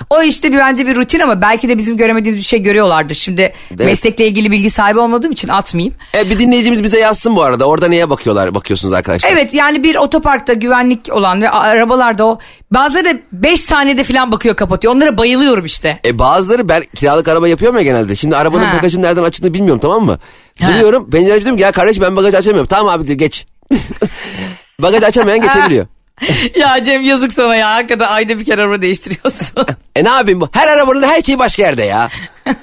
o 0.09 0.21
işte 0.23 0.51
bir 0.53 0.57
bence 0.57 0.87
bir 0.87 0.95
rutin 0.95 1.19
ama 1.19 1.41
belki 1.41 1.69
de 1.69 1.77
bizim 1.77 1.97
göremediğimiz 1.97 2.41
bir 2.41 2.45
şey 2.47 2.61
görüyorlardır. 2.61 3.15
Şimdi 3.15 3.53
meslekle 3.79 4.27
ilgili 4.27 4.51
bilgi 4.51 4.69
sahibi 4.69 4.99
olmadığım 4.99 5.31
için 5.31 5.47
atmayayım. 5.47 5.93
E, 6.17 6.29
bir 6.29 6.39
dinleyicimiz 6.39 6.83
bize 6.83 6.99
yazsın 6.99 7.35
bu 7.35 7.43
arada. 7.43 7.65
Orada 7.65 7.87
neye 7.87 8.09
bakıyorlar 8.09 8.55
bakıyorsunuz 8.55 8.93
arkadaşlar? 8.93 9.31
Evet 9.31 9.53
yani 9.53 9.83
bir 9.83 9.95
otoparkta 9.95 10.53
güvenlik 10.53 10.99
olan 11.11 11.41
ve 11.41 11.49
arabalarda 11.49 12.25
o 12.25 12.39
bazıları 12.71 13.05
da 13.05 13.13
5 13.31 13.59
saniyede 13.61 14.03
falan 14.03 14.31
bakıyor 14.31 14.55
kapatıyor. 14.55 14.95
Onlara 14.95 15.17
bayılıyorum 15.17 15.65
işte. 15.65 15.99
E 16.05 16.19
bazıları 16.19 16.69
ben 16.69 16.83
kiralık 16.95 17.27
araba 17.27 17.47
yapıyorum 17.47 17.77
ya 17.77 17.83
genelde. 17.83 18.15
Şimdi 18.15 18.35
arabanın 18.35 18.63
Ha. 18.65 18.77
bagajının 18.77 19.03
nereden 19.03 19.23
açıldığını 19.23 19.53
bilmiyorum 19.53 19.79
tamam 19.81 20.05
mı? 20.05 20.19
Ha. 20.61 20.67
Duruyorum 20.67 21.09
pencere 21.09 21.39
diyorum 21.41 21.57
ki 21.57 21.63
ya 21.63 21.71
kardeşim 21.71 22.03
ben 22.03 22.15
bagajı 22.15 22.37
açamıyorum. 22.37 22.67
Tamam 22.67 22.93
abi 22.99 23.07
diyor 23.07 23.17
geç. 23.19 23.45
bagajı 24.79 25.05
açamayan 25.05 25.41
geçebiliyor. 25.47 25.85
ya 26.55 26.83
Cem 26.83 27.01
yazık 27.01 27.33
sana 27.33 27.55
ya. 27.55 27.73
Hakikaten 27.73 28.07
ayda 28.07 28.39
bir 28.39 28.45
kere 28.45 28.61
araba 28.61 28.81
değiştiriyorsun. 28.81 29.65
E 29.95 30.03
ne 30.03 30.09
yapayım 30.09 30.41
bu? 30.41 30.49
Her 30.51 30.67
arabanın 30.67 31.03
her 31.03 31.21
şeyi 31.21 31.39
başka 31.39 31.63
yerde 31.63 31.83
ya. 31.83 32.09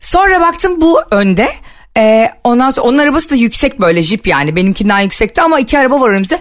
Sonra 0.00 0.40
baktım 0.40 0.80
bu 0.80 1.00
önde. 1.10 1.52
Ee, 1.96 2.30
ondan 2.44 2.70
sonra 2.70 2.86
onun 2.86 2.98
arabası 2.98 3.30
da 3.30 3.34
yüksek 3.34 3.80
böyle 3.80 4.02
jip 4.02 4.26
yani 4.26 4.56
benimkinden 4.56 5.00
yüksekti 5.00 5.42
ama 5.42 5.60
iki 5.60 5.78
araba 5.78 6.00
var 6.00 6.10
önümüzde. 6.10 6.40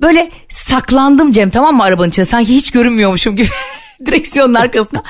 Böyle 0.00 0.30
saklandım 0.48 1.30
Cem 1.30 1.50
tamam 1.50 1.76
mı 1.76 1.82
arabanın 1.82 2.08
içinde 2.08 2.26
sanki 2.26 2.54
hiç 2.54 2.70
görünmüyormuşum 2.70 3.36
gibi 3.36 3.48
direksiyonun 4.06 4.54
arkasına. 4.54 5.02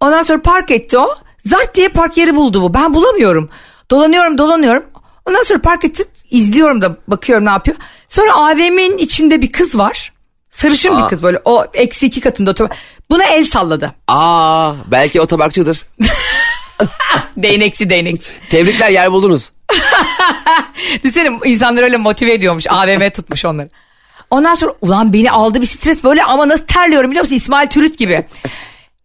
Ondan 0.00 0.22
sonra 0.22 0.42
park 0.42 0.70
etti 0.70 0.98
o. 0.98 1.14
Zart 1.46 1.74
diye 1.74 1.88
park 1.88 2.16
yeri 2.16 2.36
buldu 2.36 2.62
bu. 2.62 2.74
Ben 2.74 2.94
bulamıyorum. 2.94 3.50
Dolanıyorum 3.90 4.38
dolanıyorum. 4.38 4.84
Ondan 5.26 5.42
sonra 5.42 5.60
park 5.60 5.84
etti 5.84 6.04
izliyorum 6.30 6.82
da 6.82 6.96
bakıyorum 7.08 7.44
ne 7.44 7.50
yapıyor. 7.50 7.76
Sonra 8.08 8.32
AVM'nin 8.34 8.98
içinde 8.98 9.42
bir 9.42 9.52
kız 9.52 9.78
var. 9.78 10.12
Sarışın 10.50 10.94
Aa. 10.94 11.04
bir 11.04 11.08
kız 11.08 11.22
böyle 11.22 11.40
o 11.44 11.66
eksi 11.74 12.06
iki 12.06 12.20
katında 12.20 12.50
otobar. 12.50 12.76
Buna 13.10 13.24
el 13.24 13.44
salladı. 13.44 13.92
Aa 14.08 14.72
belki 14.86 15.20
otoparkçıdır. 15.20 15.82
Değnekçi 17.36 17.90
değnekçi. 17.90 18.32
Tebrikler 18.50 18.90
yer 18.90 19.12
buldunuz. 19.12 19.50
Düşünsene 21.04 21.38
insanları 21.44 21.84
öyle 21.84 21.96
motive 21.96 22.32
ediyormuş. 22.34 22.66
AVM 22.66 23.10
tutmuş 23.10 23.44
onları. 23.44 23.68
Ondan 24.30 24.54
sonra 24.54 24.72
ulan 24.80 25.12
beni 25.12 25.30
aldı 25.30 25.60
bir 25.60 25.66
stres 25.66 26.04
böyle 26.04 26.24
ama 26.24 26.48
nasıl 26.48 26.66
terliyorum 26.66 27.10
biliyor 27.10 27.24
musun? 27.24 27.36
İsmail 27.36 27.68
Türüt 27.68 27.98
gibi. 27.98 28.24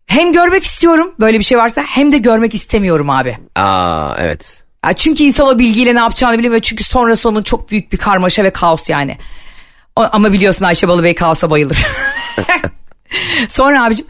Hem 0.08 0.32
görmek 0.32 0.64
istiyorum 0.64 1.16
böyle 1.20 1.40
bir 1.40 1.44
şey 1.44 1.58
varsa 1.58 1.82
hem 1.82 2.12
de 2.12 2.18
görmek 2.18 2.54
istemiyorum 2.54 3.10
abi. 3.10 3.38
Aa 3.56 4.16
evet. 4.20 4.61
Ya 4.86 4.94
çünkü 4.94 5.24
insan 5.24 5.48
o 5.48 5.60
bilgiyle 5.60 5.96
ne 5.96 6.00
yapacağını 6.00 6.38
bilmiyor. 6.40 6.62
Çünkü 6.62 6.84
sonrası 6.84 7.30
onun 7.30 7.42
çok 7.42 7.72
büyük 7.72 7.92
bir 7.92 7.98
karmaşa 7.98 8.44
ve 8.44 8.50
kaos 8.52 8.90
yani. 8.90 9.18
O- 9.96 10.08
ama 10.12 10.34
biliyorsun 10.34 10.66
Ayşe 10.66 10.88
Balıbey 10.88 11.16
kaosa 11.16 11.50
bayılır. 11.50 11.86
Sonra 13.50 13.86
abicim 13.86 14.06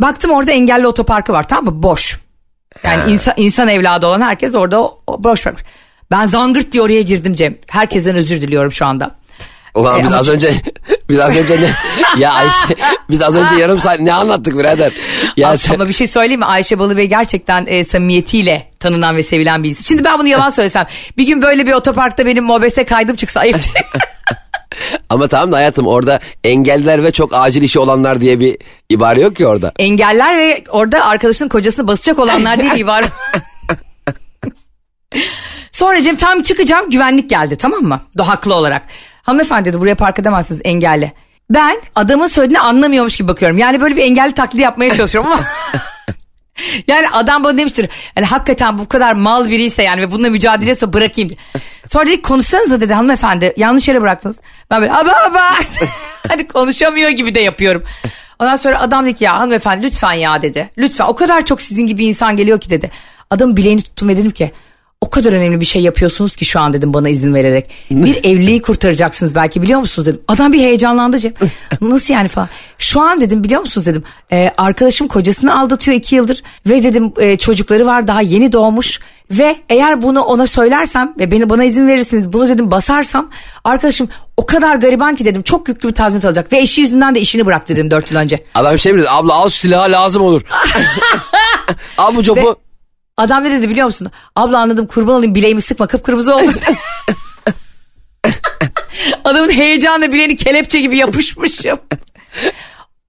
baktım 0.00 0.30
orada 0.30 0.50
engelli 0.52 0.86
otoparkı 0.86 1.32
var 1.32 1.48
tamam 1.48 1.74
mı? 1.74 1.82
Boş. 1.82 2.20
Yani 2.84 3.12
insan, 3.12 3.34
insan 3.36 3.68
evladı 3.68 4.06
olan 4.06 4.20
herkes 4.20 4.54
orada 4.54 4.82
o, 4.82 5.02
o 5.06 5.24
boş 5.24 5.46
bırakmış. 5.46 5.64
Ben 6.10 6.26
zangırt 6.26 6.72
diye 6.72 6.82
oraya 6.82 7.02
girdim 7.02 7.34
Cem. 7.34 7.56
Herkesten 7.68 8.16
özür 8.16 8.40
diliyorum 8.42 8.72
şu 8.72 8.86
anda. 8.86 9.10
Ulan 9.74 10.00
E, 10.00 10.02
biz 10.04 10.12
az 10.12 10.30
önce 10.30 10.48
biz 11.08 11.20
az 11.20 11.36
önce 11.36 11.60
ne 11.60 11.70
ya 12.20 12.32
Ayşe 12.32 12.74
biz 13.10 13.22
az 13.22 13.36
önce 13.36 13.54
yarım 13.54 13.78
saat 13.78 14.00
ne 14.00 14.12
anlattık 14.12 14.58
birader? 14.58 14.92
Ya 15.36 15.48
Ama- 15.48 15.56
sen, 15.56 15.74
Ama 15.74 15.88
bir 15.88 15.92
şey 15.92 16.06
söyleyeyim 16.06 16.40
mi? 16.40 16.46
Ayşe 16.46 16.78
Balıbey 16.78 17.06
gerçekten 17.06 17.66
e, 17.68 17.84
samimiyetiyle 17.84 18.70
tanınan 18.80 19.16
ve 19.16 19.22
sevilen 19.22 19.62
bir 19.62 19.68
insan. 19.68 19.82
Şimdi 19.82 20.04
ben 20.04 20.18
bunu 20.18 20.28
yalan 20.28 20.48
söylesem. 20.48 20.86
Bir 21.18 21.26
gün 21.26 21.42
böyle 21.42 21.66
bir 21.66 21.72
otoparkta 21.72 22.26
benim 22.26 22.44
mobese 22.44 22.84
kaydım 22.84 23.16
çıksa 23.16 23.40
ayıp 23.40 23.54
değil 23.74 23.84
ama 25.08 25.28
tamam 25.28 25.52
da 25.52 25.56
hayatım 25.56 25.86
orada 25.86 26.20
engelliler 26.44 27.04
ve 27.04 27.12
çok 27.12 27.34
acil 27.34 27.62
işi 27.62 27.78
olanlar 27.78 28.20
diye 28.20 28.40
bir 28.40 28.56
ibare 28.90 29.20
yok 29.20 29.36
ki 29.36 29.46
orada. 29.46 29.72
Engeller 29.78 30.36
ve 30.38 30.64
orada 30.68 31.04
arkadaşının 31.04 31.48
kocasını 31.48 31.88
basacak 31.88 32.18
olanlar 32.18 32.58
değil 32.58 32.86
var. 32.86 33.04
Sonra 35.72 36.02
Cem 36.02 36.16
tam 36.16 36.42
çıkacağım 36.42 36.90
güvenlik 36.90 37.30
geldi 37.30 37.56
tamam 37.56 37.82
mı? 37.82 38.00
Haklı 38.18 38.54
olarak. 38.54 38.82
Hanımefendi 39.24 39.64
dedi 39.64 39.80
buraya 39.80 39.94
park 39.94 40.18
edemezsiniz 40.18 40.60
engelli. 40.64 41.12
Ben 41.50 41.82
adamın 41.94 42.26
söylediğini 42.26 42.60
anlamıyormuş 42.60 43.16
gibi 43.16 43.28
bakıyorum. 43.28 43.58
Yani 43.58 43.80
böyle 43.80 43.96
bir 43.96 44.02
engelli 44.02 44.32
taklidi 44.32 44.62
yapmaya 44.62 44.94
çalışıyorum 44.94 45.32
ama... 45.32 45.42
Yani 46.86 47.08
adam 47.08 47.44
bana 47.44 47.58
demiştir. 47.58 47.88
Yani 48.16 48.26
hakikaten 48.26 48.78
bu 48.78 48.88
kadar 48.88 49.12
mal 49.12 49.50
biriyse 49.50 49.82
yani 49.82 50.00
ve 50.00 50.12
bununla 50.12 50.30
mücadele 50.30 50.70
etse 50.70 50.92
bırakayım. 50.92 51.30
Sonra 51.92 52.06
dedi 52.06 52.22
konuşsanıza 52.22 52.80
dedi 52.80 52.94
hanımefendi 52.94 53.54
yanlış 53.56 53.88
yere 53.88 54.02
bıraktınız. 54.02 54.36
Ben 54.70 54.80
böyle 54.80 54.92
aba 54.92 55.10
aba. 55.10 55.40
hani 56.28 56.48
konuşamıyor 56.48 57.10
gibi 57.10 57.34
de 57.34 57.40
yapıyorum. 57.40 57.84
Ondan 58.38 58.56
sonra 58.56 58.80
adam 58.80 59.06
dedi 59.06 59.14
ki 59.14 59.24
ya 59.24 59.38
hanımefendi 59.38 59.86
lütfen 59.86 60.12
ya 60.12 60.42
dedi. 60.42 60.70
Lütfen 60.78 61.04
o 61.04 61.14
kadar 61.14 61.44
çok 61.44 61.62
sizin 61.62 61.86
gibi 61.86 62.04
insan 62.04 62.36
geliyor 62.36 62.60
ki 62.60 62.70
dedi. 62.70 62.90
Adamın 63.30 63.56
bileğini 63.56 63.82
tuttum 63.82 64.08
ve 64.08 64.16
dedim 64.16 64.30
ki 64.30 64.52
o 65.04 65.10
kadar 65.10 65.32
önemli 65.32 65.60
bir 65.60 65.66
şey 65.66 65.82
yapıyorsunuz 65.82 66.36
ki 66.36 66.44
şu 66.44 66.60
an 66.60 66.72
dedim 66.72 66.94
bana 66.94 67.08
izin 67.08 67.34
vererek. 67.34 67.70
Bir 67.90 68.16
evliliği 68.24 68.62
kurtaracaksınız 68.62 69.34
belki 69.34 69.62
biliyor 69.62 69.80
musunuz 69.80 70.08
dedim. 70.08 70.20
Adam 70.28 70.52
bir 70.52 70.58
heyecanlandı 70.58 71.18
Cem. 71.18 71.32
Nasıl 71.80 72.14
yani 72.14 72.28
falan. 72.28 72.48
Şu 72.78 73.00
an 73.00 73.20
dedim 73.20 73.44
biliyor 73.44 73.60
musunuz 73.60 73.86
dedim. 73.86 74.04
"e, 74.32 74.50
arkadaşım 74.58 75.08
kocasını 75.08 75.60
aldatıyor 75.60 75.96
iki 75.96 76.14
yıldır. 76.16 76.42
Ve 76.66 76.82
dedim 76.82 77.12
e, 77.18 77.36
çocukları 77.36 77.86
var 77.86 78.06
daha 78.06 78.20
yeni 78.20 78.52
doğmuş. 78.52 79.00
Ve 79.30 79.56
eğer 79.68 80.02
bunu 80.02 80.20
ona 80.20 80.46
söylersem 80.46 81.14
ve 81.18 81.30
beni 81.30 81.50
bana 81.50 81.64
izin 81.64 81.88
verirsiniz 81.88 82.32
bunu 82.32 82.48
dedim 82.48 82.70
basarsam 82.70 83.30
arkadaşım 83.64 84.08
o 84.36 84.46
kadar 84.46 84.76
gariban 84.76 85.14
ki 85.16 85.24
dedim 85.24 85.42
çok 85.42 85.68
yüklü 85.68 85.88
bir 85.88 85.94
tazminat 85.94 86.24
alacak. 86.24 86.52
Ve 86.52 86.58
eşi 86.58 86.80
yüzünden 86.80 87.14
de 87.14 87.20
işini 87.20 87.46
bıraktı 87.46 87.74
dedim 87.76 87.90
dört 87.90 88.10
yıl 88.10 88.18
önce. 88.18 88.44
Adam 88.54 88.78
şey 88.78 88.92
mi 88.92 88.98
dedi? 88.98 89.08
Abla 89.10 89.34
al 89.34 89.48
silahı 89.48 89.92
lazım 89.92 90.22
olur. 90.22 90.42
al 91.98 92.14
bu 92.16 92.22
copu. 92.22 92.63
Adam 93.16 93.44
ne 93.44 93.50
dedi 93.50 93.68
biliyor 93.68 93.86
musun? 93.86 94.10
Abla 94.36 94.58
anladım 94.58 94.86
kurban 94.86 95.14
olayım 95.14 95.34
bileğimi 95.34 95.60
sıkma 95.60 95.86
kıpkırmızı 95.86 96.34
oldu. 96.34 96.52
Adamın 99.24 99.52
heyecanla 99.52 100.12
bileğini 100.12 100.36
kelepçe 100.36 100.80
gibi 100.80 100.96
yapışmışım. 100.96 101.78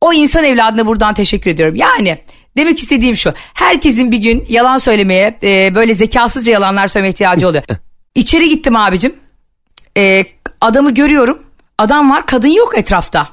o 0.01 0.13
insan 0.13 0.43
evladına 0.43 0.85
buradan 0.85 1.13
teşekkür 1.13 1.51
ediyorum. 1.51 1.75
Yani 1.75 2.17
demek 2.57 2.79
istediğim 2.79 3.17
şu. 3.17 3.33
Herkesin 3.53 4.11
bir 4.11 4.17
gün 4.17 4.45
yalan 4.49 4.77
söylemeye 4.77 5.39
e, 5.43 5.75
böyle 5.75 5.93
zekasızca 5.93 6.53
yalanlar 6.53 6.87
söylemeye 6.87 7.11
ihtiyacı 7.11 7.47
oluyor. 7.47 7.63
İçeri 8.15 8.49
gittim 8.49 8.75
abicim. 8.75 9.15
E, 9.97 10.23
adamı 10.61 10.93
görüyorum. 10.93 11.43
Adam 11.77 12.11
var 12.11 12.25
kadın 12.25 12.47
yok 12.47 12.77
etrafta. 12.77 13.29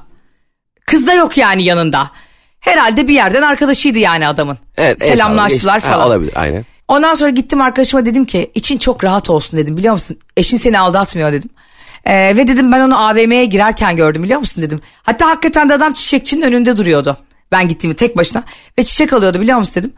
Kız 0.85 1.07
da 1.07 1.13
yok 1.13 1.37
yani 1.37 1.63
yanında. 1.63 2.11
Herhalde 2.63 3.07
bir 3.07 3.13
yerden 3.13 3.41
arkadaşıydı 3.41 3.99
yani 3.99 4.27
adamın. 4.27 4.57
Evet. 4.77 5.01
el 5.01 5.11
Selamlaştılar 5.13 5.73
geçti. 5.73 5.87
Ha, 5.89 5.93
falan. 5.93 6.07
olabilir 6.07 6.33
aynen. 6.35 6.65
Ondan 6.87 7.13
sonra 7.13 7.29
gittim 7.29 7.61
arkadaşıma 7.61 8.05
dedim 8.05 8.25
ki 8.25 8.51
için 8.55 8.77
çok 8.77 9.03
rahat 9.03 9.29
olsun 9.29 9.59
dedim 9.59 9.77
biliyor 9.77 9.93
musun? 9.93 10.17
Eşin 10.37 10.57
seni 10.57 10.79
aldatmıyor 10.79 11.31
dedim. 11.31 11.49
Ee, 12.05 12.37
ve 12.37 12.47
dedim 12.47 12.71
ben 12.71 12.79
onu 12.79 12.99
AVM'ye 13.07 13.45
girerken 13.45 13.95
gördüm 13.95 14.23
biliyor 14.23 14.39
musun 14.39 14.63
dedim. 14.63 14.79
Hatta 15.03 15.27
hakikaten 15.27 15.69
de 15.69 15.73
adam 15.73 15.93
çiçekçinin 15.93 16.41
önünde 16.41 16.77
duruyordu. 16.77 17.17
Ben 17.51 17.67
gittiğimde 17.67 17.95
tek 17.97 18.17
başına 18.17 18.43
ve 18.79 18.83
çiçek 18.83 19.13
alıyordu 19.13 19.41
biliyor 19.41 19.57
musun 19.57 19.75
dedim. 19.75 19.93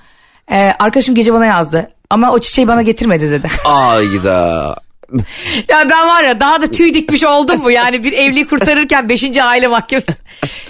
Ee, 0.51 0.73
arkadaşım 0.79 1.15
gece 1.15 1.33
bana 1.33 1.45
yazdı 1.45 1.89
ama 2.09 2.31
o 2.31 2.39
çiçeği 2.39 2.67
bana 2.67 2.81
getirmedi 2.81 3.31
dedi. 3.31 3.47
Ayda. 3.65 4.75
ya 5.69 5.89
ben 5.89 6.07
var 6.07 6.23
ya 6.23 6.39
daha 6.39 6.61
da 6.61 6.67
tüy 6.71 6.93
dikmiş 6.93 7.23
oldum 7.23 7.61
mu 7.61 7.71
yani 7.71 8.03
bir 8.03 8.13
evliliği 8.13 8.47
kurtarırken 8.47 9.09
5. 9.09 9.37
aile 9.37 9.67
mahkemesi. 9.67 10.07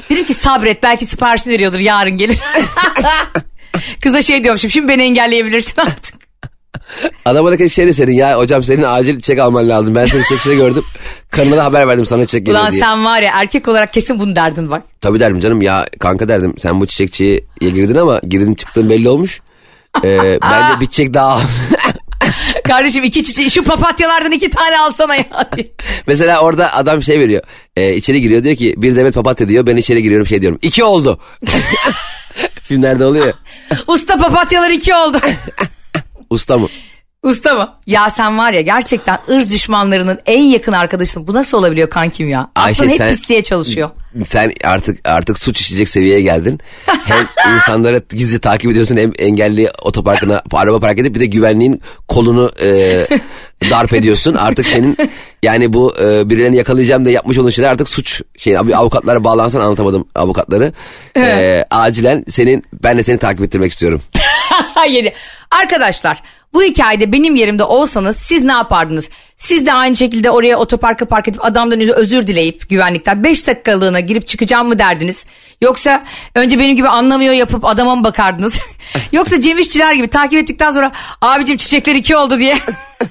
Dedim 0.09 0.25
ki 0.25 0.33
sabret 0.33 0.83
belki 0.83 1.05
siparişini 1.05 1.53
veriyordur 1.53 1.79
yarın 1.79 2.17
gelir. 2.17 2.37
Kıza 4.01 4.21
şey 4.21 4.43
diyormuşum 4.43 4.69
şimdi 4.69 4.87
beni 4.87 5.01
engelleyebilirsin 5.03 5.81
artık. 5.81 6.15
Adama 7.25 7.51
da 7.51 7.69
şey 7.69 7.87
deseydin 7.87 8.13
ya 8.13 8.37
hocam 8.37 8.63
senin 8.63 8.83
acil 8.83 9.21
çek 9.21 9.39
alman 9.39 9.69
lazım. 9.69 9.95
Ben 9.95 10.05
seni 10.05 10.23
çiçekçide 10.23 10.55
gördüm. 10.55 10.83
Karına 11.31 11.57
da 11.57 11.65
haber 11.65 11.87
verdim 11.87 12.05
sana 12.05 12.25
çek 12.25 12.45
geliyor 12.45 12.61
Ulan 12.61 12.71
diye. 12.71 12.81
sen 12.81 13.05
var 13.05 13.21
ya 13.21 13.31
erkek 13.33 13.67
olarak 13.67 13.93
kesin 13.93 14.19
bunu 14.19 14.35
derdin 14.35 14.71
bak. 14.71 14.83
Tabii 15.01 15.19
derdim 15.19 15.39
canım 15.39 15.61
ya 15.61 15.85
kanka 15.99 16.29
derdim 16.29 16.53
sen 16.57 16.81
bu 16.81 16.87
çiçekçiye 16.87 17.41
girdin 17.61 17.95
ama 17.95 18.21
girdin 18.27 18.53
çıktığın 18.53 18.89
belli 18.89 19.09
olmuş. 19.09 19.41
Ee, 20.03 20.39
bence 20.41 20.79
bir 20.79 20.85
çiçek 20.85 21.13
daha. 21.13 21.41
Kardeşim 22.67 23.03
iki 23.03 23.23
çiçeği 23.23 23.51
şu 23.51 23.63
papatyalardan 23.63 24.31
iki 24.31 24.49
tane 24.49 24.79
alsana 24.79 25.15
ya. 25.15 25.25
Mesela 26.07 26.41
orada 26.41 26.73
adam 26.73 27.03
şey 27.03 27.19
veriyor. 27.19 27.43
Ee, 27.75 27.95
içeri 27.95 28.21
giriyor 28.21 28.43
diyor 28.43 28.55
ki 28.55 28.73
bir 28.77 28.95
demet 28.95 29.13
papatya 29.13 29.47
diyor. 29.47 29.67
Ben 29.67 29.77
içeri 29.77 30.03
giriyorum 30.03 30.27
şey 30.27 30.41
diyorum. 30.41 30.59
İki 30.61 30.83
oldu. 30.83 31.19
Filmlerde 32.63 33.05
oluyor 33.05 33.27
ya. 33.27 33.33
Usta 33.87 34.17
papatyalar 34.17 34.69
iki 34.69 34.95
oldu. 34.95 35.19
Usta 36.29 36.57
mı? 36.57 36.67
Usta 37.25 37.53
mı? 37.53 37.69
Ya 37.87 38.09
sen 38.09 38.37
var 38.37 38.51
ya 38.51 38.61
gerçekten 38.61 39.19
ırz 39.29 39.51
düşmanlarının 39.51 40.19
en 40.25 40.41
yakın 40.41 40.71
arkadaşısın. 40.71 41.27
Bu 41.27 41.33
nasıl 41.33 41.57
olabiliyor 41.57 41.89
kankim 41.89 42.29
ya? 42.29 42.47
Ayşe, 42.55 42.83
Aklın 42.83 42.91
hep 42.91 42.97
sen- 42.97 43.11
pisliğe 43.11 43.43
çalışıyor. 43.43 43.89
Sen 44.25 44.51
artık 44.63 45.07
artık 45.07 45.39
suç 45.39 45.61
işleyecek 45.61 45.89
seviyeye 45.89 46.21
geldin. 46.21 46.59
Hem 46.85 47.17
insanları 47.55 48.01
gizli 48.09 48.39
takip 48.39 48.71
ediyorsun 48.71 48.97
hem 48.97 49.11
engelli 49.17 49.71
otoparkına 49.81 50.41
araba 50.53 50.79
park 50.79 50.99
edip 50.99 51.15
bir 51.15 51.19
de 51.19 51.25
güvenliğin 51.25 51.81
kolunu 52.07 52.51
e, 52.63 53.01
darp 53.69 53.93
ediyorsun. 53.93 54.33
Artık 54.33 54.67
senin 54.67 54.97
yani 55.43 55.73
bu 55.73 55.93
e, 56.01 56.29
birilerini 56.29 56.57
yakalayacağım 56.57 57.05
da 57.05 57.09
yapmış 57.09 57.37
olduğun 57.37 57.49
şeyler 57.49 57.71
artık 57.71 57.89
suç. 57.89 58.21
Şey 58.37 58.57
abi 58.57 58.75
avukatlara 58.75 59.23
bağlansan 59.23 59.61
anlatamadım 59.61 60.07
avukatları. 60.15 60.73
E, 61.17 61.65
acilen 61.71 62.25
senin 62.29 62.63
ben 62.83 62.97
de 62.97 63.03
seni 63.03 63.17
takip 63.17 63.41
ettirmek 63.43 63.71
istiyorum. 63.71 64.01
Yedi. 64.89 65.13
Arkadaşlar 65.51 66.21
bu 66.53 66.63
hikayede 66.63 67.11
benim 67.11 67.35
yerimde 67.35 67.63
olsanız 67.63 68.17
siz 68.17 68.43
ne 68.43 68.51
yapardınız? 68.51 69.09
Siz 69.37 69.65
de 69.65 69.73
aynı 69.73 69.95
şekilde 69.95 70.31
oraya 70.31 70.57
otoparka 70.57 71.05
park 71.05 71.27
edip 71.27 71.45
adamdan 71.45 71.79
özür 71.79 72.27
dileyip 72.27 72.69
güvenlikten 72.69 73.23
5 73.23 73.47
dakikalığına 73.47 73.99
girip 73.99 74.27
çıkacağım 74.27 74.67
mı 74.67 74.79
derdiniz? 74.79 75.25
Yoksa 75.61 76.03
önce 76.35 76.59
benim 76.59 76.75
gibi 76.75 76.87
anlamıyor 76.87 77.33
yapıp 77.33 77.65
adama 77.65 77.95
mı 77.95 78.03
bakardınız? 78.03 78.59
Yoksa 79.11 79.41
Cem 79.41 79.57
gibi 79.95 80.07
takip 80.07 80.39
ettikten 80.39 80.71
sonra 80.71 80.91
abicim 81.21 81.57
çiçekler 81.57 81.95
iki 81.95 82.15
oldu 82.15 82.39
diye 82.39 82.57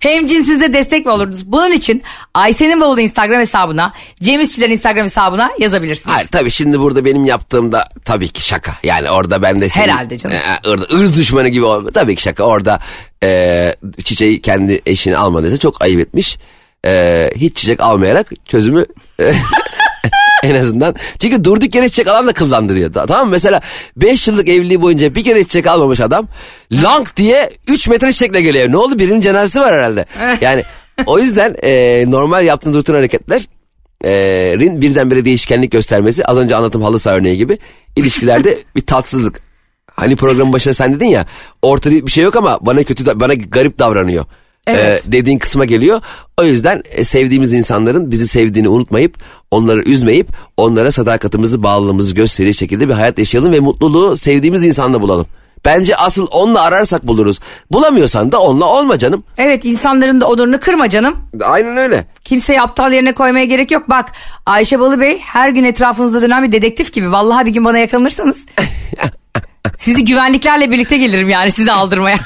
hem 0.00 0.26
cinsinize 0.26 0.72
destek 0.72 1.06
mi 1.06 1.12
olurdunuz? 1.12 1.46
Bunun 1.52 1.72
için 1.72 2.02
Ayşe'nin 2.34 2.80
bavulu 2.80 3.00
Instagram 3.00 3.40
hesabına, 3.40 3.92
Cem 4.22 4.40
İşçilerin 4.40 4.72
Instagram 4.72 5.04
hesabına 5.04 5.50
yazabilirsiniz. 5.58 6.14
Hayır 6.16 6.28
tabii 6.28 6.50
şimdi 6.50 6.80
burada 6.80 7.04
benim 7.04 7.24
yaptığımda 7.24 7.84
tabii 8.04 8.28
ki 8.28 8.42
şaka. 8.42 8.72
Yani 8.82 9.10
orada 9.10 9.42
ben 9.42 9.60
de 9.60 9.68
senin, 9.68 9.84
Herhalde 9.84 10.18
canım. 10.18 10.36
E, 10.36 10.68
ır- 10.68 11.00
ırz 11.00 11.18
düşmanı 11.18 11.48
gibi 11.48 11.64
olma. 11.64 11.90
Tabii 11.90 12.16
ki 12.16 12.22
şaka. 12.22 12.44
Orada 12.44 12.80
e, 13.24 13.72
çiçeği 14.04 14.42
kendi 14.42 14.80
eşini 14.86 15.16
almadıysa 15.16 15.56
çok 15.58 15.82
ayıp 15.82 16.00
etmiş. 16.00 16.38
E, 16.86 17.30
hiç 17.36 17.56
çiçek 17.56 17.80
almayarak 17.80 18.30
çözümü 18.46 18.86
e, 19.20 19.32
en 20.44 20.54
azından. 20.54 20.94
Çünkü 21.18 21.44
durduk 21.44 21.74
yere 21.74 21.88
çiçek 21.88 22.06
alan 22.08 22.26
da 22.26 22.32
kıllandırıyor. 22.32 22.92
Ta- 22.92 23.06
Tamam 23.06 23.26
mı? 23.26 23.30
Mesela 23.32 23.60
5 23.96 24.28
yıllık 24.28 24.48
evliliği 24.48 24.82
boyunca 24.82 25.14
bir 25.14 25.24
kere 25.24 25.42
çiçek 25.44 25.66
almamış 25.66 26.00
adam. 26.00 26.28
Lang 26.72 27.08
diye 27.16 27.50
3 27.68 27.88
metre 27.88 28.12
çiçekle 28.12 28.40
geliyor. 28.42 28.72
Ne 28.72 28.76
oldu? 28.76 28.98
Birinin 28.98 29.20
cenazesi 29.20 29.60
var 29.60 29.74
herhalde. 29.74 30.04
Yani 30.40 30.64
o 31.06 31.18
yüzden 31.18 31.56
e, 31.62 32.04
normal 32.08 32.44
yaptığınız 32.44 32.76
rutin 32.76 32.94
hareketler 32.94 33.48
e, 34.04 34.10
rin 34.58 34.80
birdenbire 34.80 35.24
değişkenlik 35.24 35.72
göstermesi 35.72 36.24
az 36.24 36.38
önce 36.38 36.56
anlatım 36.56 36.82
halı 36.82 36.98
saha 36.98 37.14
örneği 37.16 37.36
gibi 37.36 37.58
ilişkilerde 37.96 38.58
bir 38.76 38.80
tatsızlık. 38.86 39.40
Hani 39.94 40.16
programın 40.16 40.52
başında 40.52 40.74
sen 40.74 40.94
dedin 40.94 41.06
ya 41.06 41.26
ortada 41.62 42.06
bir 42.06 42.10
şey 42.10 42.24
yok 42.24 42.36
ama 42.36 42.58
bana 42.60 42.82
kötü 42.82 43.20
bana 43.20 43.34
garip 43.34 43.78
davranıyor. 43.78 44.24
Evet. 44.76 45.06
E, 45.08 45.12
dediğin 45.12 45.38
kısma 45.38 45.64
geliyor. 45.64 46.00
O 46.40 46.44
yüzden 46.44 46.82
e, 46.90 47.04
sevdiğimiz 47.04 47.52
insanların 47.52 48.10
bizi 48.10 48.28
sevdiğini 48.28 48.68
unutmayıp 48.68 49.18
onları 49.50 49.82
üzmeyip 49.82 50.28
onlara 50.56 50.92
sadakatimizi 50.92 51.62
bağlılığımızı 51.62 52.14
gösterir 52.14 52.54
şekilde 52.54 52.88
bir 52.88 52.94
hayat 52.94 53.18
yaşayalım 53.18 53.52
ve 53.52 53.60
mutluluğu 53.60 54.16
sevdiğimiz 54.16 54.64
insanla 54.64 55.02
bulalım. 55.02 55.26
Bence 55.64 55.96
asıl 55.96 56.26
onunla 56.30 56.62
ararsak 56.62 57.06
buluruz. 57.06 57.40
Bulamıyorsan 57.70 58.32
da 58.32 58.40
onunla 58.40 58.66
olma 58.66 58.98
canım. 58.98 59.24
Evet 59.38 59.64
insanların 59.64 60.20
da 60.20 60.28
onurunu 60.28 60.60
kırma 60.60 60.88
canım. 60.88 61.16
Aynen 61.44 61.76
öyle. 61.76 62.04
Kimseyi 62.24 62.60
aptal 62.60 62.92
yerine 62.92 63.14
koymaya 63.14 63.44
gerek 63.44 63.70
yok. 63.70 63.88
Bak 63.88 64.12
Ayşe 64.46 64.80
Balı 64.80 65.00
Bey 65.00 65.18
her 65.18 65.48
gün 65.48 65.64
etrafınızda 65.64 66.22
dönen 66.22 66.42
bir 66.42 66.52
dedektif 66.52 66.92
gibi. 66.92 67.12
Vallahi 67.12 67.46
bir 67.46 67.52
gün 67.52 67.64
bana 67.64 67.78
yakalanırsanız 67.78 68.40
sizi 69.78 70.04
güvenliklerle 70.04 70.70
birlikte 70.70 70.96
gelirim 70.96 71.28
yani 71.28 71.50
sizi 71.50 71.72
aldırmaya. 71.72 72.16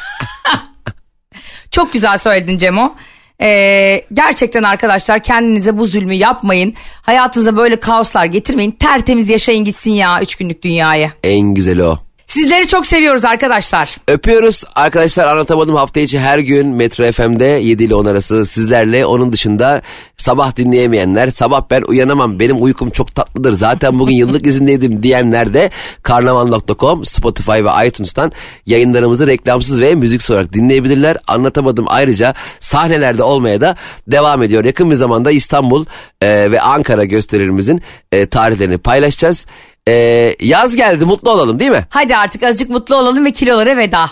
Çok 1.74 1.92
güzel 1.92 2.18
söyledin 2.18 2.58
Cemo. 2.58 2.94
Ee, 3.40 4.04
gerçekten 4.12 4.62
arkadaşlar 4.62 5.22
kendinize 5.22 5.78
bu 5.78 5.86
zulmü 5.86 6.14
yapmayın. 6.14 6.74
Hayatınıza 7.02 7.56
böyle 7.56 7.80
kaoslar 7.80 8.24
getirmeyin. 8.24 8.70
Tertemiz 8.70 9.30
yaşayın 9.30 9.64
gitsin 9.64 9.90
ya 9.90 10.20
üç 10.22 10.36
günlük 10.36 10.62
dünyayı. 10.62 11.10
En 11.24 11.54
güzeli 11.54 11.82
o. 11.82 11.98
Sizleri 12.34 12.66
çok 12.66 12.86
seviyoruz 12.86 13.24
arkadaşlar. 13.24 13.96
Öpüyoruz 14.08 14.64
arkadaşlar 14.74 15.26
anlatamadım 15.26 15.74
hafta 15.74 16.00
içi 16.00 16.18
her 16.18 16.38
gün 16.38 16.68
Metro 16.68 17.12
FM'de 17.12 17.44
7 17.44 17.84
ile 17.84 17.94
10 17.94 18.04
arası 18.04 18.46
sizlerle. 18.46 19.06
Onun 19.06 19.32
dışında 19.32 19.82
sabah 20.16 20.56
dinleyemeyenler 20.56 21.30
sabah 21.30 21.62
ben 21.70 21.82
uyanamam 21.82 22.38
benim 22.38 22.62
uykum 22.62 22.90
çok 22.90 23.14
tatlıdır 23.14 23.52
zaten 23.52 23.98
bugün 23.98 24.14
yıllık 24.14 24.46
izindeydim 24.46 25.02
diyenler 25.02 25.54
de 25.54 25.70
karnaval.com 26.02 27.04
Spotify 27.04 27.64
ve 27.64 27.86
iTunes'tan 27.86 28.32
yayınlarımızı 28.66 29.26
reklamsız 29.26 29.80
ve 29.80 29.94
müziksiz 29.94 30.30
olarak 30.30 30.52
dinleyebilirler. 30.52 31.16
Anlatamadım 31.26 31.84
ayrıca 31.88 32.34
sahnelerde 32.60 33.22
olmaya 33.22 33.60
da 33.60 33.76
devam 34.06 34.42
ediyor. 34.42 34.64
Yakın 34.64 34.90
bir 34.90 34.96
zamanda 34.96 35.30
İstanbul 35.30 35.84
e, 36.20 36.50
ve 36.50 36.60
Ankara 36.60 37.04
gösterilerimizin 37.04 37.82
e, 38.12 38.26
tarihlerini 38.26 38.78
paylaşacağız. 38.78 39.46
E, 39.88 40.36
yaz 40.40 40.76
geldi 40.76 41.04
mutlu 41.04 41.30
olalım 41.30 41.58
değil 41.58 41.70
mi? 41.70 41.86
Hadi 41.88 42.16
artık 42.16 42.42
azıcık 42.42 42.70
mutlu 42.70 42.96
olalım 42.96 43.24
ve 43.24 43.30
kilolara 43.30 43.76
veda. 43.76 44.10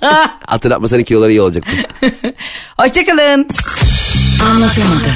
Hatırlatmasan 0.46 1.02
kiloları 1.02 1.30
iyi 1.30 1.40
olacaktı. 1.40 1.70
Hoşçakalın. 2.76 3.48
Anlatamadım. 4.50 5.12